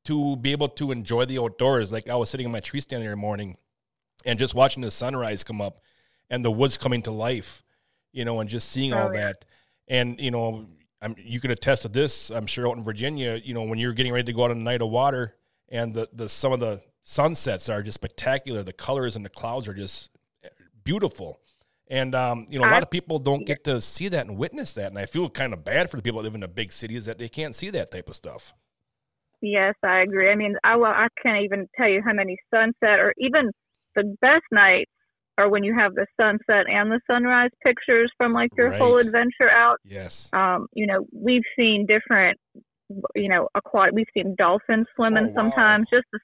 to 0.04 0.36
be 0.36 0.52
able 0.52 0.68
to 0.68 0.92
enjoy 0.92 1.24
the 1.24 1.38
outdoors. 1.38 1.92
Like 1.92 2.08
I 2.08 2.14
was 2.16 2.30
sitting 2.30 2.46
in 2.46 2.52
my 2.52 2.60
tree 2.60 2.80
stand 2.80 3.02
every 3.02 3.16
morning 3.16 3.56
and 4.26 4.38
just 4.38 4.54
watching 4.54 4.82
the 4.82 4.90
sunrise 4.90 5.44
come 5.44 5.60
up 5.60 5.80
and 6.30 6.44
the 6.44 6.50
woods 6.50 6.76
coming 6.76 7.02
to 7.02 7.10
life, 7.10 7.62
you 8.12 8.24
know, 8.24 8.40
and 8.40 8.48
just 8.50 8.70
seeing 8.70 8.92
all 8.92 9.08
Oh, 9.08 9.12
yeah. 9.12 9.20
that. 9.26 9.44
And 9.88 10.18
you 10.20 10.30
know, 10.30 10.66
I'm, 11.00 11.14
you 11.18 11.40
can 11.40 11.50
attest 11.50 11.82
to 11.82 11.88
this. 11.88 12.30
I'm 12.30 12.46
sure 12.46 12.66
out 12.68 12.76
in 12.76 12.82
Virginia, 12.82 13.40
you 13.42 13.54
know, 13.54 13.62
when 13.62 13.78
you're 13.78 13.92
getting 13.92 14.12
ready 14.12 14.24
to 14.24 14.32
go 14.32 14.44
out 14.44 14.50
on 14.50 14.58
a 14.58 14.60
night 14.60 14.82
of 14.82 14.88
water, 14.90 15.36
and 15.68 15.94
the 15.94 16.08
the 16.12 16.28
some 16.28 16.52
of 16.52 16.60
the 16.60 16.82
sunsets 17.02 17.68
are 17.68 17.82
just 17.82 17.96
spectacular. 17.96 18.62
The 18.62 18.72
colors 18.72 19.16
and 19.16 19.24
the 19.24 19.30
clouds 19.30 19.68
are 19.68 19.74
just 19.74 20.10
beautiful. 20.84 21.40
And 21.88 22.14
um, 22.14 22.46
you 22.48 22.58
know, 22.58 22.64
a 22.64 22.70
lot 22.72 22.82
of 22.82 22.90
people 22.90 23.18
don't 23.18 23.44
get 23.44 23.64
to 23.64 23.80
see 23.80 24.08
that 24.08 24.26
and 24.26 24.38
witness 24.38 24.72
that, 24.72 24.86
and 24.86 24.98
I 24.98 25.04
feel 25.06 25.28
kind 25.28 25.52
of 25.52 25.64
bad 25.64 25.90
for 25.90 25.96
the 25.96 26.02
people 26.02 26.20
that 26.20 26.24
live 26.24 26.34
in 26.34 26.40
the 26.40 26.48
big 26.48 26.72
cities 26.72 27.04
that 27.04 27.18
they 27.18 27.28
can't 27.28 27.54
see 27.54 27.70
that 27.70 27.90
type 27.90 28.08
of 28.08 28.14
stuff. 28.14 28.54
Yes, 29.42 29.74
I 29.82 30.00
agree. 30.00 30.30
I 30.30 30.34
mean, 30.34 30.56
I 30.64 30.76
well, 30.76 30.92
I 30.92 31.08
can't 31.22 31.44
even 31.44 31.66
tell 31.76 31.88
you 31.88 32.00
how 32.02 32.14
many 32.14 32.38
sunset 32.52 32.98
or 33.00 33.12
even 33.18 33.50
the 33.94 34.16
best 34.22 34.44
nights 34.50 34.90
are 35.36 35.50
when 35.50 35.64
you 35.64 35.74
have 35.76 35.94
the 35.94 36.06
sunset 36.18 36.66
and 36.68 36.90
the 36.90 37.00
sunrise 37.10 37.50
pictures 37.62 38.10
from 38.16 38.32
like 38.32 38.50
your 38.56 38.70
Right. 38.70 38.80
whole 38.80 38.98
adventure 38.98 39.50
out. 39.50 39.78
Yes. 39.84 40.30
Um, 40.32 40.66
you 40.72 40.86
know, 40.86 41.06
we've 41.12 41.42
seen 41.56 41.86
different, 41.86 42.38
you 43.14 43.28
know, 43.28 43.48
aquatic. 43.54 43.94
We've 43.94 44.06
seen 44.14 44.34
dolphins 44.36 44.86
swimming 44.96 45.26
Oh, 45.26 45.28
wow. 45.28 45.34
sometimes. 45.36 45.86
Just 45.90 46.04
the, 46.12 46.18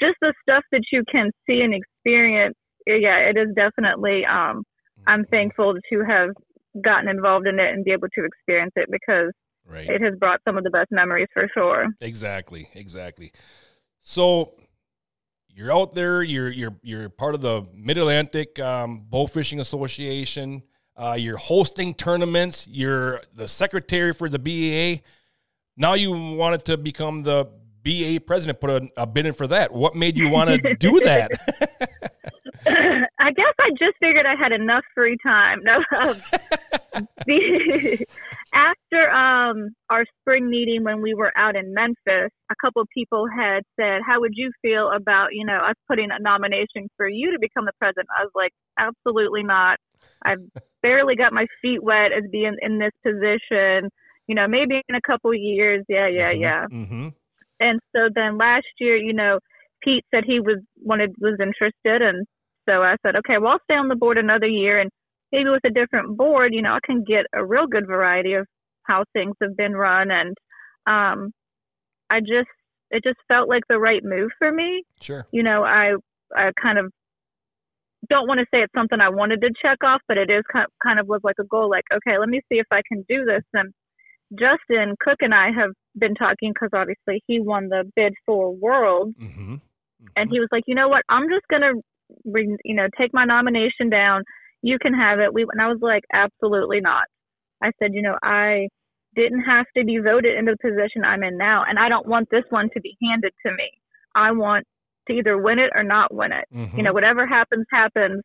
just 0.00 0.16
the 0.20 0.34
stuff 0.42 0.64
that 0.72 0.82
you 0.92 1.02
can 1.10 1.30
see 1.46 1.60
and 1.60 1.74
experience. 1.74 2.54
Yeah, 2.86 3.18
it 3.18 3.36
is 3.36 3.48
definitely. 3.56 4.24
Um, 4.26 4.62
I'm 5.06 5.24
thankful 5.26 5.74
to 5.92 6.04
have 6.04 6.30
gotten 6.82 7.08
involved 7.08 7.46
in 7.46 7.58
it 7.58 7.72
and 7.72 7.84
be 7.84 7.92
able 7.92 8.08
to 8.14 8.24
experience 8.24 8.72
it 8.76 8.88
because 8.90 9.32
Right. 9.66 9.88
it 9.88 10.02
has 10.02 10.14
brought 10.18 10.40
some 10.46 10.58
of 10.58 10.64
the 10.64 10.68
best 10.70 10.88
memories 10.90 11.28
for 11.32 11.48
sure. 11.54 11.86
Exactly, 12.02 12.68
exactly. 12.74 13.32
So 14.00 14.52
you're 15.48 15.72
out 15.72 15.94
there. 15.94 16.22
You're 16.22 16.50
you're 16.50 16.74
you're 16.82 17.08
part 17.08 17.34
of 17.34 17.40
the 17.40 17.66
Mid 17.74 17.96
Atlantic 17.96 18.58
um, 18.58 19.06
Bow 19.08 19.26
Fishing 19.26 19.60
Association. 19.60 20.62
Uh, 20.96 21.16
you're 21.18 21.38
hosting 21.38 21.94
tournaments. 21.94 22.68
You're 22.68 23.22
the 23.34 23.48
secretary 23.48 24.12
for 24.12 24.28
the 24.28 24.38
BAA. 24.38 25.02
Now 25.76 25.94
you 25.94 26.12
wanted 26.12 26.64
to 26.66 26.76
become 26.76 27.22
the 27.22 27.48
BA 27.82 28.20
president. 28.26 28.60
Put 28.60 28.70
a, 28.70 28.88
a 28.96 29.06
bid 29.06 29.26
in 29.26 29.34
for 29.34 29.46
that. 29.48 29.72
What 29.72 29.94
made 29.94 30.18
you 30.18 30.28
want 30.28 30.50
to 30.50 30.74
do 30.76 31.00
that? 31.00 31.30
I 32.66 33.30
guess 33.32 33.54
I 33.60 33.70
just 33.78 33.96
figured 34.00 34.26
I 34.26 34.34
had 34.36 34.52
enough 34.52 34.84
free 34.94 35.16
time. 35.22 35.60
No, 35.62 35.76
um, 36.02 36.16
the, 37.26 38.06
after 38.54 39.10
um, 39.10 39.70
our 39.90 40.04
spring 40.20 40.48
meeting 40.48 40.82
when 40.84 41.02
we 41.02 41.14
were 41.14 41.32
out 41.36 41.56
in 41.56 41.74
Memphis, 41.74 42.30
a 42.50 42.54
couple 42.60 42.80
of 42.80 42.88
people 42.94 43.26
had 43.28 43.64
said, 43.78 44.00
"How 44.06 44.20
would 44.20 44.32
you 44.34 44.50
feel 44.62 44.90
about 44.90 45.28
you 45.32 45.44
know 45.44 45.58
us 45.58 45.74
putting 45.88 46.08
a 46.10 46.22
nomination 46.22 46.88
for 46.96 47.08
you 47.08 47.32
to 47.32 47.38
become 47.38 47.66
the 47.66 47.72
president?" 47.78 48.08
I 48.18 48.22
was 48.22 48.32
like, 48.34 48.52
"Absolutely 48.78 49.42
not. 49.42 49.78
I've 50.24 50.40
barely 50.82 51.16
got 51.16 51.32
my 51.32 51.46
feet 51.60 51.82
wet 51.82 52.12
as 52.12 52.24
being 52.30 52.56
in 52.62 52.78
this 52.78 52.92
position. 53.02 53.90
You 54.26 54.34
know, 54.34 54.48
maybe 54.48 54.80
in 54.88 54.94
a 54.94 55.00
couple 55.06 55.34
years, 55.34 55.84
yeah, 55.88 56.08
yeah, 56.08 56.30
yeah." 56.30 56.66
Mm-hmm. 56.72 57.08
and 57.60 57.80
so 57.94 58.08
then 58.14 58.38
last 58.38 58.66
year, 58.80 58.96
you 58.96 59.12
know, 59.12 59.38
Pete 59.82 60.04
said 60.12 60.24
he 60.26 60.40
was 60.40 60.58
wanted 60.80 61.14
was 61.20 61.38
interested, 61.40 62.02
and 62.02 62.26
so 62.68 62.82
I 62.82 62.96
said, 63.04 63.16
okay, 63.16 63.38
well, 63.38 63.52
I'll 63.52 63.58
stay 63.64 63.74
on 63.74 63.88
the 63.88 63.96
board 63.96 64.18
another 64.18 64.46
year, 64.46 64.80
and 64.80 64.90
maybe 65.32 65.50
with 65.50 65.64
a 65.64 65.70
different 65.70 66.16
board, 66.16 66.54
you 66.54 66.62
know, 66.62 66.72
I 66.72 66.78
can 66.84 67.04
get 67.04 67.26
a 67.34 67.44
real 67.44 67.66
good 67.66 67.86
variety 67.86 68.34
of 68.34 68.46
how 68.84 69.04
things 69.12 69.34
have 69.42 69.56
been 69.56 69.74
run, 69.74 70.10
and 70.10 70.34
um, 70.86 71.32
I 72.10 72.20
just 72.20 72.48
it 72.90 73.02
just 73.02 73.18
felt 73.28 73.48
like 73.48 73.62
the 73.68 73.78
right 73.78 74.02
move 74.04 74.30
for 74.38 74.52
me. 74.52 74.84
Sure. 75.00 75.26
You 75.32 75.42
know, 75.42 75.64
I 75.64 75.94
I 76.34 76.50
kind 76.60 76.78
of 76.78 76.90
don't 78.08 78.28
want 78.28 78.38
to 78.38 78.46
say 78.52 78.62
it's 78.62 78.72
something 78.74 79.00
I 79.00 79.08
wanted 79.08 79.40
to 79.40 79.50
check 79.60 79.78
off, 79.82 80.00
but 80.08 80.18
it 80.18 80.30
is 80.30 80.42
kind 80.52 80.66
kind 80.82 80.98
of 80.98 81.06
was 81.06 81.20
like 81.24 81.36
a 81.40 81.44
goal. 81.44 81.68
Like, 81.68 81.84
okay, 81.92 82.18
let 82.18 82.28
me 82.28 82.40
see 82.48 82.58
if 82.58 82.66
I 82.70 82.82
can 82.88 83.04
do 83.08 83.24
this. 83.24 83.42
And 83.52 83.72
Justin 84.38 84.94
Cook 85.00 85.18
and 85.20 85.34
I 85.34 85.50
have 85.50 85.70
been 85.98 86.14
talking 86.14 86.52
because 86.52 86.70
obviously 86.72 87.22
he 87.26 87.40
won 87.40 87.68
the 87.68 87.84
bid 87.96 88.14
for 88.26 88.54
World, 88.54 89.14
Mm-hmm. 89.20 89.56
and 90.16 90.30
he 90.30 90.40
was 90.40 90.48
like, 90.52 90.64
you 90.66 90.74
know 90.74 90.88
what, 90.88 91.02
I'm 91.08 91.28
just 91.28 91.46
gonna, 91.50 91.72
re- 92.24 92.56
you 92.64 92.74
know, 92.74 92.86
take 92.98 93.12
my 93.14 93.24
nomination 93.24 93.90
down. 93.90 94.22
You 94.62 94.78
can 94.78 94.94
have 94.94 95.18
it. 95.20 95.32
We 95.32 95.46
and 95.50 95.60
I 95.60 95.68
was 95.68 95.78
like, 95.82 96.04
absolutely 96.12 96.80
not. 96.80 97.04
I 97.62 97.70
said, 97.78 97.94
you 97.94 98.02
know, 98.02 98.16
I 98.22 98.68
didn't 99.14 99.42
have 99.42 99.66
to 99.76 99.84
be 99.84 99.98
voted 99.98 100.36
into 100.36 100.52
the 100.52 100.68
position 100.70 101.04
I'm 101.04 101.22
in 101.22 101.36
now, 101.38 101.64
and 101.68 101.78
I 101.78 101.88
don't 101.88 102.06
want 102.06 102.28
this 102.30 102.44
one 102.50 102.68
to 102.74 102.80
be 102.80 102.96
handed 103.02 103.32
to 103.46 103.52
me. 103.52 103.70
I 104.14 104.32
want 104.32 104.64
to 105.08 105.12
either 105.14 105.38
win 105.38 105.58
it 105.58 105.70
or 105.74 105.82
not 105.82 106.12
win 106.14 106.32
it. 106.32 106.44
Mm-hmm. 106.54 106.76
You 106.76 106.82
know, 106.82 106.92
whatever 106.92 107.26
happens, 107.26 107.66
happens. 107.70 108.22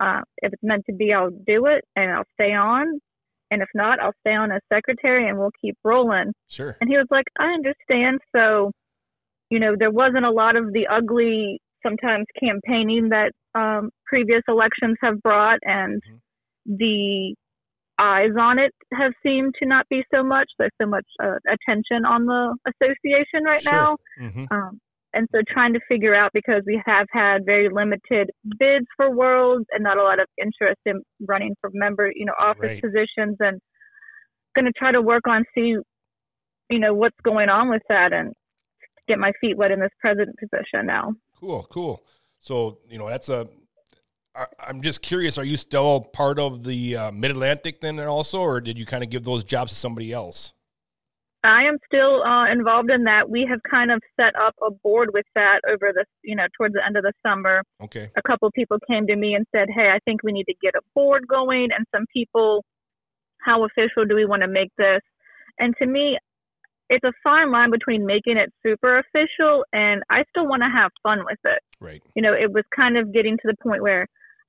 Uh, 0.00 0.20
if 0.38 0.52
it's 0.52 0.62
meant 0.62 0.84
to 0.86 0.94
be, 0.94 1.12
I'll 1.12 1.30
do 1.30 1.66
it 1.66 1.84
and 1.96 2.10
I'll 2.12 2.24
stay 2.34 2.52
on. 2.54 3.00
And 3.50 3.62
if 3.62 3.68
not, 3.74 3.98
I'll 4.00 4.12
stay 4.20 4.34
on 4.34 4.52
as 4.52 4.60
secretary 4.72 5.28
and 5.28 5.38
we'll 5.38 5.50
keep 5.60 5.76
rolling. 5.84 6.32
Sure. 6.48 6.76
And 6.80 6.90
he 6.90 6.96
was 6.96 7.06
like, 7.10 7.24
I 7.38 7.46
understand. 7.52 8.20
So, 8.34 8.72
you 9.50 9.58
know, 9.58 9.74
there 9.78 9.90
wasn't 9.90 10.24
a 10.26 10.30
lot 10.30 10.56
of 10.56 10.72
the 10.72 10.86
ugly, 10.86 11.60
sometimes 11.82 12.26
campaigning 12.38 13.08
that 13.10 13.32
um, 13.54 13.90
previous 14.06 14.42
elections 14.48 14.96
have 15.00 15.20
brought, 15.22 15.58
and 15.62 16.02
Mhm. 16.02 16.20
the 16.78 17.34
eyes 17.98 18.30
on 18.38 18.58
it 18.58 18.72
have 18.92 19.12
seemed 19.22 19.54
to 19.60 19.66
not 19.66 19.88
be 19.88 20.04
so 20.14 20.22
much. 20.22 20.48
There's 20.58 20.70
so 20.80 20.86
much 20.86 21.06
uh, 21.22 21.36
attention 21.48 22.04
on 22.04 22.26
the 22.26 22.56
association 22.66 23.44
right 23.44 23.62
Sure. 23.62 23.72
now. 23.72 23.96
Mm-hmm. 24.20 24.44
Um, 24.50 24.80
and 25.18 25.26
so 25.32 25.40
trying 25.52 25.72
to 25.72 25.80
figure 25.88 26.14
out 26.14 26.30
because 26.32 26.62
we 26.64 26.80
have 26.86 27.08
had 27.10 27.44
very 27.44 27.68
limited 27.68 28.30
bids 28.56 28.86
for 28.96 29.10
worlds 29.10 29.66
and 29.72 29.82
not 29.82 29.98
a 29.98 30.02
lot 30.04 30.20
of 30.20 30.26
interest 30.40 30.78
in 30.86 31.02
running 31.26 31.56
for 31.60 31.70
member, 31.74 32.12
you 32.14 32.24
know, 32.24 32.34
office 32.40 32.58
Right. 32.62 32.80
positions 32.80 33.36
and 33.40 33.60
going 34.54 34.66
to 34.66 34.72
try 34.78 34.92
to 34.92 35.02
work 35.02 35.26
on 35.26 35.44
see, 35.56 35.74
you 36.70 36.78
know, 36.78 36.94
what's 36.94 37.18
going 37.24 37.48
on 37.48 37.68
with 37.68 37.82
that 37.88 38.12
and 38.12 38.32
get 39.08 39.18
my 39.18 39.32
feet 39.40 39.56
wet 39.56 39.72
in 39.72 39.80
this 39.80 39.90
president 40.00 40.36
position 40.38 40.86
now. 40.86 41.14
Cool, 41.40 41.66
cool. 41.68 42.04
So 42.38 42.78
you 42.88 42.98
know 42.98 43.08
that's 43.08 43.28
a. 43.28 43.48
I, 44.36 44.46
I'm 44.68 44.82
just 44.82 45.02
curious. 45.02 45.36
Are 45.36 45.44
you 45.44 45.56
still 45.56 46.00
part 46.00 46.38
of 46.38 46.62
the 46.62 46.96
uh, 46.96 47.10
Mid 47.10 47.32
Atlantic 47.32 47.80
then, 47.80 47.98
also, 47.98 48.38
or 48.40 48.60
did 48.60 48.78
you 48.78 48.86
kind 48.86 49.02
of 49.02 49.10
give 49.10 49.24
those 49.24 49.42
jobs 49.42 49.72
to 49.72 49.76
somebody 49.76 50.12
else? 50.12 50.52
I 51.44 51.62
am 51.64 51.78
still 51.86 52.22
uh, 52.22 52.50
involved 52.50 52.90
in 52.90 53.04
that. 53.04 53.30
We 53.30 53.46
have 53.48 53.60
kind 53.68 53.92
of 53.92 54.00
set 54.18 54.34
up 54.36 54.54
a 54.60 54.70
board 54.70 55.10
with 55.12 55.26
that 55.34 55.60
over 55.68 55.92
the, 55.94 56.04
you 56.22 56.34
know, 56.34 56.46
towards 56.56 56.74
the 56.74 56.84
end 56.84 56.96
of 56.96 57.04
the 57.04 57.12
summer. 57.24 57.62
Okay. 57.80 58.10
a 58.16 58.22
couple 58.22 58.50
people 58.50 58.78
came 58.88 59.06
to 59.06 59.16
me 59.16 59.34
and 59.34 59.46
said, 59.54 59.68
"Hey, 59.74 59.90
I 59.94 59.98
think 60.04 60.22
we 60.22 60.32
need 60.32 60.46
to 60.46 60.54
get 60.60 60.74
a 60.74 60.80
board 60.94 61.28
going." 61.28 61.68
And 61.76 61.86
some 61.94 62.06
people, 62.12 62.64
how 63.40 63.64
official 63.64 64.04
do 64.04 64.14
we 64.14 64.26
want 64.26 64.42
to 64.42 64.48
make 64.48 64.70
this? 64.76 65.00
And 65.60 65.74
to 65.78 65.86
me, 65.86 66.18
it's 66.88 67.04
a 67.04 67.12
fine 67.22 67.50
line 67.50 67.70
between 67.70 68.06
making 68.06 68.36
it 68.36 68.52
super 68.62 68.98
official 68.98 69.64
and 69.72 70.02
I 70.10 70.24
still 70.30 70.48
want 70.48 70.62
to 70.62 70.70
have 70.74 70.90
fun 71.02 71.18
with 71.24 71.38
it. 71.44 71.60
Right. 71.80 72.02
You 72.14 72.22
know, 72.22 72.32
it 72.32 72.52
was 72.52 72.64
kind 72.74 72.96
of 72.96 73.12
getting 73.12 73.36
to 73.36 73.42
the 73.44 73.56
point 73.62 73.82
where 73.82 74.06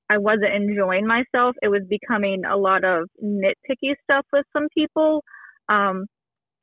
I 0.10 0.18
wasn't 0.18 0.54
enjoying 0.54 1.06
myself. 1.06 1.56
It 1.62 1.68
was 1.68 1.82
becoming 1.88 2.44
a 2.46 2.56
lot 2.56 2.84
of 2.84 3.10
nitpicky 3.24 3.94
stuff 4.04 4.26
with 4.32 4.46
some 4.54 4.68
people. 4.74 5.24
Um, 5.68 6.06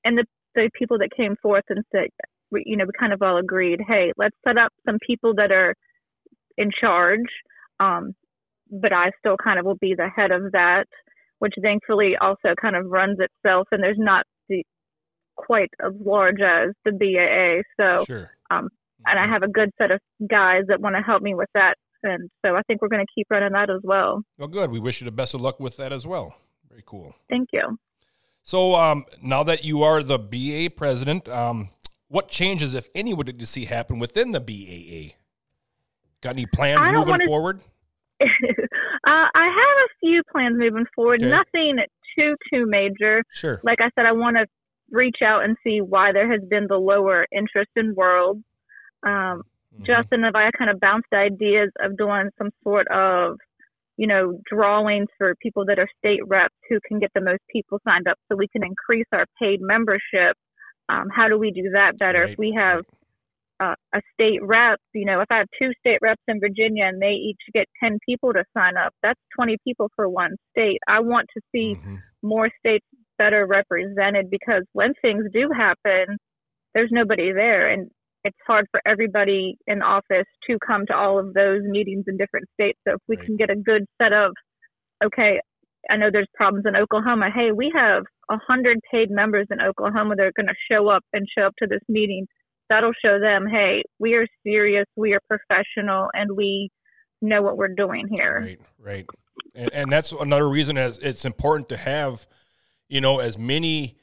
and 0.07 0.19
the, 0.19 0.25
the 0.55 0.71
people 0.79 0.99
that 0.99 1.11
came 1.17 1.35
forth 1.43 1.65
and 1.69 1.85
said, 1.93 2.09
we, 2.51 2.63
you 2.65 2.77
know, 2.77 2.85
we 2.85 2.93
kind 2.99 3.13
of 3.13 3.23
all 3.23 3.39
agreed, 3.39 3.81
hey, 3.87 4.13
let's 4.17 4.37
set 4.47 4.57
up 4.57 4.73
some 4.87 4.99
people 5.05 5.35
that 5.35 5.51
are 5.51 5.75
in 6.57 6.71
charge. 6.81 7.27
Um, 7.81 8.15
but 8.71 8.93
I 8.93 9.11
still 9.19 9.37
kind 9.43 9.59
of 9.59 9.65
will 9.67 9.77
be 9.81 9.95
the 9.97 10.09
head 10.15 10.31
of 10.31 10.53
that, 10.53 10.87
which 11.39 11.55
thankfully 11.61 12.17
also 12.21 12.55
kind 12.61 12.77
of 12.77 12.87
runs 12.87 13.19
itself, 13.21 13.69
and 13.73 13.83
there's 13.83 13.99
not 13.99 14.25
the 14.49 14.65
quite 15.37 15.71
as 15.85 15.93
large 16.01 16.41
as 16.41 16.71
the 16.85 16.93
BAA. 16.93 17.63
So, 17.79 18.05
Sure. 18.05 18.31
um, 18.51 18.69
and 19.07 19.19
I 19.21 19.29
have 19.33 19.43
a 19.43 19.49
good 19.49 19.71
set 19.79 19.91
of 19.91 20.01
guys 20.29 20.63
that 20.69 20.81
want 20.81 20.97
to 20.97 21.03
help 21.03 21.23
me 21.23 21.35
with 21.35 21.49
that, 21.55 21.75
and 22.03 22.31
so 22.45 22.57
I 22.57 22.63
think 22.63 22.81
we're 22.83 22.89
going 22.89 23.05
to 23.05 23.13
keep 23.15 23.27
running 23.31 23.53
that 23.53 23.71
as 23.71 23.81
well. 23.85 24.23
Well, 24.39 24.49
good. 24.49 24.71
We 24.71 24.81
wish 24.81 25.01
you 25.01 25.05
the 25.05 25.13
best 25.13 25.35
of 25.35 25.41
luck 25.41 25.61
with 25.61 25.77
that 25.77 25.93
as 25.93 26.07
well. 26.07 26.35
Very 26.69 26.83
cool. 26.85 27.15
Thank 27.29 27.51
you. 27.53 27.79
So 28.47 28.77
um, 28.77 29.05
now 29.21 29.43
that 29.43 29.65
you 29.65 29.83
are 29.83 30.05
the 30.05 30.19
BA 30.21 30.71
president, 30.77 31.29
um, 31.29 31.71
what 32.07 32.29
changes, 32.29 32.75
if 32.75 32.89
any, 32.95 33.13
would 33.13 33.35
you 33.41 33.45
see 33.45 33.65
happen 33.65 33.99
within 33.99 34.31
the 34.31 34.39
BAA? 34.39 35.17
Got 36.21 36.35
any 36.37 36.47
plans 36.47 36.87
moving 36.89 37.09
wanna- 37.09 37.25
forward? 37.27 37.61
uh, 38.23 38.25
I 39.05 39.45
have 39.45 39.77
a 39.85 39.89
few 40.01 40.23
plans 40.31 40.55
moving 40.57 40.87
forward. 40.95 41.23
Okay. 41.23 41.29
Nothing 41.29 41.79
too 42.17 42.37
too 42.51 42.67
major. 42.67 43.25
Sure. 43.33 43.61
Like 43.65 43.81
I 43.81 43.91
said, 43.97 44.07
I 44.07 44.13
want 44.13 44.37
to 44.37 44.47
reach 44.91 45.17
out 45.25 45.43
and 45.43 45.57
see 45.65 45.81
why 45.81 46.13
there 46.13 46.31
has 46.31 46.41
been 46.49 46.67
the 46.69 46.79
lower 46.79 47.27
interest 47.33 47.71
in 47.75 47.95
worlds. 47.97 48.45
Um, 49.03 49.43
Mhm. 49.77 49.85
Justin 49.87 50.25
and 50.25 50.35
I 50.37 50.51
kind 50.53 50.71
of 50.71 50.79
bounced 50.81 51.13
ideas 51.13 51.71
of 51.81 51.99
doing 51.99 52.31
some 52.39 52.51
sort 52.63 52.87
of, 52.89 53.39
you 53.97 54.07
know, 54.07 54.39
drawings 54.51 55.09
for 55.19 55.35
people 55.43 55.65
that 55.67 55.79
are 55.79 55.89
state 55.99 56.21
reps 56.27 56.55
who 56.69 56.79
can 56.87 56.99
get 56.99 57.11
the 57.15 57.21
most 57.21 57.41
people 57.51 57.79
signed 57.87 58.07
up 58.09 58.19
so 58.31 58.37
we 58.37 58.49
can 58.49 58.63
increase 58.65 59.07
our 59.13 59.25
paid 59.41 59.61
membership. 59.61 60.37
Um, 60.89 61.09
how 61.15 61.29
do 61.29 61.39
we 61.39 61.51
do 61.51 61.71
that 61.73 61.99
better? 61.99 62.23
Right, 62.23 62.31
If 62.33 62.39
we 62.39 62.53
have 62.57 62.83
uh, 63.59 63.75
a 63.95 64.03
state 64.13 64.41
rep, 64.43 64.79
you 64.93 65.07
know, 65.07 65.21
if 65.21 65.27
I 65.31 65.39
have 65.39 65.47
two 65.61 65.73
state 65.81 65.99
reps 66.03 66.23
in 66.29 66.41
Virginia 66.41 66.85
and 66.85 67.01
they 67.01 67.13
each 67.13 67.41
get 67.55 67.67
10 67.83 67.99
people 68.07 68.33
to 68.35 68.45
sign 68.57 68.77
up, 68.77 68.93
that's 69.03 69.21
20 69.35 69.57
people 69.65 69.89
for 69.97 70.09
one 70.09 70.37
state. 70.51 70.79
I 70.87 71.01
want 71.01 71.27
to 71.35 71.41
see 71.53 71.75
Mhm. 71.75 72.03
more 72.23 72.51
states 72.59 72.87
better 73.19 73.47
represented 73.47 74.29
because 74.31 74.65
when 74.73 74.93
things 75.01 75.25
do 75.33 75.51
happen, 75.57 76.19
there's 76.75 76.91
nobody 76.93 77.33
there, 77.33 77.69
and 77.69 77.91
it's 78.27 78.37
hard 78.45 78.67
for 78.73 78.81
everybody 78.85 79.57
in 79.69 79.83
office 79.83 80.27
to 80.49 80.59
come 80.67 80.85
to 80.87 80.95
all 80.95 81.19
of 81.19 81.33
those 81.33 81.63
meetings 81.63 82.05
in 82.09 82.17
different 82.17 82.49
states. 82.53 82.79
So 82.87 82.95
if 82.95 83.01
we 83.07 83.17
Right. 83.17 83.25
can 83.27 83.37
get 83.37 83.51
a 83.51 83.57
good 83.57 83.87
set 84.03 84.13
of, 84.13 84.35
okay, 85.05 85.41
I 85.89 85.97
know 85.97 86.11
there's 86.11 86.29
problems 86.35 86.67
in 86.67 86.75
Oklahoma. 86.75 87.31
Hey, 87.31 87.53
we 87.53 87.71
have 87.75 88.05
a 88.29 88.37
hundred 88.39 88.81
paid 88.91 89.11
members 89.11 89.47
in 89.51 89.61
Oklahoma 89.61 90.17
that 90.17 90.27
are 90.27 90.33
going 90.35 90.49
to 90.49 90.55
show 90.71 90.89
up 90.89 91.05
and 91.13 91.25
show 91.39 91.45
up 91.47 91.55
to 91.59 91.69
this 91.69 91.83
meeting. 91.89 92.27
That'll 92.69 92.93
show 93.01 93.21
them, 93.21 93.47
hey, 93.47 93.85
we 94.01 94.15
are 94.15 94.27
serious, 94.43 94.87
we 94.97 95.15
are 95.15 95.21
professional, 95.29 96.11
and 96.13 96.37
we 96.37 96.71
know 97.23 97.43
what 97.43 97.57
we're 97.57 97.69
doing 97.69 98.09
here. 98.11 98.41
Right, 98.43 98.61
right. 98.81 99.07
And, 99.55 99.73
and 99.73 99.93
that's 99.93 100.11
another 100.11 100.49
reason 100.49 100.77
as 100.77 100.99
it's 100.99 101.25
important 101.25 101.69
to 101.69 101.77
have, 101.77 102.27
you 102.89 103.01
know, 103.01 103.21
as 103.21 103.39
many 103.39 103.97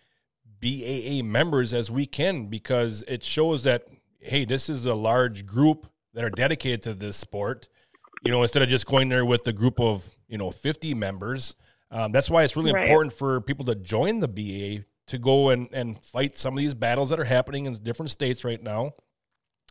BAA 0.61 1.21
members 1.23 1.73
as 1.73 1.91
we 1.91 2.05
can 2.05 2.45
because 2.45 3.03
it 3.09 3.25
shows 3.25 3.63
that 3.65 3.85
hey, 4.23 4.45
this 4.45 4.69
is 4.69 4.85
a 4.85 4.93
large 4.93 5.45
group 5.45 5.87
that 6.13 6.23
are 6.23 6.29
dedicated 6.29 6.81
to 6.83 6.93
this 6.93 7.17
sport. 7.17 7.67
You 8.23 8.31
know, 8.31 8.41
instead 8.41 8.61
of 8.63 8.69
just 8.69 8.85
going 8.85 9.09
there 9.09 9.25
with 9.25 9.45
a 9.47 9.53
group 9.53 9.79
of 9.79 10.09
you 10.27 10.37
know 10.37 10.51
50 10.51 10.93
members. 10.93 11.55
Um, 11.91 12.11
that's 12.11 12.29
why 12.29 12.43
it's 12.43 12.55
really 12.57 12.73
Right. 12.73 12.87
important 12.87 13.13
for 13.13 13.39
people 13.41 13.65
to 13.65 13.75
join 13.75 14.19
the 14.19 14.27
BA 14.27 14.85
to 15.07 15.17
go 15.19 15.49
and, 15.49 15.69
and 15.71 16.03
fight 16.03 16.35
some 16.35 16.53
of 16.55 16.57
these 16.57 16.73
battles 16.73 17.09
that 17.09 17.19
are 17.19 17.25
happening 17.25 17.65
in 17.67 17.73
different 17.75 18.09
states 18.09 18.43
right 18.43 18.61
now. 18.63 18.93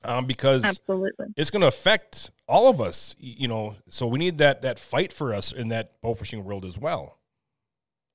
Um, 0.04 0.26
because 0.26 0.64
Absolutely. 0.64 1.26
it's 1.36 1.50
going 1.50 1.60
to 1.60 1.66
affect 1.68 2.30
all 2.48 2.68
of 2.68 2.80
us, 2.80 3.14
you 3.18 3.48
know. 3.48 3.76
So 3.88 4.06
we 4.06 4.18
need 4.18 4.38
that 4.38 4.62
that 4.62 4.78
fight 4.78 5.12
for 5.12 5.32
us 5.32 5.52
in 5.52 5.68
that 5.68 6.00
bow 6.00 6.14
fishing 6.14 6.44
world 6.44 6.64
as 6.64 6.76
well. 6.78 7.18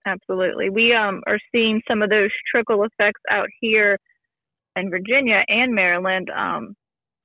Absolutely. 0.05 0.69
We 0.69 0.93
um 0.93 1.21
are 1.27 1.39
seeing 1.51 1.81
some 1.87 2.01
of 2.01 2.09
those 2.09 2.29
trickle 2.49 2.83
effects 2.83 3.21
out 3.29 3.47
here 3.59 3.97
in 4.77 4.89
Virginia 4.89 5.43
and 5.47 5.73
Maryland. 5.73 6.29
Um 6.29 6.75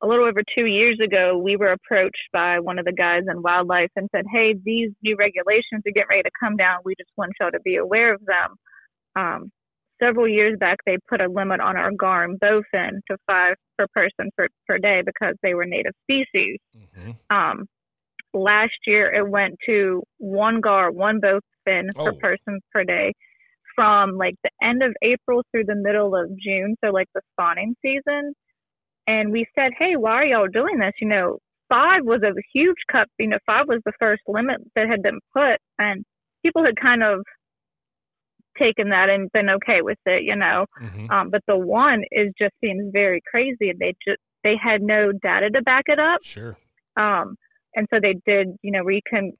a 0.03 0.07
little 0.09 0.26
over 0.26 0.42
two 0.55 0.66
years 0.66 0.98
ago, 1.03 1.38
we 1.38 1.57
were 1.57 1.70
approached 1.72 2.28
by 2.32 2.59
one 2.59 2.78
of 2.78 2.84
the 2.84 2.92
guys 2.92 3.22
in 3.30 3.40
wildlife 3.40 3.90
and 3.94 4.09
said, 4.14 4.24
Hey, 4.32 4.55
these 4.64 4.90
new 5.03 5.14
regulations 5.16 5.82
are 5.86 5.92
getting 5.94 6.09
ready 6.11 6.22
to 6.24 6.30
come 6.40 6.57
down. 6.57 6.78
We 6.84 6.94
just 6.98 7.12
want 7.16 7.32
y'all 7.40 7.53
to 7.53 7.61
be 7.61 7.76
aware 7.76 8.12
of 8.12 8.20
them. 8.26 8.57
Um, 9.14 9.50
several 10.03 10.26
years 10.26 10.59
back, 10.59 10.78
they 10.84 10.98
put 11.09 11.20
a 11.20 11.28
limit 11.28 11.61
on 11.61 11.76
our 11.76 11.92
gar 11.92 12.24
and 12.24 12.40
bowfin 12.40 12.98
to 13.09 13.16
five 13.28 13.55
per 13.78 13.86
person 13.94 14.30
per, 14.36 14.48
per 14.66 14.78
day 14.78 15.03
because 15.07 15.36
they 15.42 15.55
were 15.55 15.66
native 15.66 15.92
species. 16.03 16.59
Mm-hmm. 16.76 17.12
Um, 17.34 17.66
last 18.34 18.72
year, 18.88 19.12
it 19.14 19.28
went 19.28 19.55
to 19.66 20.03
one 20.18 20.61
gar, 20.61 20.90
one 20.90 21.20
bowfin 21.20 21.90
per 21.94 22.11
Oh. 22.11 22.12
person 22.20 22.61
per 22.72 22.82
day 22.82 23.12
from 23.74 24.16
like 24.16 24.34
the 24.42 24.50
end 24.62 24.82
of 24.82 24.94
April 25.02 25.42
through 25.50 25.64
the 25.64 25.74
middle 25.74 26.14
of 26.16 26.28
June, 26.38 26.76
so 26.84 26.90
like 26.90 27.08
the 27.14 27.20
spawning 27.32 27.74
season. 27.82 28.34
And 29.06 29.32
we 29.32 29.46
said, 29.54 29.72
hey, 29.78 29.96
why 29.96 30.12
are 30.12 30.24
y'all 30.24 30.48
doing 30.48 30.78
this? 30.78 30.92
You 31.00 31.08
know, 31.08 31.38
five 31.68 32.02
was 32.04 32.22
a 32.22 32.32
huge 32.54 32.76
cut. 32.90 33.08
You 33.18 33.28
know, 33.28 33.38
five 33.46 33.66
was 33.66 33.80
the 33.84 33.92
first 33.98 34.22
limit 34.28 34.58
that 34.76 34.88
had 34.88 35.02
been 35.02 35.18
put, 35.34 35.58
and 35.78 36.04
people 36.44 36.64
had 36.64 36.76
kind 36.80 37.02
of 37.02 37.22
taken 38.58 38.90
that 38.90 39.08
and 39.08 39.32
been 39.32 39.48
okay 39.48 39.80
with 39.80 39.98
it, 40.06 40.22
you 40.24 40.36
know. 40.36 40.66
Mm-hmm. 40.80 41.10
Um, 41.10 41.30
but 41.30 41.42
the 41.46 41.56
one 41.56 42.02
is 42.10 42.32
just 42.38 42.54
seems 42.62 42.90
very 42.92 43.20
crazy. 43.30 43.70
and 43.70 43.78
They 43.78 43.94
just 44.06 44.20
they 44.44 44.54
had 44.62 44.82
no 44.82 45.12
data 45.22 45.50
to 45.50 45.62
back 45.62 45.84
it 45.86 45.98
up. 45.98 46.20
Sure. 46.22 46.56
Um, 46.96 47.36
and 47.74 47.86
so 47.92 48.00
they 48.00 48.14
did, 48.26 48.48
you 48.62 48.70
know, 48.70 48.84
where 48.84 48.94
you 48.94 49.00
can 49.08 49.32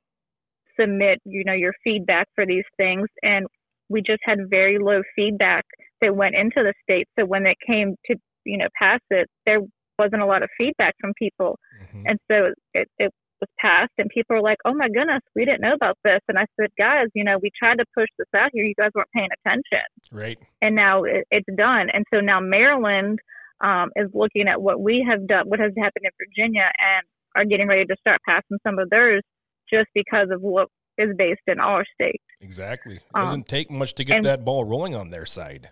submit, 0.79 1.19
you 1.25 1.45
know, 1.45 1.53
your 1.53 1.75
feedback 1.85 2.29
for 2.35 2.47
these 2.47 2.65
things. 2.77 3.09
And 3.23 3.47
we 3.93 4.03
just 4.03 4.21
had 4.25 4.39
very 4.51 4.79
low 4.79 5.03
feedback 5.15 5.65
that 6.01 6.17
went 6.17 6.35
into 6.35 6.63
the 6.63 6.75
state. 6.83 7.07
So 7.19 7.25
when 7.25 7.47
it 7.47 7.57
came 7.67 7.95
to, 8.07 8.17
you 8.45 8.59
know, 8.59 8.69
pass 8.79 9.01
it, 9.11 9.29
there 9.47 9.61
wasn't 9.99 10.23
a 10.23 10.27
lot 10.27 10.43
of 10.43 10.51
feedback 10.59 10.95
from 11.01 11.13
people. 11.19 11.59
Mhm. 11.81 12.03
And 12.07 12.19
so 12.31 12.53
it, 12.75 12.89
it 12.99 13.11
was 13.41 13.49
passed 13.61 13.93
and 13.99 14.09
people 14.11 14.35
were 14.37 14.43
like, 14.43 14.59
oh 14.65 14.75
my 14.75 14.89
goodness, 14.89 15.21
we 15.37 15.45
didn't 15.45 15.61
know 15.61 15.75
about 15.75 15.99
this. 16.05 16.21
And 16.29 16.39
I 16.39 16.47
said, 16.59 16.71
guys, 16.79 17.07
you 17.15 17.25
know, 17.25 17.39
we 17.43 17.51
tried 17.57 17.79
to 17.79 17.85
push 17.97 18.09
this 18.19 18.29
out 18.35 18.51
here. 18.53 18.65
You 18.65 18.75
guys 18.79 18.91
weren't 18.95 19.09
paying 19.15 19.29
attention 19.45 19.87
Right. 20.11 20.39
and 20.61 20.75
now 20.75 21.05
it, 21.05 21.25
it's 21.31 21.49
done. 21.57 21.89
And 21.93 22.05
so 22.13 22.21
now 22.21 22.41
Maryland 22.41 23.19
um, 23.63 23.91
is 23.97 24.09
looking 24.13 24.49
at 24.49 24.61
what 24.61 24.81
we 24.81 25.07
have 25.09 25.27
done, 25.29 25.45
what 25.49 25.61
has 25.61 25.73
happened 25.79 26.05
in 26.05 26.11
Virginia, 26.19 26.71
and 26.81 27.07
are 27.37 27.45
getting 27.45 27.69
ready 27.69 27.85
to 27.85 27.97
start 28.01 28.21
passing 28.27 28.59
some 28.67 28.79
of 28.79 28.91
theirs 28.91 29.23
just 29.73 29.89
because 29.95 30.29
of 30.31 30.41
what 30.41 30.69
is 30.99 31.11
based 31.17 31.43
in 31.47 31.59
our 31.61 31.85
state. 31.95 32.21
Exactly. 32.41 32.97
It 32.97 33.03
Um, 33.15 33.25
doesn't 33.27 33.49
take 33.49 33.71
much 33.71 33.95
to 33.95 34.05
get 34.05 34.23
that 34.25 34.45
ball 34.45 34.65
rolling 34.65 34.95
on 34.97 35.11
their 35.11 35.27
side. 35.27 35.71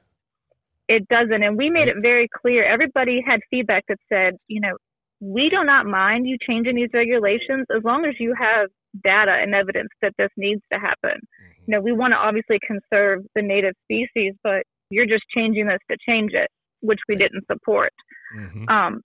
It 0.88 1.06
doesn't, 1.08 1.42
and 1.42 1.56
we 1.56 1.70
made 1.70 1.80
Right. 1.86 1.96
it 1.96 2.00
very 2.02 2.28
clear. 2.28 2.64
Everybody 2.64 3.20
had 3.24 3.40
feedback 3.50 3.84
that 3.88 3.98
said, 4.08 4.36
you 4.48 4.60
know, 4.60 4.76
we 5.20 5.48
do 5.50 5.62
not 5.64 5.86
mind 5.86 6.26
you 6.26 6.36
changing 6.40 6.76
these 6.76 6.88
regulations 6.92 7.66
as 7.74 7.84
long 7.84 8.06
as 8.06 8.18
you 8.18 8.34
have 8.34 8.68
data 9.04 9.32
and 9.32 9.54
evidence 9.54 9.90
that 10.02 10.12
this 10.18 10.30
needs 10.36 10.62
to 10.72 10.78
happen. 10.78 11.12
Mhm. 11.20 11.54
You 11.66 11.72
know, 11.74 11.80
we 11.80 11.92
want 11.92 12.12
to 12.12 12.16
obviously 12.16 12.58
conserve 12.66 13.24
the 13.34 13.42
native 13.42 13.74
species, 13.84 14.34
but 14.42 14.64
you're 14.90 15.06
just 15.06 15.22
changing 15.34 15.66
this 15.66 15.78
to 15.90 15.96
change 16.08 16.32
it, 16.32 16.50
which 16.80 16.98
we 17.08 17.14
Right. 17.14 17.20
didn't 17.30 17.46
support. 17.46 17.92
Mhm. 18.34 18.68
Um, 18.68 19.02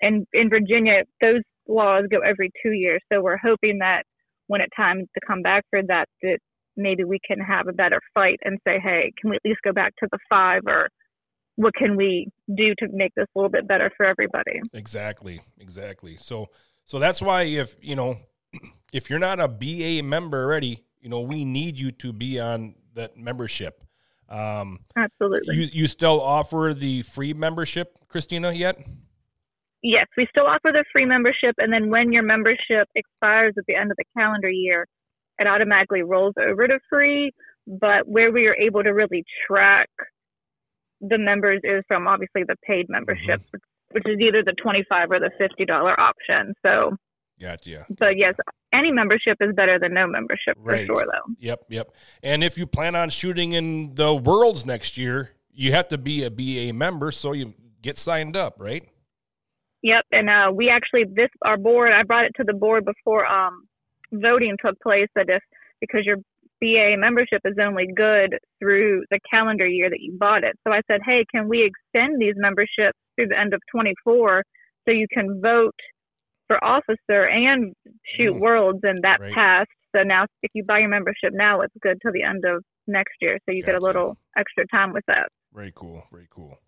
and 0.00 0.26
in 0.32 0.48
Virginia, 0.48 1.04
those 1.20 1.42
laws 1.68 2.06
go 2.10 2.20
every 2.20 2.50
two 2.62 2.72
years. 2.72 3.02
So 3.12 3.20
we're 3.20 3.36
hoping 3.36 3.78
that 3.78 4.06
when 4.50 4.60
it's 4.60 4.74
time 4.74 5.06
to 5.14 5.20
come 5.24 5.42
back 5.42 5.64
for 5.70 5.80
that, 5.80 6.06
that 6.22 6.38
maybe 6.76 7.04
we 7.04 7.20
can 7.24 7.38
have 7.38 7.68
a 7.68 7.72
better 7.72 8.00
fight 8.12 8.40
and 8.42 8.58
say, 8.66 8.80
hey, 8.82 9.12
can 9.16 9.30
we 9.30 9.36
at 9.36 9.42
least 9.44 9.60
go 9.62 9.72
back 9.72 9.94
to 10.00 10.08
the 10.10 10.18
five 10.28 10.62
or 10.66 10.88
what 11.54 11.72
can 11.74 11.96
we 11.96 12.26
do 12.56 12.74
to 12.80 12.88
make 12.92 13.12
this 13.14 13.26
a 13.36 13.38
little 13.38 13.48
bit 13.48 13.68
better 13.68 13.92
for 13.96 14.04
everybody? 14.04 14.60
Exactly. 14.72 15.40
Exactly. 15.60 16.16
So 16.18 16.48
so 16.84 16.98
that's 16.98 17.22
why 17.22 17.42
if 17.42 17.76
you 17.80 17.94
know 17.94 18.18
if 18.92 19.08
you're 19.08 19.20
not 19.20 19.38
a 19.38 19.46
BA 19.46 20.02
member 20.02 20.42
already, 20.42 20.82
you 21.00 21.08
know 21.08 21.20
we 21.20 21.44
need 21.44 21.78
you 21.78 21.92
to 21.92 22.12
be 22.12 22.40
on 22.40 22.74
that 22.94 23.16
membership. 23.16 23.84
Um, 24.28 24.80
Absolutely. 24.96 25.56
you 25.56 25.68
you 25.72 25.86
still 25.86 26.20
offer 26.20 26.74
the 26.76 27.02
free 27.02 27.34
membership, 27.34 27.98
Christina? 28.08 28.50
Yet? 28.50 28.84
Yes, 29.82 30.06
we 30.16 30.26
still 30.30 30.46
offer 30.46 30.70
the 30.72 30.84
free 30.92 31.04
membership. 31.04 31.54
And 31.58 31.72
then 31.72 31.90
when 31.90 32.12
your 32.12 32.22
membership 32.22 32.88
expires 32.94 33.54
at 33.58 33.64
the 33.66 33.74
end 33.74 33.90
of 33.90 33.96
the 33.96 34.04
calendar 34.16 34.50
year, 34.50 34.86
it 35.38 35.46
automatically 35.46 36.02
rolls 36.02 36.34
over 36.40 36.66
to 36.66 36.78
free. 36.88 37.32
But 37.66 38.08
where 38.08 38.32
we 38.32 38.46
are 38.46 38.56
able 38.56 38.82
to 38.82 38.90
really 38.90 39.24
track 39.46 39.88
the 41.00 41.18
members 41.18 41.60
is 41.64 41.82
from 41.88 42.06
obviously 42.06 42.42
the 42.46 42.56
paid 42.66 42.86
membership, 42.88 43.40
mm-hmm. 43.40 43.58
which 43.92 44.04
is 44.06 44.18
either 44.20 44.42
the 44.44 44.54
25 44.62 45.10
or 45.10 45.20
the 45.20 45.30
$50 45.40 45.98
option. 45.98 46.54
So, 46.64 46.96
Gotcha. 47.40 47.86
but 47.98 48.18
yes, 48.18 48.34
any 48.72 48.92
membership 48.92 49.38
is 49.40 49.54
better 49.54 49.78
than 49.78 49.94
no 49.94 50.06
membership 50.06 50.56
for 50.62 50.76
sure, 50.84 51.04
though. 51.04 51.34
Yep, 51.38 51.64
yep. 51.68 51.94
And 52.22 52.44
if 52.44 52.58
you 52.58 52.66
plan 52.66 52.94
on 52.94 53.10
shooting 53.10 53.52
in 53.52 53.94
the 53.94 54.14
worlds 54.14 54.66
next 54.66 54.98
year, 54.98 55.30
you 55.52 55.72
have 55.72 55.88
to 55.88 55.98
be 55.98 56.24
a 56.24 56.30
BA 56.30 56.74
member, 56.74 57.10
so 57.10 57.32
you 57.32 57.54
get 57.82 57.98
signed 57.98 58.36
up, 58.36 58.56
right? 58.58 58.88
Yep, 59.82 60.04
and 60.12 60.28
uh, 60.28 60.52
we 60.54 60.68
actually 60.68 61.04
this 61.14 61.30
our 61.42 61.56
board. 61.56 61.92
I 61.92 62.02
brought 62.02 62.26
it 62.26 62.32
to 62.36 62.44
the 62.44 62.52
board 62.52 62.84
before 62.84 63.26
um, 63.26 63.64
voting 64.12 64.56
took 64.64 64.78
place. 64.80 65.08
That 65.14 65.26
if 65.28 65.42
because 65.80 66.04
your 66.04 66.16
BA 66.60 66.96
membership 66.98 67.40
is 67.44 67.56
only 67.60 67.86
good 67.96 68.36
through 68.58 69.04
the 69.10 69.18
calendar 69.30 69.66
year 69.66 69.88
that 69.88 70.00
you 70.00 70.16
bought 70.18 70.44
it, 70.44 70.56
so 70.66 70.72
I 70.72 70.82
said, 70.86 71.00
hey, 71.04 71.24
can 71.34 71.48
we 71.48 71.64
extend 71.64 72.20
these 72.20 72.34
memberships 72.36 72.98
through 73.16 73.28
the 73.28 73.38
end 73.38 73.54
of 73.54 73.60
24 73.72 74.42
so 74.84 74.90
you 74.92 75.06
can 75.12 75.40
vote 75.40 75.74
for 76.46 76.62
officer 76.64 77.28
and 77.28 77.72
shoot 78.16 78.34
Mm. 78.34 78.40
worlds, 78.40 78.80
and 78.82 78.98
that 79.02 79.20
Right. 79.20 79.32
passed. 79.32 79.70
So 79.94 80.02
now, 80.02 80.26
if 80.42 80.50
you 80.52 80.64
buy 80.64 80.80
your 80.80 80.88
membership 80.88 81.32
now, 81.32 81.62
it's 81.62 81.74
good 81.80 81.98
till 82.02 82.12
the 82.12 82.22
end 82.22 82.44
of 82.44 82.62
next 82.86 83.14
year, 83.20 83.38
so 83.46 83.52
you 83.52 83.62
get 83.62 83.76
a 83.76 83.80
little 83.80 84.16
extra 84.36 84.66
time 84.66 84.92
with 84.92 85.04
that. 85.06 85.28
Very 85.52 85.72
cool. 85.74 86.06
Very 86.12 86.26
cool. 86.28 86.58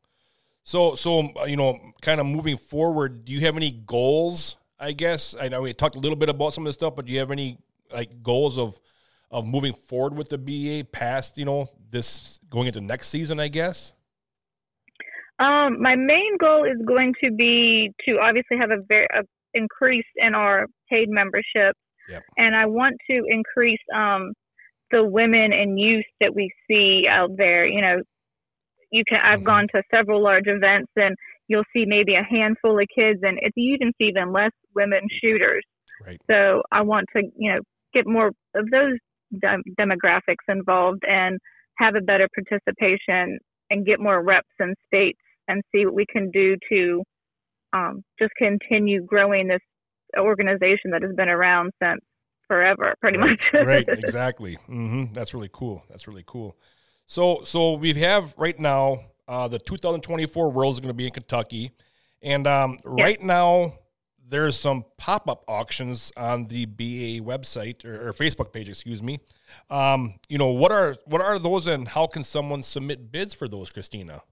So, 0.64 0.94
so 0.94 1.32
you 1.46 1.56
know, 1.56 1.78
kind 2.00 2.20
of 2.20 2.26
moving 2.26 2.56
forward, 2.56 3.24
do 3.24 3.32
you 3.32 3.40
have 3.40 3.56
any 3.56 3.70
goals? 3.70 4.56
I 4.78 4.92
guess 4.92 5.34
I 5.40 5.48
know 5.48 5.62
we 5.62 5.72
talked 5.74 5.96
a 5.96 6.00
little 6.00 6.16
bit 6.16 6.28
about 6.28 6.54
some 6.54 6.64
of 6.64 6.68
this 6.68 6.74
stuff, 6.74 6.94
but 6.96 7.06
do 7.06 7.12
you 7.12 7.18
have 7.18 7.30
any 7.30 7.58
like 7.92 8.22
goals 8.22 8.58
of 8.58 8.80
of 9.30 9.46
moving 9.46 9.72
forward 9.72 10.14
with 10.16 10.28
the 10.28 10.38
BA 10.38 10.84
past 10.90 11.38
you 11.38 11.44
know 11.44 11.68
this 11.90 12.40
going 12.50 12.66
into 12.66 12.80
next 12.80 13.08
season? 13.08 13.40
I 13.40 13.48
guess. 13.48 13.92
Um, 15.38 15.80
my 15.80 15.96
main 15.96 16.36
goal 16.38 16.64
is 16.64 16.78
going 16.86 17.14
to 17.24 17.32
be 17.32 17.92
to 18.06 18.18
obviously 18.20 18.58
have 18.58 18.70
a 18.70 18.82
very 18.86 19.06
a 19.12 19.22
increase 19.54 20.06
in 20.16 20.34
our 20.34 20.66
paid 20.88 21.08
membership, 21.08 21.74
Yep. 22.08 22.22
and 22.36 22.54
I 22.54 22.66
want 22.66 22.96
to 23.10 23.22
increase 23.26 23.80
um, 23.94 24.32
the 24.90 25.04
women 25.04 25.52
and 25.52 25.78
youth 25.78 26.04
that 26.20 26.34
we 26.34 26.52
see 26.68 27.06
out 27.08 27.30
there. 27.36 27.66
You 27.66 27.80
know, 27.80 28.02
you 28.92 29.02
can 29.08 29.18
I've 29.20 29.40
Mhm. 29.40 29.44
gone 29.44 29.66
to 29.74 29.82
several 29.90 30.22
large 30.22 30.46
events, 30.46 30.92
and 30.96 31.16
you'll 31.48 31.64
see 31.72 31.84
maybe 31.84 32.14
a 32.14 32.22
handful 32.22 32.78
of 32.78 32.86
kids, 32.94 33.20
and 33.22 33.38
it's 33.42 33.56
you 33.56 33.78
can 33.78 33.92
see 33.98 34.04
even 34.04 34.32
less 34.32 34.52
women 34.74 35.00
shooters. 35.20 35.64
Right. 36.06 36.20
So 36.30 36.62
I 36.70 36.82
want 36.82 37.06
to 37.16 37.22
you 37.36 37.52
know 37.52 37.60
get 37.92 38.06
more 38.06 38.28
of 38.54 38.70
those 38.70 38.98
dem- 39.40 39.64
demographics 39.80 40.46
involved 40.48 41.02
and 41.08 41.38
have 41.78 41.96
a 41.96 42.00
better 42.00 42.28
participation 42.34 43.38
and 43.70 43.86
get 43.86 43.98
more 43.98 44.22
reps 44.22 44.48
in 44.60 44.74
states 44.86 45.18
and 45.48 45.62
see 45.72 45.84
what 45.86 45.94
we 45.94 46.06
can 46.06 46.30
do 46.30 46.56
to 46.68 47.02
um, 47.72 48.02
just 48.18 48.32
continue 48.36 49.02
growing 49.02 49.48
this 49.48 49.62
organization 50.18 50.90
that 50.90 51.02
has 51.02 51.14
been 51.16 51.30
around 51.30 51.72
since 51.82 52.00
forever, 52.46 52.94
pretty 53.00 53.18
right, 53.18 53.30
much. 53.30 53.40
right, 53.66 53.88
exactly. 53.88 54.56
Mm-hmm. 54.68 55.14
That's 55.14 55.32
really 55.32 55.48
cool. 55.50 55.82
That's 55.88 56.06
really 56.06 56.24
cool. 56.26 56.56
So, 57.06 57.42
so 57.44 57.74
we 57.74 57.92
have 57.94 58.34
right 58.36 58.58
now 58.58 59.00
uh, 59.28 59.48
the 59.48 59.58
2024 59.58 60.50
Worlds 60.50 60.76
is 60.76 60.80
going 60.80 60.88
to 60.88 60.94
be 60.94 61.06
in 61.06 61.12
Kentucky, 61.12 61.72
and 62.22 62.46
um, 62.46 62.78
yeah. 62.96 63.04
right 63.04 63.22
now 63.22 63.74
there's 64.28 64.58
some 64.58 64.84
pop-up 64.96 65.44
auctions 65.46 66.10
on 66.16 66.46
the 66.46 66.64
BA 66.64 67.22
website 67.22 67.84
or, 67.84 68.08
or 68.08 68.12
Facebook 68.12 68.52
page, 68.52 68.68
excuse 68.68 69.02
me. 69.02 69.20
Um, 69.68 70.14
you 70.28 70.38
know 70.38 70.48
what 70.48 70.72
are 70.72 70.96
what 71.04 71.20
are 71.20 71.38
those, 71.38 71.66
and 71.66 71.86
how 71.86 72.06
can 72.06 72.22
someone 72.22 72.62
submit 72.62 73.12
bids 73.12 73.34
for 73.34 73.46
those, 73.46 73.70
Christina? 73.70 74.22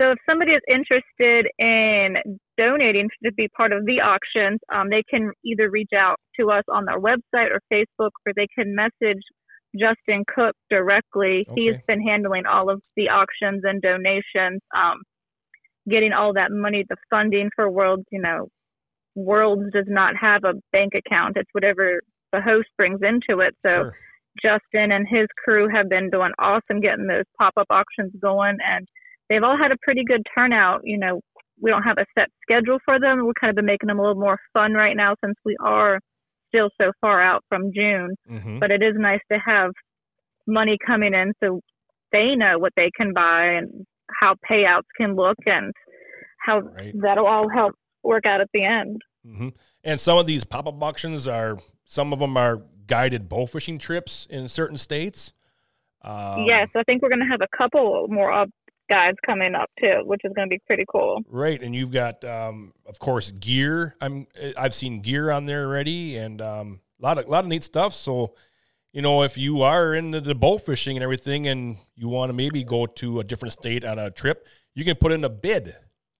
So 0.00 0.12
if 0.12 0.18
somebody 0.28 0.52
is 0.52 0.62
interested 0.66 1.46
in 1.58 2.38
donating 2.56 3.10
to 3.22 3.32
be 3.32 3.48
part 3.48 3.72
of 3.72 3.84
the 3.84 4.00
auctions, 4.00 4.58
um, 4.74 4.88
they 4.88 5.02
can 5.02 5.30
either 5.44 5.68
reach 5.68 5.90
out 5.94 6.16
to 6.38 6.50
us 6.50 6.64
on 6.72 6.88
our 6.88 6.98
website 6.98 7.50
or 7.50 7.60
Facebook, 7.70 8.10
or 8.24 8.32
they 8.34 8.46
can 8.56 8.74
message 8.74 9.20
Justin 9.78 10.24
Cook 10.34 10.54
directly. 10.68 11.46
Okay. 11.48 11.60
He's 11.60 11.76
been 11.86 12.02
handling 12.02 12.46
all 12.46 12.70
of 12.70 12.82
the 12.96 13.08
auctions 13.08 13.62
and 13.64 13.80
donations, 13.80 14.60
um, 14.76 15.00
getting 15.88 16.12
all 16.12 16.32
that 16.34 16.50
money, 16.50 16.84
the 16.88 16.96
funding 17.08 17.50
for 17.54 17.70
Worlds. 17.70 18.04
You 18.10 18.20
know, 18.20 18.48
Worlds 19.14 19.72
does 19.72 19.86
not 19.88 20.16
have 20.16 20.44
a 20.44 20.54
bank 20.72 20.92
account; 20.94 21.36
it's 21.36 21.50
whatever 21.52 22.00
the 22.32 22.40
host 22.40 22.68
brings 22.76 23.00
into 23.02 23.40
it. 23.40 23.54
So. 23.66 23.74
Sure. 23.74 23.96
Justin 24.40 24.92
and 24.92 25.08
his 25.08 25.26
crew 25.42 25.68
have 25.68 25.88
been 25.88 26.08
doing 26.08 26.30
awesome 26.38 26.80
getting 26.80 27.08
those 27.08 27.24
pop 27.36 27.52
up 27.56 27.66
auctions 27.68 28.12
going 28.22 28.56
and 28.64 28.86
they've 29.28 29.42
all 29.42 29.56
had 29.56 29.72
a 29.72 29.76
pretty 29.82 30.04
good 30.04 30.22
turnout. 30.34 30.80
You 30.84 30.98
know, 30.98 31.20
we 31.60 31.70
don't 31.70 31.82
have 31.82 31.98
a 31.98 32.06
set 32.18 32.28
schedule 32.42 32.78
for 32.84 32.98
them. 32.98 33.24
We're 33.24 33.32
kind 33.40 33.50
of 33.50 33.56
been 33.56 33.66
making 33.66 33.86
them 33.86 33.98
a 33.98 34.02
little 34.02 34.20
more 34.20 34.38
fun 34.52 34.74
right 34.74 34.96
now 34.96 35.14
since 35.24 35.36
we 35.44 35.56
are 35.60 36.00
still 36.50 36.68
so 36.80 36.92
far 37.00 37.22
out 37.22 37.42
from 37.48 37.72
June. 37.74 38.14
Mm-hmm. 38.30 38.58
But 38.58 38.70
it 38.70 38.82
is 38.82 38.94
nice 38.96 39.20
to 39.32 39.38
have 39.38 39.70
money 40.46 40.76
coming 40.86 41.14
in 41.14 41.32
so 41.42 41.60
they 42.12 42.34
know 42.34 42.58
what 42.58 42.72
they 42.76 42.90
can 42.96 43.12
buy 43.12 43.44
and 43.44 43.86
how 44.20 44.34
payouts 44.50 44.88
can 44.96 45.14
look 45.14 45.38
and 45.46 45.72
how 46.44 46.60
right. 46.60 46.94
that'll 47.00 47.26
all 47.26 47.48
help 47.48 47.72
work 48.02 48.26
out 48.26 48.40
at 48.40 48.48
the 48.52 48.64
end. 48.64 49.00
Mm-hmm. 49.26 49.48
And 49.84 50.00
some 50.00 50.18
of 50.18 50.26
these 50.26 50.44
pop 50.44 50.66
up 50.66 50.82
auctions 50.82 51.28
are, 51.28 51.58
some 51.84 52.12
of 52.12 52.18
them 52.18 52.36
are 52.36 52.62
guided 52.86 53.28
bow 53.28 53.46
fishing 53.46 53.78
trips 53.78 54.26
in 54.28 54.48
certain 54.48 54.76
states. 54.76 55.32
Um, 56.02 56.44
yes, 56.46 56.68
I 56.74 56.82
think 56.84 57.02
we're 57.02 57.10
going 57.10 57.20
to 57.20 57.26
have 57.26 57.42
a 57.42 57.56
couple 57.56 58.06
more 58.08 58.32
guys 58.90 59.14
coming 59.24 59.54
up 59.54 59.70
too, 59.80 60.02
which 60.04 60.20
is 60.24 60.32
going 60.34 60.48
to 60.48 60.50
be 60.50 60.60
pretty 60.66 60.84
cool. 60.90 61.22
Right, 61.28 61.62
and 61.62 61.74
you've 61.74 61.92
got, 61.92 62.22
um, 62.24 62.74
of 62.86 62.98
course, 62.98 63.30
gear. 63.30 63.94
I'm 64.00 64.26
I've 64.58 64.74
seen 64.74 65.00
gear 65.00 65.30
on 65.30 65.46
there 65.46 65.64
already, 65.64 66.16
and 66.16 66.42
um, 66.42 66.80
a 67.00 67.06
lot 67.06 67.18
of 67.18 67.28
lot 67.28 67.44
of 67.44 67.48
neat 67.48 67.64
stuff. 67.64 67.94
So, 67.94 68.34
you 68.92 69.00
know, 69.00 69.22
if 69.22 69.38
you 69.38 69.62
are 69.62 69.94
into 69.94 70.20
the 70.20 70.34
bow 70.34 70.58
fishing 70.58 70.96
and 70.96 71.04
everything, 71.04 71.46
and 71.46 71.76
you 71.94 72.08
want 72.08 72.28
to 72.28 72.34
maybe 72.34 72.64
go 72.64 72.86
to 72.86 73.20
a 73.20 73.24
different 73.24 73.52
state 73.52 73.84
on 73.84 73.98
a 73.98 74.10
trip, 74.10 74.46
you 74.74 74.84
can 74.84 74.96
put 74.96 75.12
in 75.12 75.24
a 75.24 75.30
bid 75.30 75.74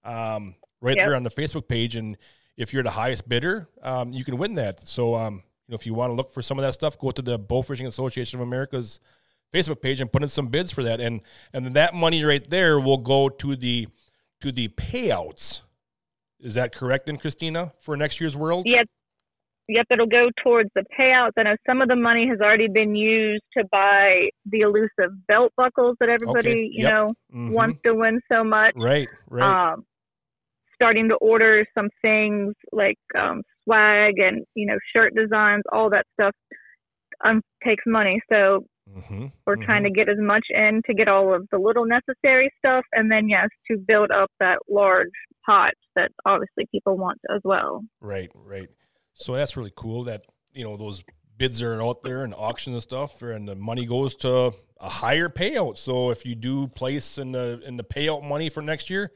um, 0.05 0.55
right 0.81 0.97
yep. 0.97 1.07
there 1.07 1.17
on 1.17 1.25
the 1.25 1.31
Facebook 1.31 1.69
page, 1.69 1.97
and 1.97 2.17
if 2.57 2.73
you're 2.73 2.85
the 2.85 2.91
highest 2.91 3.29
bidder, 3.29 3.69
um, 3.83 4.13
you 4.13 4.25
can 4.25 4.39
win 4.39 4.55
that. 4.55 4.81
So, 4.81 5.15
um, 5.17 5.43
you 5.67 5.73
know, 5.73 5.77
if 5.77 5.87
you 5.87 5.95
want 5.95 6.11
to 6.11 6.15
look 6.15 6.33
for 6.33 6.43
some 6.43 6.59
of 6.59 6.63
that 6.63 6.75
stuff, 6.75 6.99
go 6.99 7.11
to 7.11 7.23
the 7.23 7.39
Bow 7.39 7.63
Fishing 7.63 7.87
Association 7.87 8.39
of 8.39 8.47
America's 8.47 9.01
Facebook 9.53 9.81
page 9.81 10.01
and 10.01 10.11
put 10.13 10.23
in 10.23 10.29
some 10.29 10.49
bids 10.49 10.71
for 10.71 10.83
that, 10.83 11.01
and 11.01 11.21
and 11.53 11.65
then 11.65 11.73
that 11.75 11.95
money 11.95 12.25
right 12.25 12.49
there 12.49 12.79
will 12.79 12.99
go 12.99 13.29
to 13.29 13.57
the 13.57 13.89
to 14.41 14.53
the 14.53 14.69
payouts. 14.69 15.63
Is 16.41 16.55
that 16.55 16.75
correct, 16.75 17.07
then, 17.07 17.19
Christina, 17.19 17.73
for 17.81 17.97
next 17.97 18.21
year's 18.21 18.37
World? 18.37 18.67
Yep. 18.67 18.87
Yep, 19.69 19.87
it'll 19.91 20.07
go 20.07 20.31
towards 20.43 20.69
the 20.75 20.83
payouts. 20.99 21.31
I 21.37 21.45
know 21.45 21.57
some 21.65 21.81
of 21.81 21.89
the 21.89 21.95
money 21.95 22.27
has 22.27 22.41
already 22.41 22.67
been 22.67 22.97
used 22.97 23.45
to 23.57 23.65
buy 23.71 24.31
the 24.47 24.61
elusive 24.61 25.13
belt 25.29 25.53
buckles 25.57 25.97
that 26.01 26.09
everybody, 26.09 26.51
okay. 26.51 26.59
you 26.73 26.83
yep. 26.83 26.93
know, 26.93 27.15
mm-hmm. 27.33 27.53
wants 27.53 27.79
to 27.85 27.95
win 27.95 28.21
so 28.33 28.43
much. 28.43 28.73
Right, 28.75 29.09
right. 29.29 29.73
Um, 29.73 29.85
starting 30.75 31.09
to 31.11 31.15
order 31.17 31.65
some 31.77 31.89
things 32.03 32.55
like 32.73 32.99
um, 33.17 33.43
swag 33.63 34.19
and 34.19 34.45
you 34.55 34.67
know 34.67 34.79
shirt 34.93 35.15
designs, 35.15 35.63
all 35.71 35.91
that 35.91 36.05
stuff 36.15 36.35
um, 37.25 37.41
takes 37.65 37.85
money. 37.87 38.21
So 38.29 38.65
Mm-hmm. 38.97 39.27
We're 39.47 39.57
mm-hmm. 39.57 39.65
trying 39.65 39.85
to 39.85 39.91
get 39.91 40.09
as 40.09 40.19
much 40.19 40.47
in 40.51 40.83
to 40.87 40.95
get 40.95 41.09
all 41.09 41.35
of 41.35 41.47
the 41.51 41.59
little 41.59 41.87
necessary 41.87 42.51
stuff, 42.59 42.85
and 42.93 43.11
then 43.11 43.29
yes, 43.29 43.49
to 43.71 43.77
build 43.77 44.11
up 44.11 44.31
that 44.41 44.59
large 44.69 45.09
pot 45.47 45.73
that 45.97 46.11
obviously 46.27 46.67
people 46.73 46.97
want 46.97 47.19
as 47.35 47.41
well. 47.45 47.83
Right, 48.01 48.31
right. 48.35 48.69
So 49.15 49.35
that's 49.35 49.57
really 49.57 49.73
cool 49.75 50.05
that 50.05 50.23
you 50.53 50.65
know 50.65 50.77
those 50.77 51.05
bids 51.37 51.63
are 51.63 51.81
out 51.83 52.03
there 52.03 52.25
and 52.25 52.35
auctions 52.35 52.75
and 52.75 52.83
stuff, 52.83 53.23
and 53.23 53.49
the 53.49 53.55
money 53.55 53.87
goes 53.87 54.15
to 54.17 54.53
a 54.81 54.89
higher 54.89 55.29
payout. 55.29 55.79
So 55.79 56.11
if 56.11 56.25
you 56.25 56.35
do 56.35 56.69
place 56.69 57.19
in 57.19 57.33
the 57.33 57.63
in 57.65 57.77
the 57.77 57.85
payout 57.85 58.23
money 58.23 58.51
for 58.51 58.63
next 58.63 58.91
year, 58.91 59.13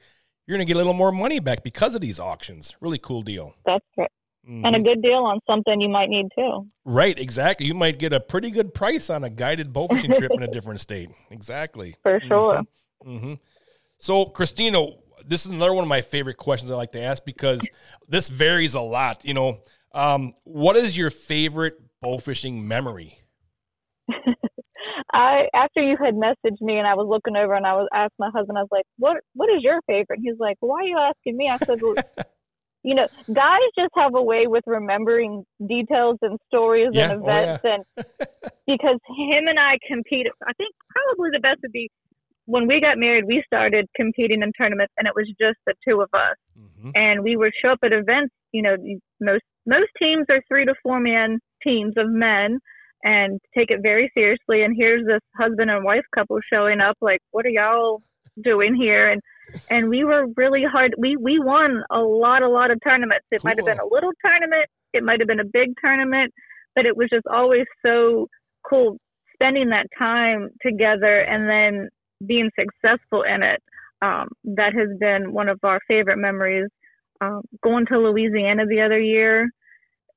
you're 0.46 0.56
going 0.56 0.66
to 0.66 0.70
get 0.70 0.76
a 0.76 0.78
little 0.78 0.94
more 0.94 1.12
money 1.12 1.40
back 1.40 1.62
because 1.62 1.94
of 1.94 2.00
these 2.00 2.20
auctions. 2.20 2.76
Really 2.80 2.98
cool 2.98 3.22
deal. 3.22 3.54
That's 3.64 3.84
right. 3.96 4.10
Mm-hmm. 4.48 4.64
And 4.64 4.76
a 4.76 4.80
good 4.80 5.02
deal 5.02 5.24
on 5.24 5.40
something 5.46 5.80
you 5.80 5.88
might 5.88 6.10
need 6.10 6.26
too. 6.36 6.66
Right, 6.84 7.18
exactly. 7.18 7.66
You 7.66 7.72
might 7.72 7.98
get 7.98 8.12
a 8.12 8.20
pretty 8.20 8.50
good 8.50 8.74
price 8.74 9.08
on 9.08 9.24
a 9.24 9.30
guided 9.30 9.72
bow 9.72 9.88
fishing 9.88 10.12
trip 10.12 10.32
in 10.32 10.42
a 10.42 10.48
different 10.52 10.80
state. 10.80 11.10
Exactly. 11.30 11.96
For 12.02 12.20
sure. 12.28 12.60
Mm-hmm. 13.04 13.16
Mm-hmm. 13.16 13.34
So, 13.98 14.26
Christina, 14.26 14.86
this 15.26 15.46
is 15.46 15.52
another 15.52 15.72
one 15.72 15.84
of 15.84 15.88
my 15.88 16.02
favorite 16.02 16.36
questions 16.36 16.70
I 16.70 16.74
like 16.74 16.92
to 16.92 17.00
ask 17.00 17.24
because 17.24 17.66
this 18.06 18.28
varies 18.28 18.74
a 18.74 18.80
lot. 18.80 19.24
You 19.24 19.32
know, 19.32 19.60
um, 19.92 20.34
what 20.44 20.76
is 20.76 20.96
your 20.96 21.08
favorite 21.08 21.80
bow 22.02 22.18
fishing 22.18 22.68
memory? 22.68 23.18
I 25.12 25.48
after 25.54 25.82
you 25.82 25.96
had 25.96 26.14
messaged 26.14 26.60
me 26.60 26.76
and 26.76 26.86
I 26.86 26.94
was 26.94 27.06
looking 27.08 27.36
over 27.36 27.54
and 27.54 27.66
I 27.66 27.74
was 27.74 27.88
asked 27.94 28.14
my 28.18 28.30
husband, 28.34 28.58
I 28.58 28.62
was 28.62 28.68
like, 28.70 28.84
"What 28.98 29.18
What 29.34 29.48
is 29.48 29.62
your 29.62 29.80
favorite?" 29.86 30.20
He's 30.22 30.38
like, 30.38 30.56
"Why 30.60 30.80
are 30.80 30.82
you 30.82 30.98
asking 30.98 31.36
me?" 31.36 31.48
I 31.48 31.56
said, 31.58 31.80
well, 31.80 31.94
you 32.84 32.94
know, 32.94 33.08
guys 33.32 33.60
just 33.76 33.92
have 33.96 34.14
a 34.14 34.22
way 34.22 34.46
with 34.46 34.62
remembering 34.66 35.44
details 35.66 36.18
and 36.20 36.38
stories 36.46 36.90
yeah, 36.92 37.12
and 37.12 37.22
events. 37.22 37.62
Oh, 37.64 37.68
yeah. 37.68 37.74
and 37.74 37.84
because 38.66 39.00
him 39.16 39.48
and 39.48 39.58
I 39.58 39.78
compete, 39.88 40.26
I 40.46 40.52
think 40.52 40.74
probably 40.90 41.30
the 41.32 41.40
best 41.40 41.60
would 41.62 41.72
be 41.72 41.90
when 42.46 42.66
we 42.66 42.80
got 42.80 42.98
married, 42.98 43.24
we 43.26 43.42
started 43.46 43.86
competing 43.96 44.42
in 44.42 44.52
tournaments 44.52 44.92
and 44.98 45.08
it 45.08 45.14
was 45.16 45.26
just 45.40 45.58
the 45.66 45.74
two 45.86 46.02
of 46.02 46.10
us. 46.12 46.36
Mm-hmm. 46.60 46.90
And 46.94 47.24
we 47.24 47.36
would 47.36 47.52
show 47.60 47.70
up 47.70 47.78
at 47.82 47.92
events, 47.92 48.34
you 48.52 48.60
know, 48.62 48.76
most, 49.20 49.44
most 49.66 49.88
teams 49.98 50.26
are 50.28 50.42
three 50.46 50.66
to 50.66 50.74
four 50.82 51.00
man 51.00 51.38
teams 51.62 51.94
of 51.96 52.10
men 52.10 52.58
and 53.02 53.40
take 53.56 53.70
it 53.70 53.80
very 53.82 54.10
seriously. 54.14 54.62
And 54.62 54.74
here's 54.76 55.06
this 55.06 55.20
husband 55.38 55.70
and 55.70 55.84
wife 55.84 56.04
couple 56.14 56.38
showing 56.42 56.80
up 56.80 56.96
like, 57.00 57.20
what 57.30 57.46
are 57.46 57.50
y'all 57.50 58.02
doing 58.42 58.74
here? 58.74 59.10
And 59.10 59.22
and 59.70 59.88
we 59.88 60.04
were 60.04 60.26
really 60.36 60.64
hard. 60.64 60.94
We 60.98 61.16
we 61.16 61.38
won 61.38 61.82
a 61.90 62.00
lot, 62.00 62.42
a 62.42 62.48
lot 62.48 62.70
of 62.70 62.78
tournaments. 62.84 63.26
It 63.30 63.40
cool. 63.40 63.50
might 63.50 63.58
have 63.58 63.66
been 63.66 63.80
a 63.80 63.94
little 63.94 64.12
tournament, 64.24 64.68
it 64.92 65.02
might 65.02 65.20
have 65.20 65.28
been 65.28 65.40
a 65.40 65.44
big 65.44 65.74
tournament, 65.82 66.32
but 66.74 66.86
it 66.86 66.96
was 66.96 67.08
just 67.10 67.26
always 67.26 67.66
so 67.84 68.28
cool 68.68 68.96
spending 69.34 69.70
that 69.70 69.86
time 69.98 70.48
together 70.62 71.20
and 71.20 71.48
then 71.48 71.88
being 72.26 72.50
successful 72.58 73.22
in 73.22 73.42
it. 73.42 73.62
Um, 74.02 74.28
that 74.44 74.74
has 74.74 74.88
been 74.98 75.32
one 75.32 75.48
of 75.48 75.58
our 75.62 75.80
favorite 75.88 76.18
memories. 76.18 76.68
Um, 77.20 77.42
going 77.62 77.86
to 77.86 77.98
Louisiana 77.98 78.66
the 78.66 78.80
other 78.80 79.00
year, 79.00 79.48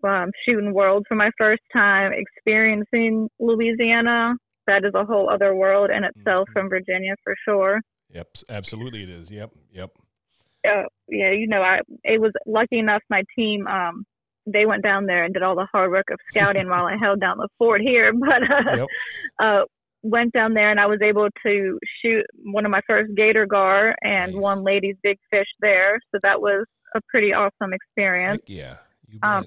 um, 0.03 0.29
shooting 0.45 0.73
World 0.73 1.05
for 1.07 1.15
my 1.15 1.29
first 1.37 1.61
time, 1.71 2.11
experiencing 2.13 3.29
Louisiana. 3.39 4.33
That 4.65 4.83
is 4.83 4.91
a 4.95 5.05
whole 5.05 5.29
other 5.29 5.55
world 5.55 5.89
in 5.89 6.03
itself 6.03 6.47
mm-hmm. 6.49 6.59
from 6.59 6.69
Virginia 6.69 7.15
for 7.23 7.35
sure. 7.45 7.81
Yep, 8.17 8.27
absolutely 8.49 9.03
it 9.03 9.09
is. 9.09 9.29
Yep, 9.29 9.51
yep. 9.71 9.91
Uh, 10.67 10.83
yeah, 11.07 11.31
you 11.31 11.47
know, 11.47 11.61
I 11.61 11.81
it 12.03 12.19
was 12.19 12.31
lucky 12.47 12.79
enough 12.79 13.03
my 13.11 13.21
team 13.37 13.67
um 13.67 14.05
they 14.51 14.65
went 14.65 14.81
down 14.81 15.05
there 15.05 15.23
and 15.23 15.33
did 15.33 15.43
all 15.43 15.55
the 15.55 15.67
hard 15.71 15.91
work 15.91 16.09
of 16.09 16.17
scouting 16.31 16.67
while 16.67 16.85
I 16.85 16.95
held 17.01 17.19
down 17.19 17.37
the 17.37 17.47
fort 17.59 17.81
here, 17.81 18.11
but 18.19 18.41
uh, 18.41 18.75
yep. 18.77 18.87
uh 19.39 19.61
went 20.01 20.33
down 20.33 20.55
there 20.55 20.71
and 20.71 20.79
I 20.79 20.87
was 20.87 20.99
able 21.03 21.27
to 21.45 21.79
shoot 22.01 22.25
one 22.43 22.65
of 22.65 22.71
my 22.71 22.81
first 22.87 23.11
gator 23.15 23.45
gar 23.45 23.95
and 24.01 24.33
nice. 24.33 24.41
one 24.41 24.63
lady's 24.63 24.95
big 25.03 25.17
fish 25.29 25.47
there, 25.59 25.99
so 26.11 26.19
that 26.23 26.41
was 26.41 26.65
a 26.95 27.01
pretty 27.09 27.33
awesome 27.33 27.71
experience. 27.71 28.41
Heck 28.47 28.57
yeah. 28.57 28.77
Um, 29.21 29.45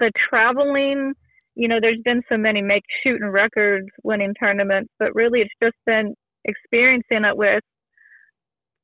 the 0.00 0.10
traveling 0.28 1.14
you 1.54 1.68
know, 1.68 1.78
there's 1.80 2.02
been 2.04 2.22
so 2.28 2.36
many 2.36 2.60
make 2.60 2.82
shooting 3.02 3.28
records 3.28 3.88
winning 4.02 4.34
tournaments, 4.34 4.92
but 4.98 5.14
really 5.14 5.40
it's 5.40 5.54
just 5.62 5.76
been 5.86 6.14
experiencing 6.46 7.24
it 7.24 7.36
with 7.36 7.62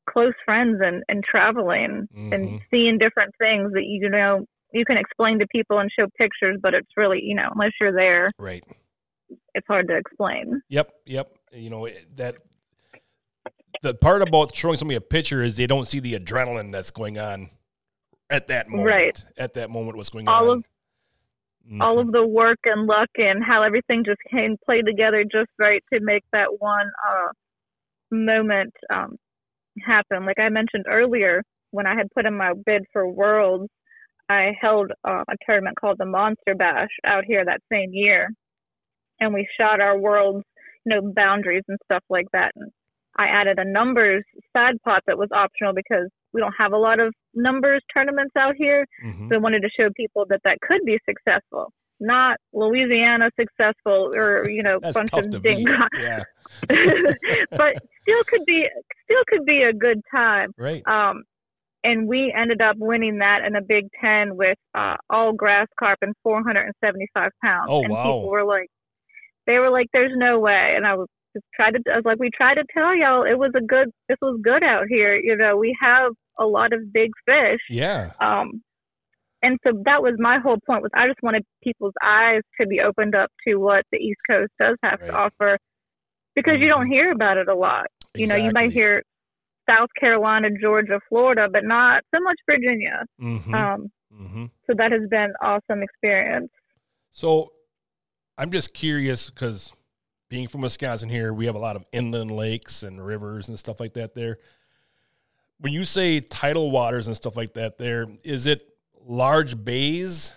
close 0.08 0.34
friends 0.44 0.78
and, 0.84 1.02
and 1.08 1.22
traveling 1.24 2.08
mm-hmm. 2.14 2.32
and 2.32 2.60
seeing 2.70 2.98
different 2.98 3.32
things 3.38 3.72
that 3.72 3.84
you 3.84 4.08
know 4.08 4.44
you 4.72 4.84
can 4.84 4.96
explain 4.96 5.38
to 5.38 5.46
people 5.48 5.78
and 5.78 5.90
show 5.96 6.06
pictures, 6.18 6.58
but 6.62 6.74
it's 6.74 6.88
really 6.96 7.20
you 7.22 7.34
know 7.34 7.48
unless 7.52 7.72
you're 7.80 7.94
there, 7.94 8.30
right? 8.38 8.64
it's 9.54 9.66
hard 9.66 9.88
to 9.88 9.96
explain. 9.96 10.60
Yep, 10.68 10.92
yep. 11.06 11.32
You 11.52 11.70
know 11.70 11.88
that 12.16 12.36
the 13.82 13.94
part 13.94 14.22
about 14.22 14.54
showing 14.54 14.76
somebody 14.76 14.96
a 14.96 15.00
picture 15.00 15.42
is 15.42 15.56
they 15.56 15.66
don't 15.66 15.86
see 15.86 16.00
the 16.00 16.14
adrenaline 16.18 16.72
that's 16.72 16.90
going 16.90 17.18
on 17.18 17.50
at 18.30 18.46
that 18.48 18.68
moment. 18.68 18.88
Right. 18.88 19.24
At 19.36 19.54
that 19.54 19.70
moment, 19.70 19.96
what's 19.96 20.10
going 20.10 20.28
All 20.28 20.50
on? 20.50 20.58
of- 20.58 20.64
Mhm. 21.70 21.80
all 21.80 22.00
of 22.00 22.10
the 22.10 22.26
work 22.26 22.58
and 22.64 22.86
luck 22.88 23.08
and 23.16 23.40
how 23.44 23.62
everything 23.62 24.02
just 24.04 24.20
came 24.28 24.56
played 24.64 24.84
together 24.84 25.22
just 25.22 25.48
right 25.60 25.80
to 25.92 26.00
make 26.00 26.24
that 26.32 26.60
one 26.60 26.90
uh, 27.08 27.28
moment 28.12 28.72
um, 28.92 29.16
happen. 29.84 30.26
Like 30.26 30.38
I 30.38 30.48
mentioned 30.48 30.84
earlier, 30.88 31.42
when 31.70 31.86
I 31.86 31.94
had 31.94 32.08
put 32.14 32.26
in 32.26 32.36
my 32.36 32.52
bid 32.66 32.84
for 32.92 33.08
Worlds, 33.08 33.68
I 34.28 34.52
held 34.60 34.92
uh, 35.04 35.24
a 35.28 35.34
tournament 35.44 35.76
called 35.80 35.96
the 35.98 36.06
Monster 36.06 36.54
Bash 36.54 36.90
out 37.04 37.24
here 37.26 37.44
that 37.44 37.60
same 37.70 37.90
year, 37.92 38.30
and 39.20 39.34
we 39.34 39.48
shot 39.58 39.80
our 39.80 39.98
Worlds, 39.98 40.44
you 40.84 40.94
know, 40.94 41.12
boundaries 41.14 41.64
and 41.68 41.78
stuff 41.84 42.04
like 42.08 42.26
that. 42.32 42.52
And 42.54 42.70
I 43.18 43.26
added 43.26 43.58
a 43.58 43.64
numbers 43.64 44.24
side 44.56 44.76
pot 44.84 45.02
that 45.06 45.18
was 45.18 45.28
optional 45.32 45.74
because 45.74 46.08
we 46.32 46.40
don't 46.40 46.54
have 46.58 46.72
a 46.72 46.78
lot 46.78 46.98
of 47.00 47.12
numbers 47.34 47.82
tournaments 47.92 48.32
out 48.38 48.54
here. 48.56 48.86
Mhm. 49.04 49.28
So 49.28 49.34
I 49.34 49.38
wanted 49.38 49.62
to 49.62 49.70
show 49.78 49.90
people 49.96 50.24
that 50.30 50.40
that 50.44 50.58
could 50.62 50.80
be 50.84 50.98
successful, 51.06 51.72
not 52.00 52.38
Louisiana 52.54 53.30
successful 53.38 54.12
or 54.14 54.48
you 54.48 54.62
know 54.62 54.80
bunch 54.80 55.12
of 55.12 55.42
ding, 55.42 55.66
Yeah. 55.98 56.22
but 57.50 57.76
still 58.03 58.22
could 58.24 58.44
be 58.46 58.68
still 59.05 59.22
could 59.28 59.44
be 59.44 59.62
a 59.62 59.72
good 59.72 60.00
time. 60.11 60.50
Right. 60.59 60.82
Um, 60.86 61.22
and 61.84 62.07
we 62.07 62.32
ended 62.36 62.62
up 62.62 62.76
winning 62.78 63.18
that 63.18 63.44
in 63.44 63.57
a 63.57 63.61
Big 63.62 63.88
Ten 64.00 64.36
with 64.36 64.59
uh, 64.74 64.96
all 65.11 65.32
grass 65.32 65.66
carp 65.78 65.98
and 66.03 66.14
475 66.22 67.30
pounds. 67.42 67.66
Oh, 67.68 67.82
and 67.82 67.90
wow. 67.92 68.03
people 68.05 68.28
were 68.30 68.44
like, 68.44 68.68
they 69.46 69.59
were 69.59 69.70
like, 69.70 69.88
"There's 69.92 70.12
no 70.14 70.38
way," 70.38 70.74
and 70.76 70.86
I 70.86 70.94
was 70.94 71.09
just 71.34 71.44
tried 71.55 71.72
to. 71.72 71.80
I 71.92 71.96
was 71.96 72.05
like, 72.05 72.20
"We 72.20 72.30
tried 72.30 72.55
to 72.55 72.64
tell 72.72 72.94
y'all 72.96 73.24
it 73.24 73.38
was 73.38 73.50
a 73.57 73.61
good. 73.61 73.90
This 74.09 74.18
was 74.22 74.38
good 74.42 74.62
out 74.62 74.86
here. 74.88 75.16
You 75.16 75.36
know, 75.36 75.57
we 75.57 75.76
have 75.80 76.12
a 76.38 76.44
lot 76.46 76.72
of 76.72 76.92
big 76.92 77.11
fish." 77.26 77.61
Yeah. 77.68 78.12
Um, 78.20 78.62
and 79.42 79.59
so 79.66 79.72
that 79.84 80.03
was 80.03 80.14
my 80.18 80.38
whole 80.38 80.59
point 80.64 80.82
was 80.82 80.92
I 80.94 81.09
just 81.09 81.18
wanted 81.22 81.44
people's 81.64 81.94
eyes 82.00 82.42
to 82.61 82.66
be 82.66 82.80
opened 82.80 83.16
up 83.16 83.30
to 83.46 83.57
what 83.57 83.84
the 83.90 83.98
East 83.98 84.20
Coast 84.30 84.53
does 84.61 84.76
have 84.84 85.00
Right. 85.00 85.09
to 85.09 85.14
offer 85.16 85.59
because 86.35 86.59
you 86.59 86.68
don't 86.68 86.87
hear 86.87 87.12
about 87.12 87.37
it 87.37 87.49
a 87.49 87.55
lot. 87.55 87.87
You 88.14 88.26
know, 88.26 88.37
you 88.37 88.53
might 88.53 88.72
hear 88.72 89.03
South 89.68 89.91
Carolina, 89.99 90.49
Georgia, 90.61 91.01
Florida, 91.09 91.49
but 91.51 91.64
not 91.64 92.03
so 92.14 92.20
much 92.20 92.37
Virginia. 92.47 93.05
Mhm. 93.20 93.55
Um, 93.55 93.93
Mhm. 94.12 94.51
so 94.66 94.74
that 94.76 94.93
has 94.93 95.09
been 95.09 95.33
awesome 95.41 95.83
experience. 95.83 96.51
So 97.11 97.53
I'm 98.37 98.51
just 98.51 98.74
curious 98.74 99.30
because 99.30 99.72
being 100.28 100.49
from 100.49 100.62
Wisconsin 100.62 101.09
here, 101.09 101.33
we 101.33 101.47
have 101.47 101.55
a 101.55 101.59
lot 101.61 101.76
of 101.76 101.85
inland 101.93 102.30
lakes 102.30 102.83
and 102.83 103.05
rivers 103.05 103.49
and 103.49 103.59
stuff 103.59 103.78
like 103.80 103.93
that 103.95 104.14
there. 104.14 104.39
When 105.59 105.72
you 105.72 105.85
say 105.85 106.20
tidal 106.20 106.70
waters 106.70 107.07
and 107.07 107.14
stuff 107.14 107.37
like 107.37 107.53
that 107.55 107.78
there, 107.78 108.07
is 108.24 108.47
it 108.47 108.76
large 109.05 109.62
bays 109.64 110.33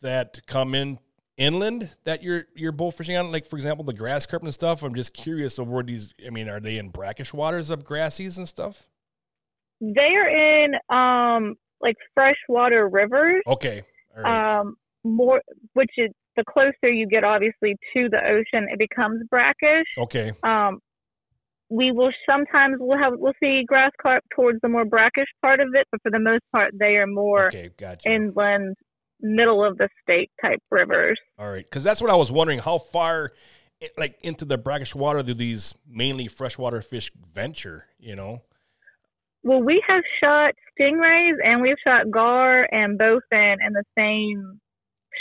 that 0.00 0.46
come 0.46 0.74
in 0.74 0.98
inland 1.36 1.90
that 2.04 2.22
you're 2.22 2.46
you're 2.54 2.72
both 2.72 2.96
fishing 2.96 3.16
on? 3.16 3.30
Like 3.32 3.46
for 3.46 3.56
example, 3.56 3.84
the 3.84 3.92
grass 3.92 4.26
carp 4.26 4.42
and 4.42 4.52
stuff. 4.52 4.82
I'm 4.82 4.94
just 4.94 5.14
curious 5.14 5.58
of 5.58 5.68
where 5.68 5.82
these 5.82 6.14
I 6.26 6.30
mean, 6.30 6.48
are 6.48 6.60
they 6.60 6.78
in 6.78 6.90
brackish 6.90 7.32
waters 7.34 7.70
of 7.70 7.84
grassies 7.84 8.38
and 8.38 8.48
stuff? 8.48 8.86
They 9.80 10.00
are 10.00 10.64
in 10.64 10.74
um, 10.88 11.54
like 11.80 11.96
freshwater 12.14 12.88
rivers. 12.88 13.42
Okay. 13.46 13.82
Right. 14.16 14.58
um, 14.60 14.76
more, 15.04 15.42
which 15.74 15.90
is 15.98 16.10
the 16.36 16.44
closer 16.48 16.90
you 16.90 17.06
get, 17.06 17.22
obviously, 17.24 17.76
to 17.94 18.08
the 18.10 18.18
ocean, 18.18 18.66
it 18.70 18.78
becomes 18.78 19.22
brackish. 19.30 19.86
okay. 19.98 20.32
Um, 20.42 20.80
we 21.68 21.90
will 21.90 22.12
sometimes 22.28 22.76
we'll 22.78 22.98
have 22.98 23.14
we'll 23.16 23.32
see 23.42 23.64
grass 23.66 23.90
carp 24.00 24.22
towards 24.34 24.58
the 24.62 24.68
more 24.68 24.84
brackish 24.84 25.26
part 25.42 25.60
of 25.60 25.68
it, 25.74 25.86
but 25.90 26.00
for 26.02 26.10
the 26.10 26.18
most 26.18 26.42
part, 26.52 26.72
they 26.78 26.96
are 26.96 27.06
more 27.08 27.48
Okay, 27.48 27.70
gotcha. 27.76 28.08
inland, 28.08 28.76
middle 29.20 29.64
of 29.64 29.78
the 29.78 29.88
state 30.02 30.30
type 30.42 30.60
rivers. 30.70 31.18
All 31.38 31.50
right, 31.50 31.64
because 31.64 31.84
that's 31.84 32.00
what 32.00 32.10
I 32.10 32.16
was 32.16 32.30
wondering. 32.30 32.58
How 32.58 32.78
far, 32.78 33.32
like 33.96 34.18
into 34.22 34.44
the 34.44 34.58
brackish 34.58 34.94
water, 34.94 35.22
do 35.22 35.34
these 35.34 35.74
mainly 35.88 36.28
freshwater 36.28 36.82
fish 36.82 37.10
venture? 37.32 37.86
You 37.98 38.16
know. 38.16 38.42
Well, 39.42 39.62
we 39.62 39.82
have 39.86 40.02
shot 40.20 40.54
stingrays 40.78 41.34
and 41.44 41.62
we've 41.62 41.76
shot 41.86 42.10
gar 42.10 42.68
and 42.72 42.98
bowfin 42.98 43.56
in 43.64 43.72
the 43.72 43.84
same 43.96 44.60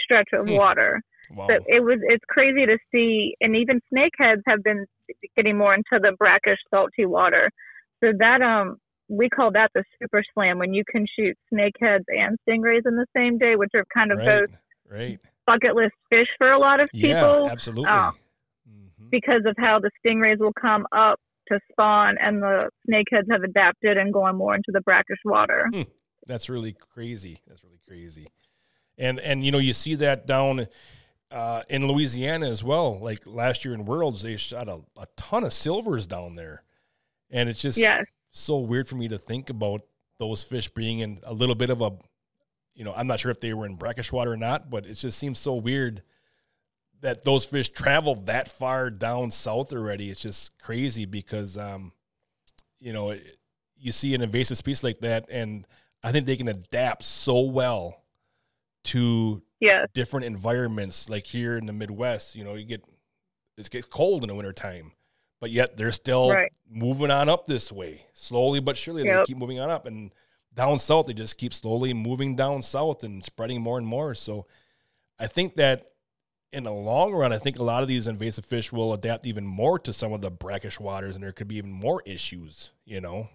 stretch 0.04 0.30
of 0.34 0.48
Hmm. 0.48 0.54
water. 0.54 1.02
Wow. 1.32 1.48
So 1.48 1.54
it 1.68 1.84
was 1.84 2.00
it's 2.04 2.24
crazy 2.30 2.66
to 2.66 2.78
see, 2.92 3.36
and 3.42 3.56
even 3.56 3.82
snakeheads 3.94 4.42
have 4.48 4.64
been 4.64 4.86
getting 5.36 5.58
more 5.58 5.74
into 5.74 6.00
the 6.00 6.16
brackish, 6.18 6.60
salty 6.70 7.06
water. 7.06 7.50
So 8.04 8.12
that 8.20 8.42
um 8.42 8.78
we 9.08 9.30
call 9.30 9.52
that 9.52 9.70
the 9.76 9.84
super 10.02 10.24
slam 10.34 10.58
when 10.58 10.74
you 10.74 10.84
can 10.90 11.06
shoot 11.18 11.38
snakeheads 11.54 12.04
and 12.08 12.38
stingrays 12.48 12.82
in 12.86 12.96
the 12.96 13.06
same 13.16 13.38
day, 13.38 13.56
which 13.56 13.72
are 13.76 13.86
kind 13.94 14.12
of 14.12 14.18
right. 14.20 14.26
both 14.50 14.50
Right. 14.90 15.20
bucket 15.48 15.76
list 15.76 15.94
fish 16.10 16.28
for 16.38 16.52
a 16.52 16.60
lot 16.60 16.80
of 16.80 16.90
Yeah. 16.94 17.16
people 17.20 17.50
Absolutely. 17.50 17.92
um, 17.92 18.18
Mhm. 18.70 19.10
because 19.12 19.44
of 19.46 19.56
how 19.58 19.80
the 19.80 19.92
stingrays 20.04 20.40
will 20.40 20.54
come 20.54 20.86
up 20.92 21.20
to 21.50 21.60
spawn 21.72 22.18
and 22.20 22.42
the 22.42 22.70
snakeheads 22.90 23.30
have 23.32 23.44
adapted 23.44 23.98
and 23.98 24.12
going 24.12 24.36
more 24.36 24.56
into 24.56 24.72
the 24.72 24.82
brackish 24.82 25.20
water. 25.24 25.70
That's 26.28 26.50
really 26.50 26.74
crazy. 26.74 27.40
That's 27.48 27.64
really 27.64 27.80
crazy. 27.88 28.28
And 28.98 29.20
and 29.20 29.46
you 29.46 29.52
know 29.52 29.60
you 29.60 29.74
see 29.74 29.94
that 29.96 30.26
down 30.26 30.68
uh, 31.32 31.64
in 31.70 31.88
Louisiana 31.88 32.48
as 32.50 32.64
well. 32.64 32.98
Like 33.00 33.28
last 33.28 33.66
year 33.66 33.74
in 33.74 33.86
Worlds, 33.86 34.22
they 34.22 34.38
shot 34.38 34.68
a, 34.70 34.82
a 34.98 35.08
ton 35.18 35.44
of 35.44 35.54
silvers 35.54 36.08
down 36.08 36.34
there, 36.34 36.64
and 37.30 37.50
it's 37.50 37.62
just 37.62 37.78
Yes. 37.78 38.06
So 38.36 38.58
weird 38.58 38.88
for 38.88 38.96
me 38.96 39.08
to 39.08 39.18
think 39.18 39.50
about 39.50 39.82
those 40.20 40.44
fish 40.44 40.68
being 40.70 41.00
in 41.00 41.20
a 41.24 41.34
little 41.34 41.56
bit 41.56 41.70
of 41.70 41.82
a, 41.82 41.92
you 42.74 42.84
know, 42.84 42.94
I'm 42.94 43.08
not 43.08 43.20
sure 43.20 43.32
if 43.32 43.40
they 43.40 43.54
were 43.54 43.66
in 43.66 43.76
brackish 43.76 44.12
water 44.12 44.34
or 44.34 44.38
not, 44.38 44.70
but 44.70 44.86
it 44.86 44.96
just 44.96 45.18
seems 45.18 45.40
so 45.40 45.56
weird 45.56 46.04
that 47.02 47.24
those 47.24 47.46
fish 47.46 47.70
traveled 47.70 48.26
that 48.28 48.50
far 48.50 48.90
down 48.90 49.32
south 49.32 49.72
already. 49.74 50.10
It's 50.10 50.22
just 50.22 50.58
crazy 50.60 51.06
because, 51.06 51.58
um, 51.58 51.92
you 52.80 52.94
know, 52.94 53.12
it- 53.12 53.38
you 53.78 53.92
see 53.92 54.14
an 54.16 54.22
invasive 54.22 54.58
species 54.58 54.84
like 54.84 55.00
that, 55.00 55.26
and 55.30 55.68
I 56.02 56.12
think 56.12 56.26
they 56.26 56.38
can 56.38 56.48
adapt 56.48 57.04
so 57.04 57.42
well 57.42 58.04
to 58.86 59.42
Yes. 59.60 59.90
different 59.94 60.26
environments 60.26 61.10
like 61.10 61.26
here 61.26 61.58
in 61.58 61.66
the 61.66 61.74
midwest 61.74 62.36
you 62.36 62.44
know 62.44 62.54
you 62.56 62.66
get 62.66 62.84
it 63.58 63.70
gets 63.70 63.88
cold 63.88 64.22
in 64.22 64.28
the 64.28 64.36
wintertime 64.36 64.92
but 65.40 65.52
yet 65.52 65.78
they're 65.78 65.92
still 65.92 66.30
Right. 66.32 66.52
moving 66.70 67.12
on 67.12 67.30
up 67.30 67.46
this 67.46 67.72
way 67.72 68.06
slowly 68.14 68.60
but 68.60 68.78
surely 68.78 69.04
they 69.04 69.20
keep 69.20 69.38
moving 69.38 69.60
on 69.60 69.70
up. 69.70 69.86
And 69.86 70.12
down 70.54 70.80
south 70.80 71.08
they 71.08 71.14
just 71.14 71.38
keep 71.38 71.54
slowly 71.54 71.94
moving 71.94 72.36
down 72.36 72.62
south 72.62 73.04
and 73.04 73.24
spreading 73.24 73.62
more 73.62 73.78
and 73.78 73.88
more. 73.88 74.16
So 74.16 74.46
i 75.20 75.28
think 75.28 75.56
that 75.58 75.92
in 76.54 76.64
the 76.66 76.72
long 76.72 77.14
run 77.14 77.34
i 77.34 77.38
think 77.38 77.60
a 77.60 77.64
lot 77.64 77.82
of 77.84 77.88
these 77.90 78.08
invasive 78.08 78.46
fish 78.46 78.72
will 78.72 78.94
adapt 78.94 79.26
even 79.28 79.46
more 79.46 79.80
to 79.80 79.94
some 79.94 80.14
of 80.14 80.22
the 80.22 80.32
brackish 80.32 80.80
waters 80.80 81.16
and 81.16 81.24
there 81.24 81.32
could 81.34 81.48
be 81.48 81.58
even 81.58 81.72
more 81.72 82.02
issues 82.06 82.72
you 82.86 83.02
know? 83.02 83.30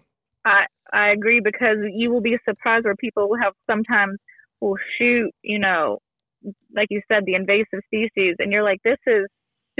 I 0.45 0.65
I 0.91 1.09
agree 1.11 1.39
because 1.43 1.77
you 1.93 2.11
will 2.11 2.21
be 2.21 2.37
surprised 2.47 2.85
where 2.85 2.95
people 2.95 3.29
will 3.29 3.39
have 3.41 3.53
sometimes 3.69 4.17
will 4.59 4.77
shoot, 4.97 5.31
you 5.41 5.59
know, 5.59 5.99
like 6.75 6.87
you 6.89 7.01
said, 7.11 7.23
the 7.25 7.35
invasive 7.35 7.79
species, 7.85 8.35
and 8.39 8.51
you're 8.51 8.63
like, 8.63 8.79
this 8.83 8.97
is 9.07 9.27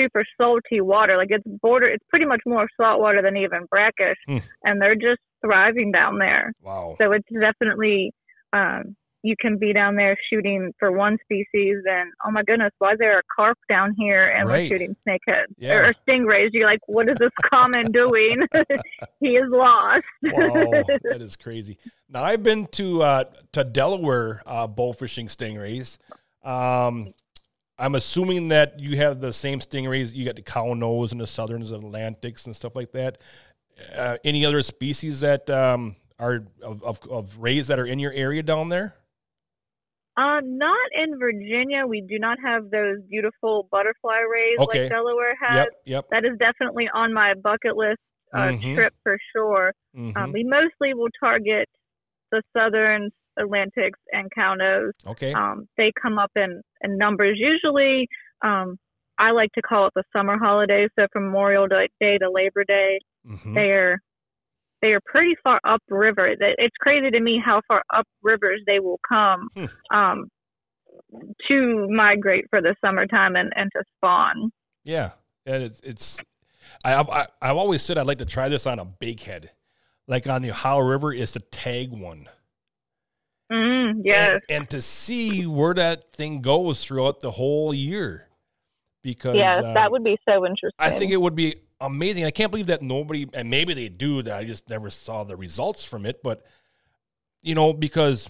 super 0.02 0.26
salty 0.40 0.82
water. 0.82 1.18
Like 1.18 1.30
it's 1.32 1.44
border, 1.62 1.88
it's 1.88 2.06
pretty 2.10 2.26
much 2.26 2.42
more 2.46 2.68
salt 2.80 3.00
water 3.00 3.22
than 3.22 3.38
even 3.38 3.66
brackish, 3.70 4.18
Hmm. 4.28 4.38
and 4.64 4.82
they're 4.82 4.96
just 4.96 5.20
thriving 5.46 5.92
down 5.92 6.18
there. 6.20 6.52
wow 6.62 6.96
So 7.00 7.12
it's 7.12 7.28
definitely 7.32 8.12
um, 8.54 8.96
you 9.24 9.36
can 9.40 9.58
be 9.60 9.72
down 9.72 9.96
there 9.96 10.18
shooting 10.32 10.74
for 10.80 10.92
one 10.92 11.16
species, 11.24 11.78
and 11.90 12.12
oh 12.26 12.32
my 12.32 12.42
goodness, 12.44 12.72
why 12.80 12.94
is 12.94 12.98
there 13.00 13.20
a 13.20 13.22
carp 13.36 13.58
down 13.70 13.94
here 13.98 14.28
and 14.28 14.48
Right. 14.50 14.70
we're 14.70 14.78
shooting 14.80 14.96
snakeheads 15.08 15.54
Yeah. 15.58 15.76
or 15.76 15.94
stingrays? 16.08 16.50
You're 16.54 16.66
like, 16.68 16.80
what 16.88 17.08
is 17.08 17.18
this 17.20 17.30
common 17.46 17.92
doing? 17.92 18.38
he 19.20 19.36
is 19.38 19.48
lost. 19.50 20.04
Wow, 20.24 20.72
that 21.04 21.22
is 21.22 21.36
crazy. 21.36 21.78
Now 22.10 22.24
I've 22.24 22.42
been 22.44 22.66
to 22.80 23.04
uh, 23.04 23.24
to 23.54 23.64
Delaware 23.64 24.42
uh, 24.48 24.66
bow 24.68 24.92
fishing 24.94 25.28
stingrays. 25.28 25.98
Um, 26.44 27.14
I'm 27.82 27.96
assuming 27.96 28.50
that 28.50 28.80
you 28.80 28.96
have 28.98 29.20
the 29.22 29.34
same 29.34 29.60
stingrays. 29.60 30.14
You 30.14 30.24
got 30.24 30.36
the 30.36 30.44
cow 30.44 30.74
nose 30.76 31.12
and 31.12 31.20
the 31.20 31.26
southerns 31.28 31.72
and 31.72 31.84
Atlantics 31.84 32.46
and 32.46 32.56
stuff 32.56 32.76
like 32.76 32.92
that. 32.92 33.18
Uh, 33.96 34.18
any 34.24 34.46
other 34.46 34.62
species 34.62 35.22
that 35.22 35.50
um, 35.50 35.96
are 36.20 36.44
of, 36.62 36.84
of, 36.84 37.00
of 37.10 37.38
rays 37.38 37.68
that 37.68 37.80
are 37.80 37.86
in 37.88 37.98
your 37.98 38.12
area 38.14 38.44
down 38.44 38.70
there? 38.70 38.94
Uh, 40.16 40.42
not 40.44 40.78
in 40.94 41.18
Virginia. 41.18 41.88
We 41.88 42.02
do 42.02 42.20
not 42.20 42.38
have 42.46 42.70
those 42.70 42.98
beautiful 43.10 43.68
butterfly 43.72 44.20
rays 44.32 44.60
Okay. 44.60 44.84
like 44.84 44.92
Delaware 44.92 45.36
has. 45.42 45.56
Yep, 45.56 45.68
yep. 45.86 46.06
That 46.12 46.26
is 46.26 46.38
definitely 46.38 46.88
on 46.94 47.14
my 47.14 47.34
bucket 47.34 47.76
list 47.76 47.98
uh, 48.34 48.50
Mhm. 48.50 48.76
trip 48.76 48.94
for 49.04 49.18
sure. 49.34 49.74
mhm. 49.96 50.16
Um, 50.16 50.32
we 50.32 50.44
mostly 50.44 50.94
will 50.94 51.10
target 51.20 51.68
the 52.32 52.44
southern 52.56 53.10
Atlantics 53.40 54.00
and 54.12 54.30
cownose. 54.34 54.94
okay. 55.08 55.34
Um, 55.34 55.68
they 55.78 55.92
come 56.02 56.18
up 56.20 56.32
in, 56.36 56.62
in 56.82 56.98
numbers. 56.98 57.38
Usually, 57.40 58.08
um, 58.44 58.78
I 59.18 59.32
like 59.32 59.52
to 59.54 59.62
call 59.62 59.88
it 59.88 59.94
the 59.96 60.04
summer 60.16 60.38
holidays. 60.38 60.90
So 60.98 61.08
from 61.14 61.26
Memorial 61.26 61.68
Day 61.68 62.18
to 62.18 62.30
Labor 62.32 62.64
Day, 62.68 63.00
Mhm. 63.28 63.54
they're 63.54 64.00
they 64.82 64.94
are 64.94 65.00
pretty 65.06 65.36
far 65.44 65.60
upriver. 65.64 66.26
It's 66.40 66.76
crazy 66.80 67.12
to 67.12 67.20
me 67.20 67.40
how 67.44 67.62
far 67.68 67.84
up 67.94 68.08
rivers 68.24 68.62
they 68.66 68.80
will 68.80 69.00
come 69.08 69.48
Hmm. 69.56 69.66
um, 69.96 70.28
to 71.48 71.88
migrate 71.90 72.46
for 72.50 72.62
the 72.62 72.76
summertime 72.84 73.36
and, 73.36 73.52
and 73.56 73.70
to 73.76 73.84
spawn. 73.98 74.52
Yeah, 74.84 75.12
and 75.46 75.64
it's 75.64 75.80
it's. 75.82 76.22
I, 76.84 76.96
I 76.96 77.28
I've 77.42 77.58
always 77.58 77.82
said 77.84 77.98
I'd 77.98 78.08
like 78.08 78.18
to 78.20 78.26
try 78.26 78.50
this 78.50 78.66
on 78.66 78.80
a 78.80 78.86
bighead, 78.86 79.50
like 80.08 80.28
on 80.28 80.42
the 80.42 80.50
Ohio 80.52 80.80
River, 80.80 81.14
is 81.14 81.32
to 81.34 81.40
tag 81.40 81.92
one. 81.92 82.28
Mm, 83.52 84.02
yes, 84.06 84.32
and, 84.32 84.42
and 84.50 84.70
to 84.70 84.82
see 84.82 85.46
where 85.46 85.74
that 85.74 86.12
thing 86.12 86.42
goes 86.42 86.84
throughout 86.84 87.20
the 87.20 87.32
whole 87.32 87.74
year. 87.74 88.28
Because 89.04 89.36
yes, 89.36 89.62
that 89.62 89.92
would 89.92 90.04
be 90.04 90.18
so 90.30 90.46
interesting. 90.46 90.78
I 90.78 90.92
think 90.92 91.12
it 91.12 91.18
would 91.18 91.36
be 91.36 91.56
amazing. 91.82 92.24
I 92.24 92.32
can't 92.32 92.52
believe 92.52 92.68
that 92.68 92.82
nobody, 92.82 93.28
and 93.34 93.50
maybe 93.50 93.74
they 93.74 93.90
do. 93.90 94.22
That 94.22 94.38
I 94.38 94.46
just 94.46 94.70
never 94.70 94.90
saw 94.90 95.24
the 95.24 95.36
results 95.36 95.84
from 95.84 96.06
it. 96.06 96.22
But 96.24 96.46
you 97.42 97.56
know, 97.56 97.74
because 97.74 98.30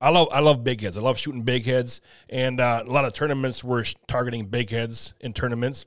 I 0.00 0.10
love 0.10 0.28
I 0.32 0.40
love 0.40 0.64
bigheads. 0.64 0.96
I 0.96 1.00
love 1.00 1.18
shooting 1.18 1.44
bigheads, 1.44 2.00
and 2.28 2.58
uh, 2.58 2.82
a 2.86 2.90
lot 2.90 3.04
of 3.04 3.12
tournaments 3.12 3.62
were 3.62 3.84
targeting 4.06 4.48
bigheads 4.48 5.12
in 5.20 5.34
tournaments, 5.34 5.86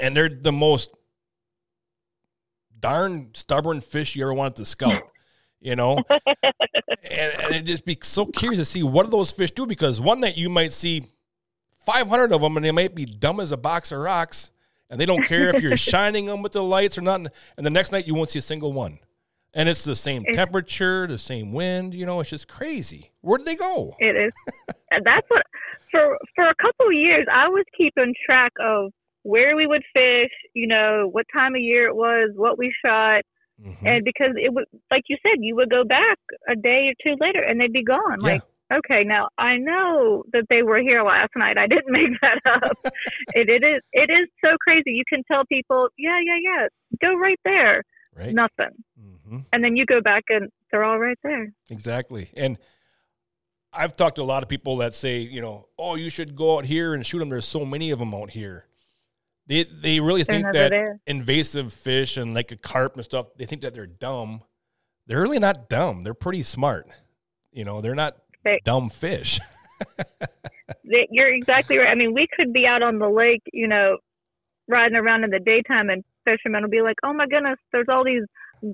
and 0.00 0.16
they're 0.16 0.28
the 0.28 0.52
most 0.52 0.90
darn 2.80 3.30
stubborn 3.34 3.80
fish 3.80 4.16
you 4.16 4.22
ever 4.22 4.34
wanted 4.34 4.56
to 4.56 4.64
scout. 4.64 5.02
You 5.64 5.76
know, 5.76 5.96
and, 6.10 7.32
and 7.40 7.54
it 7.54 7.62
just 7.62 7.86
be 7.86 7.96
so 8.02 8.26
curious 8.26 8.60
to 8.60 8.66
see 8.66 8.82
what 8.82 9.04
do 9.04 9.10
those 9.10 9.32
fish 9.32 9.50
do 9.50 9.64
because 9.64 9.98
one 9.98 10.20
night 10.20 10.36
you 10.36 10.50
might 10.50 10.74
see 10.74 11.06
500 11.86 12.32
of 12.32 12.42
them 12.42 12.58
and 12.58 12.66
they 12.66 12.70
might 12.70 12.94
be 12.94 13.06
dumb 13.06 13.40
as 13.40 13.50
a 13.50 13.56
box 13.56 13.90
of 13.90 14.00
rocks 14.00 14.52
and 14.90 15.00
they 15.00 15.06
don't 15.06 15.24
care 15.24 15.48
if 15.48 15.62
you're 15.62 15.74
shining 15.78 16.26
them 16.26 16.42
with 16.42 16.52
the 16.52 16.62
lights 16.62 16.98
or 16.98 17.00
not 17.00 17.26
and 17.56 17.64
the 17.64 17.70
next 17.70 17.92
night 17.92 18.06
you 18.06 18.14
won't 18.14 18.28
see 18.28 18.40
a 18.40 18.42
single 18.42 18.74
one. 18.74 18.98
And 19.54 19.66
it's 19.66 19.84
the 19.84 19.96
same 19.96 20.26
temperature 20.34 21.06
the 21.06 21.16
same 21.16 21.54
wind 21.54 21.94
you 21.94 22.04
know 22.04 22.20
it's 22.20 22.28
just 22.28 22.46
crazy. 22.46 23.12
Where 23.22 23.38
did 23.38 23.46
they 23.46 23.56
go? 23.56 23.96
It 23.98 24.16
is. 24.16 24.32
And 24.90 25.02
That's 25.02 25.26
what 25.30 25.44
for 25.90 26.18
for 26.34 26.46
a 26.46 26.54
couple 26.56 26.88
of 26.88 26.92
years 26.92 27.26
I 27.32 27.48
was 27.48 27.64
keeping 27.74 28.12
track 28.26 28.52
of 28.60 28.92
where 29.22 29.56
we 29.56 29.66
would 29.66 29.82
fish, 29.94 30.30
you 30.52 30.66
know, 30.66 31.08
what 31.10 31.24
time 31.32 31.54
of 31.54 31.62
year 31.62 31.88
it 31.88 31.96
was, 31.96 32.32
what 32.36 32.58
we 32.58 32.70
shot, 32.84 33.22
Mhm. 33.62 33.86
and 33.86 34.04
because 34.04 34.34
it 34.36 34.52
would, 34.52 34.64
like 34.90 35.02
you 35.08 35.16
said, 35.22 35.38
you 35.40 35.54
would 35.56 35.70
go 35.70 35.84
back 35.84 36.18
a 36.48 36.56
day 36.56 36.88
or 36.88 36.94
two 37.02 37.16
later 37.20 37.40
and 37.42 37.60
they'd 37.60 37.72
be 37.72 37.84
gone. 37.84 38.18
Yeah. 38.20 38.26
Like, 38.32 38.42
okay, 38.72 39.04
now 39.04 39.28
I 39.38 39.56
know 39.58 40.24
that 40.32 40.44
they 40.50 40.62
were 40.62 40.78
here 40.80 41.02
last 41.04 41.30
night. 41.36 41.56
I 41.56 41.66
didn't 41.68 41.92
make 42.00 42.18
that 42.20 42.40
up. 42.46 42.78
it, 43.34 43.48
it 43.48 43.62
is 43.64 43.80
it 43.92 44.10
is 44.10 44.28
so 44.44 44.56
crazy. 44.60 44.90
You 44.92 45.04
can 45.08 45.22
tell 45.30 45.44
people, 45.46 45.88
yeah, 45.98 46.18
yeah, 46.24 46.38
yeah, 46.42 46.66
go 47.00 47.14
right 47.16 47.38
there. 47.44 47.84
right 48.16 48.34
Nothing, 48.34 48.74
hmm 49.28 49.38
and 49.52 49.62
then 49.64 49.76
you 49.76 49.86
go 49.86 50.00
back 50.00 50.24
and 50.28 50.50
they're 50.70 50.84
all 50.84 50.98
right 50.98 51.18
there. 51.22 51.50
exactly 51.70 52.30
and 52.36 52.58
i've 53.72 53.96
talked 53.96 54.16
to 54.16 54.22
a 54.22 54.24
lot 54.34 54.42
of 54.42 54.48
people 54.48 54.76
that 54.76 54.94
say 54.94 55.18
you 55.18 55.40
know 55.40 55.66
oh 55.78 55.94
you 55.96 56.08
should 56.10 56.36
go 56.36 56.58
out 56.58 56.64
here 56.64 56.94
and 56.94 57.04
shoot 57.06 57.18
them 57.18 57.28
there's 57.28 57.44
so 57.46 57.64
many 57.64 57.90
of 57.90 57.98
them 57.98 58.14
out 58.14 58.30
here 58.30 58.66
they 59.46 59.64
they 59.64 60.00
really 60.00 60.22
They're 60.22 60.36
think 60.42 60.52
that 60.52 60.70
there. 60.70 61.00
invasive 61.06 61.72
fish 61.72 62.16
and 62.16 62.34
like 62.34 62.50
a 62.52 62.56
carp 62.56 62.94
and 62.96 63.04
stuff, 63.04 63.26
they 63.36 63.44
think 63.46 63.62
that 63.62 63.74
they're 63.74 63.86
dumb. 63.86 64.42
They're 65.06 65.20
really 65.22 65.38
not 65.38 65.68
dumb. 65.68 66.02
They're 66.02 66.14
pretty 66.14 66.42
smart. 66.42 66.88
You 67.52 67.64
know, 67.64 67.80
they're 67.80 67.94
not 67.94 68.16
They- 68.44 68.60
dumb 68.64 68.88
fish. 68.90 69.38
you're 70.84 71.32
exactly 71.34 71.76
right. 71.78 71.88
I 71.88 71.94
mean, 71.94 72.14
we 72.14 72.26
could 72.34 72.52
be 72.52 72.66
out 72.66 72.82
on 72.82 72.98
the 72.98 73.08
lake, 73.08 73.42
you 73.52 73.68
know, 73.68 73.98
riding 74.68 74.96
around 74.96 75.24
in 75.24 75.30
the 75.30 75.40
daytime, 75.40 75.90
and 75.90 76.02
fishermen 76.24 76.62
will 76.62 76.70
be 76.70 76.80
like, 76.82 76.96
"Oh 77.04 77.12
my 77.12 77.26
goodness, 77.26 77.58
there's 77.72 77.88
all 77.88 78.04
these 78.04 78.22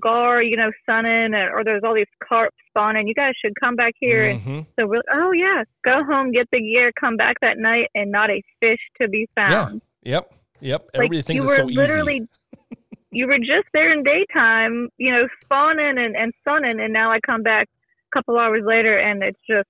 gar, 0.01 0.41
you 0.41 0.55
know, 0.55 0.71
sunning, 0.85 1.33
or, 1.33 1.59
or 1.59 1.63
there's 1.65 1.83
all 1.83 1.93
these 1.93 2.05
carp 2.23 2.53
spawning. 2.69 3.07
You 3.07 3.13
guys 3.13 3.33
should 3.43 3.53
come 3.59 3.75
back 3.75 3.93
here." 3.99 4.23
And 4.23 4.41
Mhm. 4.41 4.65
so 4.79 4.87
we're, 4.87 5.01
oh 5.13 5.31
yeah, 5.33 5.63
go 5.83 6.03
home, 6.03 6.31
get 6.31 6.47
the 6.51 6.61
gear, 6.61 6.91
come 6.99 7.17
back 7.17 7.37
that 7.41 7.57
night, 7.57 7.89
and 7.93 8.09
not 8.11 8.29
a 8.29 8.41
fish 8.61 8.79
to 9.01 9.09
be 9.09 9.27
found. 9.35 9.81
Yep. 10.03 10.33
Yep. 10.61 10.81
Like 10.81 10.89
Everybody 10.95 11.21
thinks 11.21 11.43
you 11.43 11.49
it's 11.49 11.59
were 11.59 11.67
so 11.67 11.81
literally. 11.81 12.15
easy. 12.17 12.77
you 13.11 13.27
were 13.27 13.39
just 13.39 13.67
there 13.73 13.91
in 13.91 14.03
daytime, 14.03 14.89
you 14.97 15.11
know, 15.11 15.27
spawning 15.43 15.97
and, 15.97 16.15
and 16.15 16.33
sunning, 16.43 16.79
and 16.79 16.93
now 16.93 17.11
I 17.11 17.19
come 17.25 17.43
back 17.43 17.67
a 18.11 18.17
couple 18.17 18.37
hours 18.39 18.63
later, 18.65 18.97
and 18.97 19.21
it's 19.23 19.39
just 19.49 19.67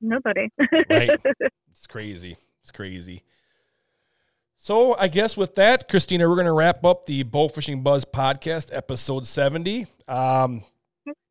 nobody. 0.00 0.48
Right. 0.88 1.10
It's 1.72 1.86
crazy. 1.86 2.36
It's 2.62 2.72
crazy. 2.72 3.22
So 4.58 4.94
I 4.98 5.08
guess 5.08 5.34
with 5.38 5.54
that, 5.54 5.88
Christina, 5.88 6.28
we're 6.28 6.34
going 6.34 6.44
to 6.44 6.52
wrap 6.52 6.84
up 6.84 7.06
the 7.06 7.24
Bowfishing 7.24 7.82
Buzz 7.82 8.04
podcast, 8.04 8.68
episode 8.70 9.26
70. 9.26 9.86
Um, 10.06 10.62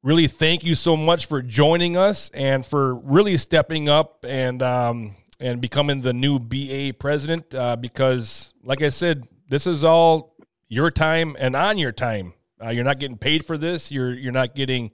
really 0.02 0.26
thank 0.26 0.64
you 0.64 0.74
so 0.74 0.98
much 0.98 1.28
for 1.28 1.44
joining 1.44 1.96
us 1.98 2.32
and 2.34 2.66
for 2.66 2.96
really 2.96 3.38
stepping 3.38 3.88
up 3.88 4.26
and 4.28 4.64
um, 4.64 5.16
and 5.40 5.62
becoming 5.62 6.02
the 6.02 6.14
new 6.14 6.40
BA 6.40 6.94
president 7.00 7.54
uh, 7.56 7.76
because, 7.76 8.54
like 8.64 8.82
I 8.82 8.90
said, 8.90 9.28
this 9.48 9.66
is 9.66 9.84
all 9.84 10.36
your 10.68 10.92
time 10.92 11.36
and 11.40 11.56
on 11.56 11.78
your 11.78 11.92
time. 11.92 12.34
Uh, 12.64 12.70
you're 12.70 12.84
not 12.84 13.00
getting 13.00 13.18
paid 13.18 13.46
for 13.46 13.58
this. 13.58 13.92
You're 13.92 14.14
you're 14.14 14.34
not 14.34 14.54
getting, 14.54 14.92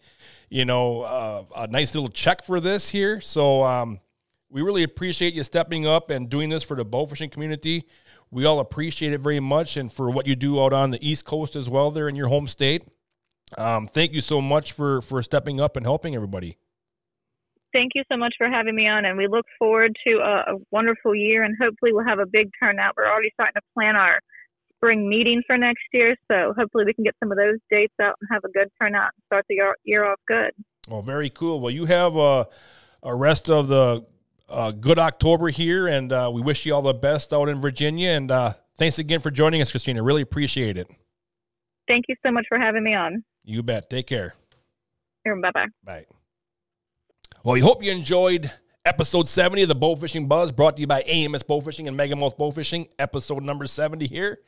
you 0.50 0.66
know, 0.66 1.02
uh, 1.02 1.44
a 1.56 1.68
nice 1.68 1.96
little 1.96 2.10
check 2.10 2.44
for 2.44 2.60
this 2.60 2.90
here. 2.90 3.20
So 3.20 3.64
um, 3.64 4.00
we 4.50 4.62
really 4.62 4.84
appreciate 4.84 5.34
you 5.34 5.44
stepping 5.44 5.88
up 5.88 6.12
and 6.12 6.30
doing 6.30 6.50
this 6.50 6.64
for 6.64 6.76
the 6.76 6.86
bowfishing 6.86 7.32
community. 7.32 7.86
We 8.30 8.46
all 8.46 8.60
appreciate 8.60 9.14
it 9.14 9.22
very 9.22 9.40
much, 9.40 9.78
and 9.78 9.92
for 9.92 10.10
what 10.10 10.28
you 10.28 10.36
do 10.36 10.62
out 10.62 10.74
on 10.74 10.92
the 10.92 11.08
East 11.08 11.26
Coast 11.26 11.56
as 11.56 11.70
well, 11.70 11.90
there 11.90 12.08
in 12.08 12.16
your 12.16 12.28
home 12.28 12.48
state. 12.48 12.84
Um, 13.58 13.88
thank 13.88 14.14
you 14.14 14.22
so 14.22 14.42
much 14.42 14.72
for 14.72 15.02
for 15.02 15.24
stepping 15.24 15.60
up 15.60 15.76
and 15.76 15.86
helping 15.86 16.16
everybody. 16.16 16.58
Thank 17.76 17.92
you 17.94 18.04
so 18.10 18.16
much 18.16 18.36
for 18.38 18.48
having 18.48 18.74
me 18.74 18.88
on, 18.88 19.04
and 19.04 19.18
we 19.18 19.28
look 19.28 19.46
forward 19.60 19.94
to 20.08 20.14
a, 20.20 20.54
a 20.54 20.58
wonderful 20.72 21.14
year, 21.14 21.44
and 21.44 21.54
hopefully 21.62 21.92
we'll 21.92 22.06
have 22.08 22.20
a 22.20 22.26
big 22.26 22.50
turnout. 22.58 22.94
We're 22.96 23.12
already 23.12 23.32
starting 23.34 23.56
to 23.56 23.62
plan 23.74 23.98
our 23.98 24.22
spring 24.78 25.10
meeting 25.10 25.44
for 25.46 25.58
next 25.58 25.84
year, 25.92 26.16
so 26.32 26.54
hopefully 26.58 26.86
we 26.86 26.94
can 26.94 27.04
get 27.04 27.16
some 27.22 27.34
of 27.34 27.38
those 27.38 27.58
dates 27.70 27.94
out 28.02 28.16
and 28.22 28.30
have 28.32 28.46
a 28.46 28.52
good 28.54 28.70
turnout 28.82 29.12
and 29.14 29.24
start 29.26 29.44
the 29.50 29.56
year, 29.56 29.76
year 29.84 30.06
off 30.06 30.22
good. 30.26 30.52
Well, 30.88 31.02
very 31.02 31.30
cool. 31.30 31.60
Well, 31.60 31.72
you 31.72 31.84
have 31.84 32.16
a, 32.16 32.48
a 33.04 33.14
rest 33.14 33.50
of 33.50 33.68
the 33.68 34.06
uh, 34.48 34.72
good 34.72 34.98
October 34.98 35.50
here, 35.50 35.86
and 35.86 36.14
uh, 36.14 36.32
we 36.34 36.42
wish 36.42 36.66
you 36.66 36.74
all 36.74 36.82
the 36.82 36.94
best 36.94 37.34
out 37.34 37.50
in 37.50 37.60
Virginia. 37.60 38.12
And 38.12 38.32
uh, 38.32 38.54
thanks 38.78 39.00
again 39.00 39.20
for 39.20 39.32
joining 39.32 39.62
us, 39.62 39.72
Christina. 39.72 40.02
Really 40.02 40.22
appreciate 40.22 40.78
it. 40.78 40.88
Thank 41.90 42.06
you 42.08 42.16
so 42.26 42.32
much 42.32 42.46
for 42.48 42.58
having 42.58 42.86
me 42.86 42.94
on. 42.94 43.26
You 43.44 43.64
bet. 43.64 43.90
Take 43.90 44.08
care. 44.08 44.34
Bye 45.26 45.52
bye 45.52 45.68
bye. 45.84 46.06
Well, 47.44 47.54
we 47.54 47.60
hope 47.60 47.84
you 47.84 47.92
enjoyed 47.92 48.52
episode 48.86 49.28
70 49.28 49.64
of 49.64 49.68
the 49.68 49.76
Bow 49.76 49.96
Fishing 49.96 50.28
Buzz 50.28 50.52
brought 50.52 50.76
to 50.78 50.82
you 50.82 50.88
by 50.88 51.02
AMS 51.02 51.44
Bowfishing 51.44 51.88
and 51.88 51.98
Megamouth 51.98 52.38
Bowfishing, 52.38 52.90
episode 53.00 53.44
number 53.44 53.66
70 53.66 54.08
here. 54.08 54.40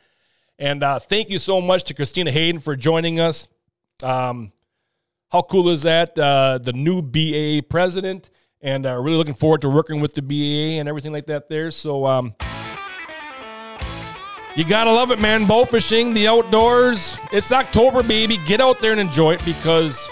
And 0.60 0.84
uh, 0.84 1.00
thank 1.00 1.30
you 1.30 1.40
so 1.40 1.62
much 1.62 1.84
to 1.86 1.94
Christina 1.94 2.32
Hayden 2.32 2.60
for 2.62 2.76
joining 2.76 3.20
us. 3.20 3.48
Um, 4.02 4.52
how 5.32 5.42
cool 5.42 5.70
is 5.70 5.84
that? 5.84 6.18
Uh, 6.18 6.58
the 6.58 6.74
new 6.74 7.02
BA 7.02 7.64
president, 7.68 8.30
and 8.62 8.86
uh, 8.86 8.96
really 8.96 9.18
looking 9.18 9.34
forward 9.34 9.62
to 9.62 9.70
working 9.70 10.00
with 10.00 10.14
the 10.14 10.22
BA 10.22 10.80
and 10.80 10.88
everything 10.88 11.12
like 11.12 11.28
that 11.28 11.50
there. 11.50 11.70
So, 11.72 12.06
um, 12.06 12.34
you 14.56 14.64
gotta 14.64 14.92
love 14.92 15.12
it, 15.12 15.20
man. 15.20 15.46
Bow 15.46 15.66
fishing, 15.66 16.14
the 16.14 16.28
outdoors. 16.28 17.18
It's 17.32 17.52
October, 17.52 18.02
baby. 18.02 18.38
Get 18.48 18.60
out 18.60 18.82
there 18.82 18.92
and 18.92 19.00
enjoy 19.00 19.34
it 19.34 19.46
because 19.46 20.08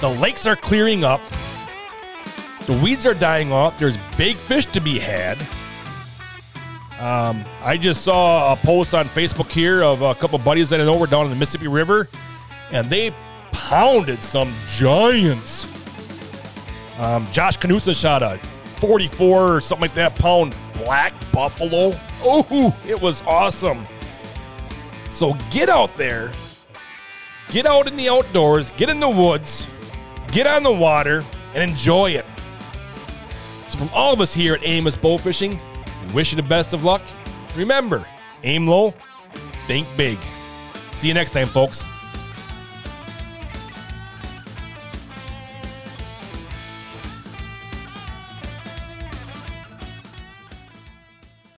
the 0.00 0.10
lakes 0.10 0.46
are 0.46 0.56
clearing 0.56 1.04
up. 1.04 1.22
The 2.66 2.78
weeds 2.82 3.06
are 3.06 3.14
dying 3.14 3.52
off. 3.52 3.78
There's 3.78 3.98
big 4.16 4.36
fish 4.36 4.66
to 4.66 4.80
be 4.80 4.98
had. 4.98 5.38
Um, 7.00 7.44
I 7.60 7.76
just 7.76 8.02
saw 8.02 8.52
a 8.52 8.56
post 8.56 8.94
on 8.94 9.06
Facebook 9.06 9.50
here 9.50 9.82
of 9.82 10.02
a 10.02 10.14
couple 10.14 10.38
buddies 10.38 10.70
that 10.70 10.80
I 10.80 10.84
know 10.84 10.96
were 10.96 11.08
down 11.08 11.24
in 11.24 11.30
the 11.30 11.36
Mississippi 11.36 11.66
River, 11.66 12.08
and 12.70 12.88
they 12.88 13.12
pounded 13.50 14.22
some 14.22 14.52
giants. 14.68 15.66
Um, 17.00 17.26
Josh 17.32 17.58
Canusa 17.58 18.00
shot 18.00 18.22
a 18.22 18.38
44 18.76 19.56
or 19.56 19.60
something 19.60 19.82
like 19.82 19.94
that 19.94 20.14
pound 20.14 20.54
black 20.74 21.12
buffalo. 21.32 21.92
Oh, 22.22 22.76
it 22.86 23.00
was 23.00 23.22
awesome. 23.22 23.84
So 25.10 25.36
get 25.50 25.68
out 25.68 25.96
there, 25.96 26.30
get 27.48 27.66
out 27.66 27.88
in 27.88 27.96
the 27.96 28.08
outdoors, 28.08 28.70
get 28.72 28.88
in 28.88 29.00
the 29.00 29.10
woods, 29.10 29.66
get 30.28 30.46
on 30.46 30.62
the 30.62 30.72
water, 30.72 31.24
and 31.54 31.68
enjoy 31.68 32.12
it. 32.12 32.24
So, 33.72 33.78
from 33.78 33.88
all 33.94 34.12
of 34.12 34.20
us 34.20 34.34
here 34.34 34.52
at 34.52 34.62
AMS 34.64 34.98
Bowfishing, 34.98 35.58
we 36.06 36.12
wish 36.12 36.30
you 36.30 36.36
the 36.36 36.42
best 36.42 36.74
of 36.74 36.84
luck. 36.84 37.00
Remember, 37.56 38.06
aim 38.44 38.68
low, 38.68 38.92
think 39.66 39.86
big. 39.96 40.18
See 40.92 41.08
you 41.08 41.14
next 41.14 41.30
time, 41.30 41.48
folks. 41.48 41.88